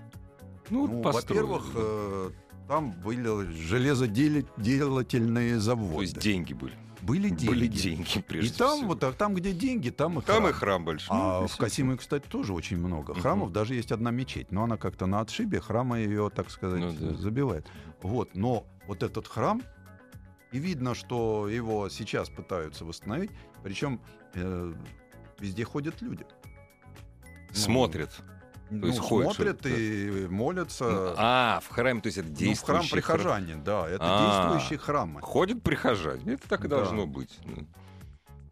Ну, 0.70 0.86
Ну, 0.88 1.02
во-первых, 1.02 1.64
э, 1.74 2.30
там 2.68 2.92
были 2.92 3.50
железоделательные 3.52 5.54
То 5.54 5.60
заводы. 5.60 6.02
есть 6.04 6.18
деньги 6.18 6.54
были. 6.54 6.74
Были 7.06 7.28
деньги. 7.28 7.46
Были 7.46 7.66
деньги, 7.66 8.18
И 8.18 8.22
прежде 8.22 8.58
там, 8.58 8.76
всего. 8.78 8.88
вот, 8.88 9.04
а 9.04 9.12
там, 9.12 9.34
где 9.34 9.52
деньги, 9.52 9.90
там 9.90 10.18
и 10.18 10.22
Там 10.22 10.42
храм. 10.42 10.48
и 10.50 10.52
храм 10.52 10.84
большой. 10.84 11.16
А 11.16 11.40
Ну, 11.42 11.46
в. 11.48 11.56
Касимове, 11.56 11.98
кстати, 11.98 12.26
тоже 12.26 12.52
очень 12.52 12.78
много 12.78 13.14
храмов. 13.14 13.52
Даже 13.52 13.74
есть 13.74 13.92
одна 13.92 14.10
мечеть, 14.10 14.50
но 14.52 14.64
она 14.64 14.76
как-то 14.76 15.06
на 15.06 15.20
отшибе 15.20 15.60
храма 15.60 15.98
ее, 15.98 16.30
так 16.34 16.50
сказать, 16.50 16.80
Ну 16.80 16.92
да. 16.92 17.14
забивает. 17.16 17.66
Вот, 18.02 18.34
но 18.34 18.66
вот 18.86 19.02
этот 19.02 19.26
храм, 19.28 19.62
и 20.52 20.58
видно, 20.58 20.94
что 20.94 21.48
его 21.48 21.88
сейчас 21.88 22.28
пытаются 22.30 22.84
восстановить, 22.84 23.30
причем 23.62 24.00
э, 24.34 24.72
везде 25.40 25.64
ходят 25.64 26.00
люди. 26.02 26.24
Ну, 27.50 27.54
Смотрят. 28.68 28.82
ну, 28.82 28.86
есть 28.86 28.98
ходят, 28.98 29.34
смотрят 29.34 29.58
что- 29.60 29.68
и 29.68 30.26
молятся. 30.28 30.84
Ну, 30.90 31.14
А, 31.16 31.60
в 31.62 31.68
храме, 31.68 32.00
то 32.00 32.06
есть 32.06 32.18
это 32.18 32.28
Ну, 32.28 32.34
в 32.34 32.38
действующий 32.38 32.90
храм 33.00 33.16
прихожане, 33.16 33.56
да, 33.56 33.88
это 33.88 33.98
А. 34.02 34.50
действующие 34.52 34.78
храмы. 34.78 35.20
Ходят 35.20 35.62
прихожане. 35.62 36.34
Это 36.34 36.48
так 36.48 36.64
и 36.64 36.68
Да. 36.68 36.76
должно 36.78 37.06
быть. 37.06 37.38
да. 37.44 37.62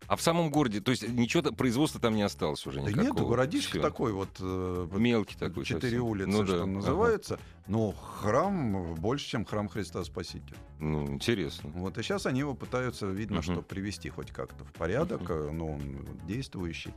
А 0.08 0.16
в 0.16 0.20
самом 0.20 0.50
городе, 0.50 0.80
то 0.80 0.90
есть 0.90 1.08
ничего, 1.08 1.42
то- 1.42 1.52
производства 1.54 1.98
там 1.98 2.14
не 2.14 2.22
осталось 2.22 2.66
уже 2.66 2.82
Да 2.82 2.90
никакого? 2.90 3.18
нет, 3.20 3.28
городишко 3.28 3.70
Всё. 3.78 3.80
такой 3.80 4.12
вот, 4.12 4.28
э, 4.40 4.88
Мелкий 4.92 5.36
такой 5.38 5.64
четыре 5.64 5.92
совсем. 5.98 6.04
улицы, 6.04 6.28
Ну 6.30 6.44
что 6.44 6.58
да, 6.58 6.66
называется, 6.66 7.38
но 7.66 7.92
храм 7.92 8.94
больше, 8.96 9.26
чем 9.26 9.46
храм 9.46 9.68
Христа 9.70 10.04
Спасителя. 10.04 10.56
ага. 10.56 10.60
Ну, 10.80 11.06
интересно. 11.12 11.70
Вот, 11.74 11.96
и 11.96 12.02
сейчас 12.02 12.26
они 12.26 12.40
его 12.40 12.54
пытаются, 12.54 13.06
видно, 13.06 13.36
Мгм. 13.36 13.42
что 13.44 13.62
привести 13.62 14.10
хоть 14.10 14.32
как-то 14.32 14.64
в 14.64 14.72
порядок, 14.72 15.22
э, 15.30 15.50
ну, 15.50 15.74
он 15.76 16.06
действующий. 16.26 16.92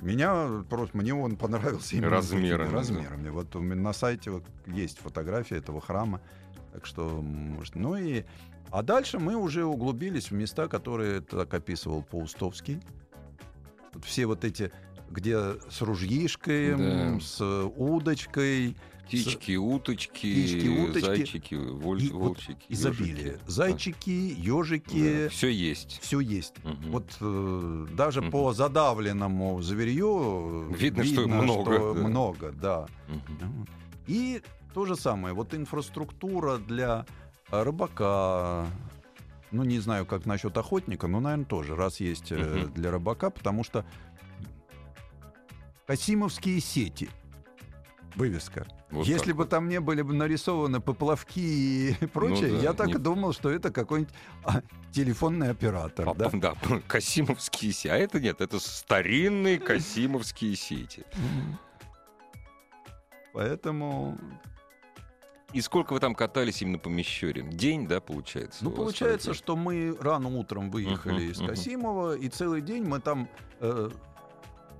Меня 0.00 0.64
просто, 0.68 0.96
мне 0.96 1.14
он 1.14 1.36
понравился 1.36 1.96
именно 1.96 2.10
Размерами, 2.10 2.50
такими 2.58 2.70
да. 2.70 2.78
размерами. 2.78 3.28
Вот 3.30 3.56
у 3.56 3.60
меня 3.60 3.80
на 3.80 3.92
сайте 3.92 4.30
вот 4.30 4.44
есть 4.66 4.98
фотография 4.98 5.56
этого 5.56 5.80
храма, 5.80 6.20
так 6.72 6.84
что, 6.86 7.20
может, 7.22 7.74
ну 7.74 7.96
и... 7.96 8.24
А 8.70 8.82
дальше 8.82 9.18
мы 9.18 9.36
уже 9.36 9.64
углубились 9.64 10.30
в 10.30 10.34
места, 10.34 10.66
которые 10.68 11.20
так 11.20 11.52
описывал 11.54 12.02
Паустовский. 12.02 12.80
Вот 13.92 14.04
все 14.04 14.26
вот 14.26 14.44
эти, 14.44 14.72
где 15.10 15.54
с 15.70 15.80
ружьишкой, 15.80 16.76
Да. 16.76 17.20
с 17.20 17.40
удочкой, 17.76 18.76
Птички, 19.06 19.56
уточки, 19.56 20.32
Птички, 20.32 20.68
уточки. 20.68 21.00
зайчики, 21.06 21.54
воль- 21.54 22.02
И 22.02 22.08
вот 22.10 22.20
волчики. 22.22 22.64
изобилие. 22.68 23.26
ёжики. 23.26 23.40
Зайчики, 23.46 24.34
ежики, 24.38 25.28
Все 25.28 25.48
есть. 25.48 26.00
все 26.02 26.20
есть. 26.20 26.54
Мгм. 26.64 26.90
Вот 26.90 27.16
э, 27.20 27.86
даже 27.92 28.22
Мгм. 28.22 28.30
по 28.30 28.52
задавленному 28.52 29.60
зверью 29.62 30.70
э, 30.72 30.76
Видно, 30.76 31.04
что 31.04 31.28
много, 31.28 31.74
что 31.74 31.94
да. 31.94 32.00
много, 32.08 32.52
да. 32.52 32.86
Вот. 33.08 33.68
И 34.06 34.40
то 34.72 34.86
же 34.86 34.96
самое, 34.96 35.34
вот 35.34 35.54
инфраструктура 35.54 36.56
для 36.58 37.04
рыбака, 37.50 38.66
ну 39.52 39.62
не 39.64 39.78
знаю, 39.80 40.06
как 40.06 40.26
насчет 40.26 40.56
охотника, 40.56 41.06
но, 41.06 41.20
наверное, 41.20 41.44
тоже, 41.44 41.76
раз 41.76 42.00
есть 42.00 42.32
э, 42.32 42.68
для 42.74 42.90
рыбака, 42.90 43.30
потому 43.30 43.64
что 43.64 43.84
Касимовские 45.86 46.60
сети, 46.60 47.10
вывеска. 48.16 48.66
Вот 48.94 49.06
Если 49.06 49.32
бы 49.32 49.44
там 49.44 49.68
не 49.68 49.80
были 49.80 50.02
бы 50.02 50.14
нарисованы 50.14 50.80
поплавки 50.80 51.40
и 51.40 52.06
прочее, 52.12 52.52
да, 52.52 52.58
я 52.58 52.72
так 52.72 52.88
не- 52.88 52.94
и 52.94 52.98
думал, 52.98 53.32
что 53.32 53.50
это 53.50 53.72
какой-нибудь 53.72 54.14
а, 54.44 54.62
телефонный 54.92 55.50
оператор. 55.50 56.08
А, 56.08 56.14
да? 56.14 56.30
да, 56.32 56.54
Касимовские 56.86 57.72
сети. 57.72 57.88
А 57.88 57.96
это 57.96 58.20
нет, 58.20 58.40
это 58.40 58.60
старинные 58.60 59.58
Касимовские 59.58 60.54
сети. 60.56 61.04
Поэтому 63.32 64.16
И 65.52 65.60
сколько 65.60 65.92
вы 65.92 66.00
там 66.00 66.14
катались 66.14 66.62
именно 66.62 66.78
по 66.78 66.88
Мещере? 66.88 67.42
День, 67.42 67.88
да, 67.88 68.00
получается? 68.00 68.64
Ну, 68.64 68.70
получается, 68.70 69.34
что 69.34 69.56
мы 69.56 69.96
рано 70.00 70.28
утром 70.28 70.70
выехали 70.70 71.24
из. 71.32 71.38
Касимова, 71.38 72.16
и 72.16 72.28
целый 72.28 72.60
день 72.60 72.84
мы 72.84 73.00
там 73.00 73.28
э, 73.60 73.90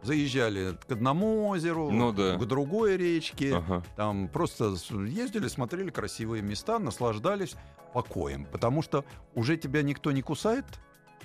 заезжали 0.04 0.76
к 0.86 0.92
одному 0.92 1.48
озеру, 1.48 1.90
Ну 1.90 2.12
да. 2.12 2.36
к 2.36 2.44
другой 2.46 2.96
речке. 2.96 3.56
Ага. 3.56 3.82
Там 3.96 4.28
просто 4.28 4.74
ездили, 5.06 5.48
смотрели 5.48 5.90
красивые 5.90 6.42
места, 6.42 6.78
наслаждались 6.78 7.56
покоем. 7.92 8.46
Потому 8.52 8.82
что 8.82 9.04
уже 9.34 9.56
тебя 9.56 9.82
никто 9.82 10.12
не 10.12 10.22
кусает 10.22 10.64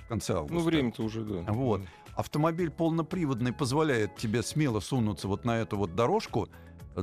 в 0.05 0.07
конце 0.07 0.33
августа. 0.33 0.55
Ну, 0.55 0.61
время-то 0.61 1.03
уже, 1.03 1.21
да. 1.23 1.51
Вот. 1.51 1.81
Автомобиль 2.15 2.69
полноприводный 2.69 3.53
позволяет 3.53 4.15
тебе 4.17 4.43
смело 4.43 4.79
сунуться 4.79 5.27
вот 5.27 5.45
на 5.45 5.57
эту 5.59 5.77
вот 5.77 5.95
дорожку, 5.95 6.49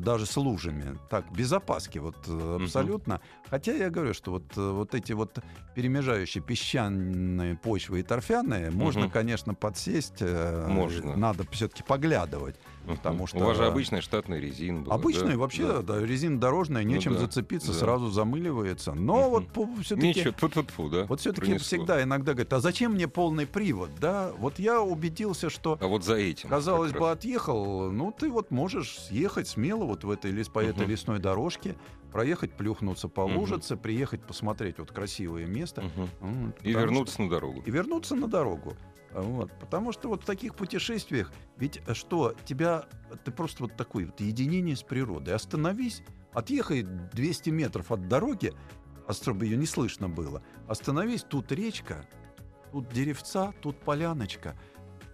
даже 0.01 0.27
с 0.27 0.37
лужами, 0.37 0.99
так, 1.11 1.31
без 1.33 1.53
опаски, 1.53 1.99
вот 1.99 2.17
э, 2.27 2.59
абсолютно. 2.63 3.21
Хотя 3.51 3.73
я 3.73 3.91
говорю, 3.91 4.15
что 4.15 4.33
вот, 4.33 4.45
э, 4.57 4.71
вот 4.71 4.95
эти 4.95 5.13
вот 5.13 5.39
перемежающие 5.75 6.43
песчаные 6.43 7.57
почвы 7.57 8.01
и 8.01 8.03
торфяные, 8.03 8.71
можно, 8.71 9.03
Мгм. 9.03 9.11
конечно, 9.11 9.55
подсесть, 9.55 10.19
э, 10.21 10.67
Можно. 10.69 11.17
надо 11.17 11.45
все-таки 11.51 11.83
поглядывать. 11.83 12.57
Мгм. 12.87 12.97
потому 12.97 13.27
что- 13.27 13.39
У 13.39 13.41
вас 13.45 13.57
же 13.57 13.67
обычная 13.67 14.01
штатная 14.01 14.39
резина 14.39 14.81
была, 14.81 14.95
Обычная 14.95 15.33
да? 15.33 15.39
вообще, 15.39 15.67
Да. 15.67 15.83
да. 15.83 16.01
резина 16.05 16.39
дорожная, 16.41 16.83
Ну 16.83 16.89
нечем 16.91 17.13
да, 17.15 17.21
зацепиться, 17.21 17.73
да. 17.73 17.79
сразу 17.79 18.09
замыливается. 18.11 18.93
Но 18.95 19.29
вот 19.31 19.45
все-таки... 19.83 20.09
Ничего, 20.09 20.89
да? 20.89 21.05
Вот 21.07 21.21
все-таки 21.21 21.59
всегда 21.59 22.03
иногда 22.03 22.33
говорят, 22.33 22.53
а 22.53 22.61
зачем 22.61 22.93
мне 22.93 23.09
полный 23.09 23.47
привод, 23.47 23.91
да? 24.01 24.33
Вот 24.39 24.59
я 24.59 24.81
убедился, 24.83 25.51
что 25.51 25.79
А 25.81 25.87
вот 25.87 26.05
за 26.05 26.15
этим. 26.15 26.49
Казалось 26.49 26.93
бы, 26.93 27.01
раз. 27.01 27.13
отъехал, 27.19 27.91
ну 27.91 28.13
ты 28.17 28.31
вот 28.31 28.51
можешь 28.51 28.99
съехать 28.99 29.49
смело 29.49 29.85
вот 29.85 30.05
в 30.05 30.11
этой, 30.11 30.31
лес- 30.31 30.49
по 30.49 30.61
этой 30.61 30.87
лесной 30.87 31.19
дорожке, 31.19 31.75
проехать, 32.13 32.53
плюхнуться 32.53 33.09
по 33.09 33.27
Мгм. 33.27 33.39
лужице, 33.39 33.77
приехать 33.77 34.23
посмотреть 34.23 34.79
вот 34.79 34.91
красивое 34.93 35.47
место. 35.47 35.83
И 36.63 36.71
вернуться 36.73 37.21
на 37.23 37.29
дорогу. 37.29 37.61
что- 37.61 37.71
И 37.71 37.73
вернуться 37.73 38.15
на 38.15 38.27
дорогу. 38.29 38.75
Вот, 39.17 39.51
потому 39.59 39.93
что 39.93 40.09
вот 40.11 40.25
в 40.25 40.27
таких 40.27 40.55
путешествиях, 40.55 41.33
ведь 41.57 41.81
э, 41.87 41.95
что, 41.95 42.35
тебя, 42.45 42.85
ты 43.25 43.31
просто 43.31 43.63
вот 43.63 43.75
такой 43.75 44.05
вот 44.05 44.21
единение 44.21 44.77
с 44.77 44.83
природой. 44.83 45.35
Остановись, 45.35 46.03
отъехай 46.35 46.83
200 46.83 47.49
метров 47.49 47.91
от 47.91 48.09
дороги, 48.09 48.53
а 49.09 49.15
чтобы 49.15 49.47
ее 49.47 49.57
не 49.57 49.65
слышно 49.65 50.11
было. 50.11 50.43
Остановись, 50.69 51.23
тут 51.23 51.51
речка, 51.51 52.07
тут 52.73 52.91
деревца, 52.91 53.55
тут 53.63 53.81
поляночка. 53.81 54.55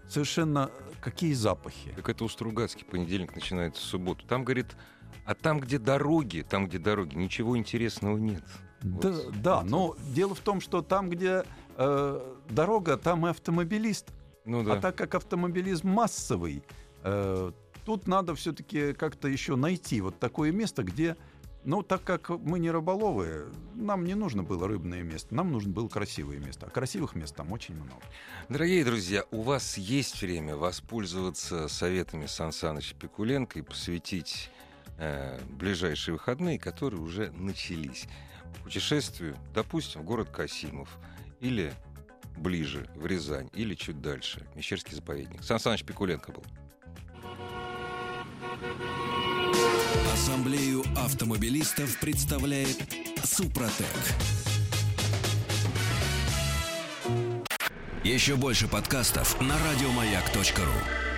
Совершенно 0.09 0.73
э, 0.77 0.93
какие 1.01 1.33
запахи. 1.33 1.93
Как 1.95 2.09
это 2.09 2.25
у 2.25 2.29
Стругацкий 2.29 2.85
понедельник 2.85 3.37
начинается 3.37 3.81
в 3.83 3.85
субботу. 3.85 4.27
Там, 4.27 4.43
говорит, 4.43 4.77
а 5.25 5.37
там, 5.37 5.61
где 5.61 5.79
дороги, 5.79 6.45
там, 6.49 6.67
где 6.67 6.79
дороги, 6.79 7.15
ничего 7.15 7.57
интересного 7.57 8.19
нет. 8.19 8.43
Да, 8.83 9.11
Вот. 9.13 9.41
да, 9.41 9.63
но 9.63 9.95
дело 10.13 10.35
в 10.35 10.41
том, 10.41 10.61
что 10.61 10.83
там, 10.83 11.09
где 11.09 11.45
э, 11.77 12.35
дорога, 12.51 12.97
там 12.97 13.27
и 13.27 13.31
автомобилист. 13.31 14.09
Ну 14.45 14.63
да. 14.63 14.75
А 14.75 14.81
так 14.81 14.97
как 14.97 15.15
автомобилизм 15.15 15.89
массовый, 15.89 16.63
э, 17.05 17.53
тут 17.85 18.07
надо 18.07 18.35
все-таки 18.35 18.93
как-то 18.93 19.29
еще 19.29 19.57
найти 19.57 20.01
вот 20.01 20.19
такое 20.19 20.53
место, 20.53 20.83
где, 20.83 21.17
ну, 21.65 21.83
так 21.83 22.03
как 22.03 22.31
мы 22.31 22.59
не 22.59 22.71
рыболовы, 22.71 23.47
нам 23.75 24.05
не 24.05 24.15
нужно 24.15 24.43
было 24.43 24.67
рыбное 24.67 25.03
место, 25.03 25.35
нам 25.35 25.53
нужно 25.53 25.73
было 25.73 25.89
красивое 25.89 26.39
место. 26.39 26.67
А 26.67 26.71
красивых 26.71 27.15
мест 27.15 27.35
там 27.37 27.53
очень 27.53 27.75
много. 27.75 28.03
Дорогие 28.49 28.85
друзья, 28.85 29.25
у 29.31 29.43
вас 29.43 29.79
есть 29.79 30.21
время 30.21 30.57
воспользоваться 30.57 31.69
советами 31.69 32.27
Сан 32.27 32.53
Саныча 32.53 32.95
Пикуленко 32.95 33.61
и 33.61 33.63
посвятить 33.63 34.51
э, 34.99 35.41
ближайшие 35.51 36.15
выходные, 36.15 36.59
которые 36.59 37.01
уже 37.01 37.31
начались. 37.33 38.07
Путешествию, 38.65 39.37
допустим, 39.55 40.03
в 40.03 40.05
город 40.05 40.29
Касимов 40.31 40.89
или 41.43 41.75
ближе, 42.37 42.89
в 42.95 43.05
Рязань, 43.05 43.51
или 43.53 43.75
чуть 43.75 44.01
дальше, 44.01 44.47
Мещерский 44.55 44.95
заповедник. 44.95 45.43
Сан 45.43 45.59
Саныч 45.59 45.85
Пикуленко 45.85 46.33
был. 46.33 46.45
Ассамблею 50.15 50.83
автомобилистов 50.97 51.99
представляет 52.01 52.79
Супротек. 53.25 53.87
Еще 58.05 58.37
больше 58.37 58.69
подкастов 58.69 59.41
на 59.41 59.57
радиомаяк.ру. 59.59 61.12